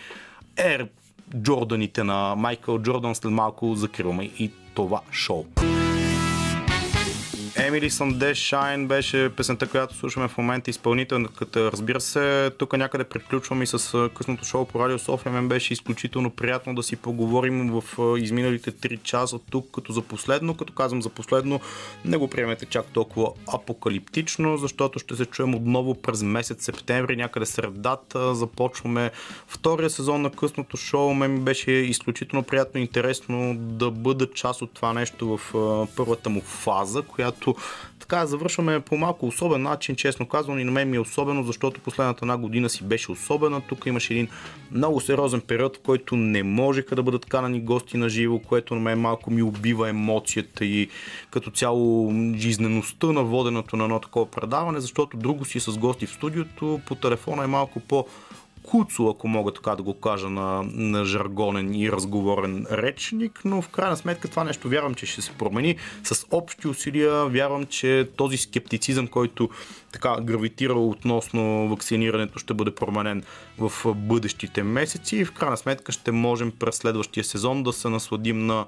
Air 0.57 0.89
Джорданите 1.37 2.05
на 2.05 2.35
Майкъл 2.37 2.79
Джордан. 2.79 3.15
След 3.15 3.33
малко 3.33 3.75
закриваме 3.75 4.25
и 4.25 4.51
това 4.75 5.01
шоу. 5.13 5.45
Емили 7.61 7.91
Санде 7.91 8.35
Шайн 8.35 8.89
беше 8.89 9.31
песента, 9.37 9.67
която 9.67 9.95
слушаме 9.97 10.29
в 10.29 10.39
момента 10.39 10.71
изпълнителката. 10.71 11.73
Разбира 11.73 12.01
се, 12.01 12.51
тук 12.59 12.77
някъде 12.77 13.05
приключвам 13.05 13.63
и 13.63 13.67
с 13.67 14.09
късното 14.15 14.45
шоу 14.45 14.65
по 14.65 14.81
Радио 14.81 14.99
София. 14.99 15.33
Мен 15.33 15.49
беше 15.49 15.73
изключително 15.73 16.31
приятно 16.31 16.75
да 16.75 16.83
си 16.83 16.97
поговорим 16.97 17.71
в 17.71 17.85
изминалите 18.19 18.73
3 18.73 19.03
часа 19.03 19.39
тук, 19.51 19.71
като 19.75 19.93
за 19.93 20.03
последно. 20.03 20.57
Като 20.57 20.73
казвам 20.73 21.03
за 21.03 21.09
последно, 21.09 21.61
не 22.05 22.17
го 22.17 22.31
приемете 22.31 22.67
чак 22.67 22.87
толкова 22.87 23.33
апокалиптично, 23.55 24.57
защото 24.57 24.99
ще 24.99 25.17
се 25.17 25.27
чуем 25.27 25.55
отново 25.55 25.95
през 25.95 26.23
месец 26.23 26.65
септември, 26.65 27.17
някъде 27.17 27.47
средата. 27.47 28.35
Започваме 28.35 29.11
втория 29.47 29.91
сезон 29.91 30.23
на 30.23 30.31
късното 30.31 30.77
шоу. 30.77 31.15
Мен 31.15 31.33
ми 31.33 31.41
беше 31.41 31.71
изключително 31.71 32.43
приятно 32.43 32.81
и 32.81 32.83
интересно 32.83 33.55
да 33.59 33.91
бъда 33.91 34.31
част 34.31 34.63
от 34.63 34.75
това 34.75 34.93
нещо 34.93 35.37
в 35.37 35.55
първата 35.97 36.31
му 36.31 36.41
фаза, 36.41 37.03
която 37.03 37.48
като 37.55 37.99
така 38.01 38.27
завършваме 38.27 38.81
по 38.81 38.97
малко 38.97 39.27
особен 39.27 39.63
начин, 39.63 39.97
честно 39.97 40.29
казвам, 40.29 40.59
и 40.59 40.65
на 40.65 40.73
мен 40.73 40.91
ми 40.91 40.97
е 40.97 41.01
особено, 41.01 41.43
защото 41.43 41.81
последната 41.81 42.25
една 42.25 42.37
година 42.37 42.69
си 42.69 42.85
беше 42.85 43.13
особена. 43.13 43.61
Тук 43.61 43.87
имаше 43.87 44.15
един 44.15 44.29
много 44.71 45.01
сериозен 45.01 45.41
период, 45.41 45.77
в 45.77 45.81
който 45.81 46.17
не 46.17 46.43
можеха 46.43 46.97
да 46.97 47.03
бъдат 47.03 47.27
канани 47.27 47.61
гости 47.61 47.97
на 47.97 48.09
живо, 48.09 48.39
което 48.39 48.75
на 48.75 48.81
мен 48.81 49.01
малко 49.01 49.31
ми 49.31 49.43
убива 49.43 49.89
емоцията 49.89 50.65
и 50.65 50.89
като 51.31 51.51
цяло 51.51 52.13
жизнеността 52.37 53.07
на 53.07 53.25
воденото 53.25 53.77
на 53.77 53.85
едно 53.85 54.01
такова 54.01 54.31
предаване, 54.31 54.81
защото 54.81 55.17
друго 55.17 55.45
си 55.45 55.61
с 55.61 55.79
гости 55.79 56.07
в 56.07 56.13
студиото, 56.13 56.81
по 56.87 56.95
телефона 56.95 57.45
е 57.45 57.47
малко 57.47 57.81
по 57.81 58.07
куцо, 58.71 59.09
ако 59.09 59.29
мога 59.29 59.53
така 59.53 59.75
да 59.75 59.83
го 59.83 60.01
кажа 60.01 60.31
на, 60.31 60.63
на 60.73 61.05
жаргонен 61.05 61.75
и 61.75 61.93
разговорен 61.93 62.67
речник, 62.71 63.41
но 63.45 63.63
в 63.63 63.69
крайна 63.69 63.97
сметка 63.97 64.29
това 64.29 64.45
нещо 64.45 64.69
вярвам, 64.69 64.95
че 64.95 65.07
ще 65.07 65.23
се 65.23 65.33
промени. 65.33 65.77
С 66.05 66.27
общи 66.31 66.69
усилия 66.69 67.27
вярвам, 67.27 67.67
че 67.67 68.09
този 68.17 68.37
скептицизъм, 68.37 69.07
който 69.07 69.49
така 69.93 70.17
гравитира 70.21 70.73
относно 70.73 71.69
вакцинирането, 71.69 72.39
ще 72.39 72.55
бъде 72.55 72.71
променен 72.71 73.23
в 73.59 73.95
бъдещите 73.95 74.63
месеци 74.63 75.17
и 75.17 75.25
в 75.25 75.33
крайна 75.33 75.57
сметка 75.57 75.93
ще 75.93 76.13
можем 76.13 76.53
през 76.59 76.77
следващия 76.77 77.25
сезон 77.25 77.63
да 77.63 77.73
се 77.73 77.89
насладим 77.89 78.47
на 78.47 78.67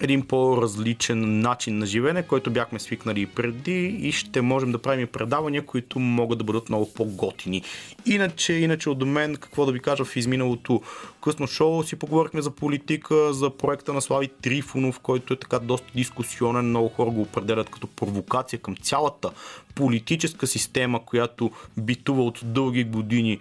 един 0.00 0.26
по-различен 0.26 1.40
начин 1.40 1.78
на 1.78 1.86
живеене, 1.86 2.22
който 2.22 2.50
бяхме 2.50 2.78
свикнали 2.78 3.20
и 3.20 3.26
преди 3.26 3.86
и 3.86 4.12
ще 4.12 4.40
можем 4.40 4.72
да 4.72 4.78
правим 4.78 5.06
предавания, 5.06 5.66
които 5.66 5.98
могат 5.98 6.38
да 6.38 6.44
бъдат 6.44 6.68
много 6.68 6.92
по-готини. 6.94 7.62
Иначе, 8.06 8.52
иначе 8.52 8.90
от 8.90 9.06
мен, 9.06 9.36
какво 9.36 9.66
да 9.66 9.72
ви 9.72 9.80
кажа 9.80 10.04
в 10.04 10.16
изминалото 10.16 10.82
късно 11.22 11.46
шоу, 11.46 11.82
си 11.82 11.96
поговорихме 11.96 12.42
за 12.42 12.50
политика, 12.50 13.32
за 13.32 13.50
проекта 13.50 13.92
на 13.92 14.00
Слави 14.00 14.28
Трифонов, 14.28 15.00
който 15.00 15.34
е 15.34 15.36
така 15.38 15.58
доста 15.58 15.86
дискусионен, 15.94 16.68
много 16.68 16.88
хора 16.88 17.10
го 17.10 17.22
определят 17.22 17.70
като 17.70 17.86
провокация 17.86 18.58
към 18.58 18.76
цялата 18.76 19.30
политическа 19.74 20.46
система, 20.46 21.04
която 21.04 21.50
битува 21.76 22.22
от 22.22 22.40
дълги 22.44 22.84
години 22.84 23.40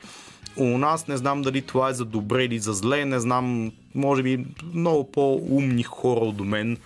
у 0.58 0.78
нас. 0.78 1.08
Не 1.08 1.18
знам 1.18 1.41
дали 1.41 1.62
това 1.62 1.90
е 1.90 1.94
за 1.94 2.06
добре 2.06 2.44
или 2.44 2.60
за 2.60 2.74
зле, 2.74 3.06
не 3.06 3.20
знам, 3.20 3.72
може 3.95 4.24
би 4.24 4.45
много 4.74 5.12
по-умни 5.12 5.84
хора 5.84 6.20
от 6.20 6.40
мен, 6.40 6.78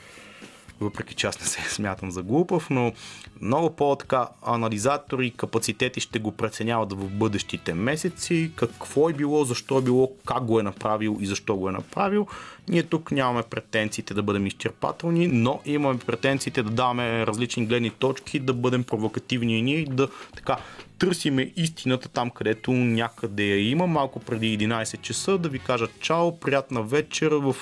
въпреки 0.81 1.15
че 1.15 1.27
аз 1.27 1.39
не 1.39 1.45
се 1.45 1.61
смятам 1.69 2.11
за 2.11 2.23
глупав, 2.23 2.69
но 2.69 2.93
много 3.41 3.75
по-така 3.75 4.27
анализатори 4.45 5.27
и 5.27 5.31
капацитети 5.31 5.99
ще 5.99 6.19
го 6.19 6.31
преценяват 6.31 6.93
в 6.93 7.09
бъдещите 7.09 7.73
месеци, 7.73 8.51
какво 8.55 9.09
е 9.09 9.13
било, 9.13 9.43
защо 9.43 9.77
е 9.77 9.81
било, 9.81 10.11
как 10.25 10.45
го 10.45 10.59
е 10.59 10.63
направил 10.63 11.17
и 11.19 11.25
защо 11.25 11.55
го 11.55 11.69
е 11.69 11.71
направил. 11.71 12.27
Ние 12.69 12.83
тук 12.83 13.11
нямаме 13.11 13.43
претенциите 13.43 14.13
да 14.13 14.23
бъдем 14.23 14.47
изчерпателни, 14.47 15.27
но 15.27 15.59
имаме 15.65 15.99
претенциите 15.99 16.63
да 16.63 16.69
даваме 16.69 17.27
различни 17.27 17.65
гледни 17.65 17.89
точки, 17.89 18.39
да 18.39 18.53
бъдем 18.53 18.83
провокативни 18.83 19.59
и 19.59 19.61
ние 19.61 19.77
и 19.77 19.85
да 19.85 20.07
така 20.35 20.57
търсиме 20.99 21.51
истината 21.55 22.09
там, 22.09 22.29
където 22.29 22.71
някъде 22.71 23.43
я 23.43 23.69
има. 23.69 23.87
Малко 23.87 24.19
преди 24.19 24.59
11 24.59 25.01
часа 25.01 25.37
да 25.37 25.49
ви 25.49 25.59
кажа 25.59 25.87
чао, 25.99 26.39
приятна 26.39 26.83
вечер 26.83 27.31
в 27.31 27.55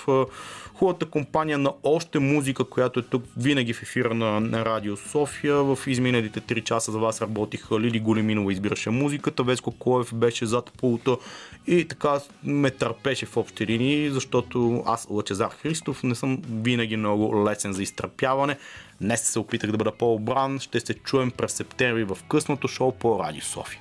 хубавата 0.79 1.05
компания 1.05 1.57
на 1.57 1.73
още 1.83 2.19
музика, 2.19 2.63
която 2.63 2.99
е 2.99 3.03
тук 3.03 3.23
винаги 3.37 3.73
в 3.73 3.83
ефира 3.83 4.13
на, 4.13 4.39
на 4.39 4.65
Радио 4.65 4.97
София. 4.97 5.55
В 5.55 5.77
изминалите 5.87 6.41
3 6.41 6.63
часа 6.63 6.91
за 6.91 6.99
вас 6.99 7.21
работиха 7.21 7.79
Лили 7.79 7.99
Големинова 7.99 8.51
избираше 8.51 8.89
музиката, 8.89 9.43
Веско 9.43 9.71
Коев 9.71 10.15
беше 10.15 10.45
зад 10.45 10.71
пулта 10.77 11.17
и 11.67 11.85
така 11.87 12.19
ме 12.43 12.71
търпеше 12.71 13.25
в 13.25 13.37
общи 13.37 13.67
линии, 13.67 14.09
защото 14.09 14.83
аз, 14.85 15.07
Лъчезар 15.09 15.49
Христов, 15.49 16.03
не 16.03 16.15
съм 16.15 16.41
винаги 16.51 16.97
много 16.97 17.45
лесен 17.45 17.73
за 17.73 17.83
изтърпяване. 17.83 18.57
Днес 19.01 19.21
се 19.21 19.39
опитах 19.39 19.71
да 19.71 19.77
бъда 19.77 19.91
по-обран. 19.91 20.59
Ще 20.59 20.79
се 20.79 20.93
чуем 20.93 21.31
през 21.31 21.53
септември 21.53 22.03
в 22.03 22.17
късното 22.29 22.67
шоу 22.67 22.91
по 22.91 23.19
Радио 23.19 23.41
София. 23.41 23.77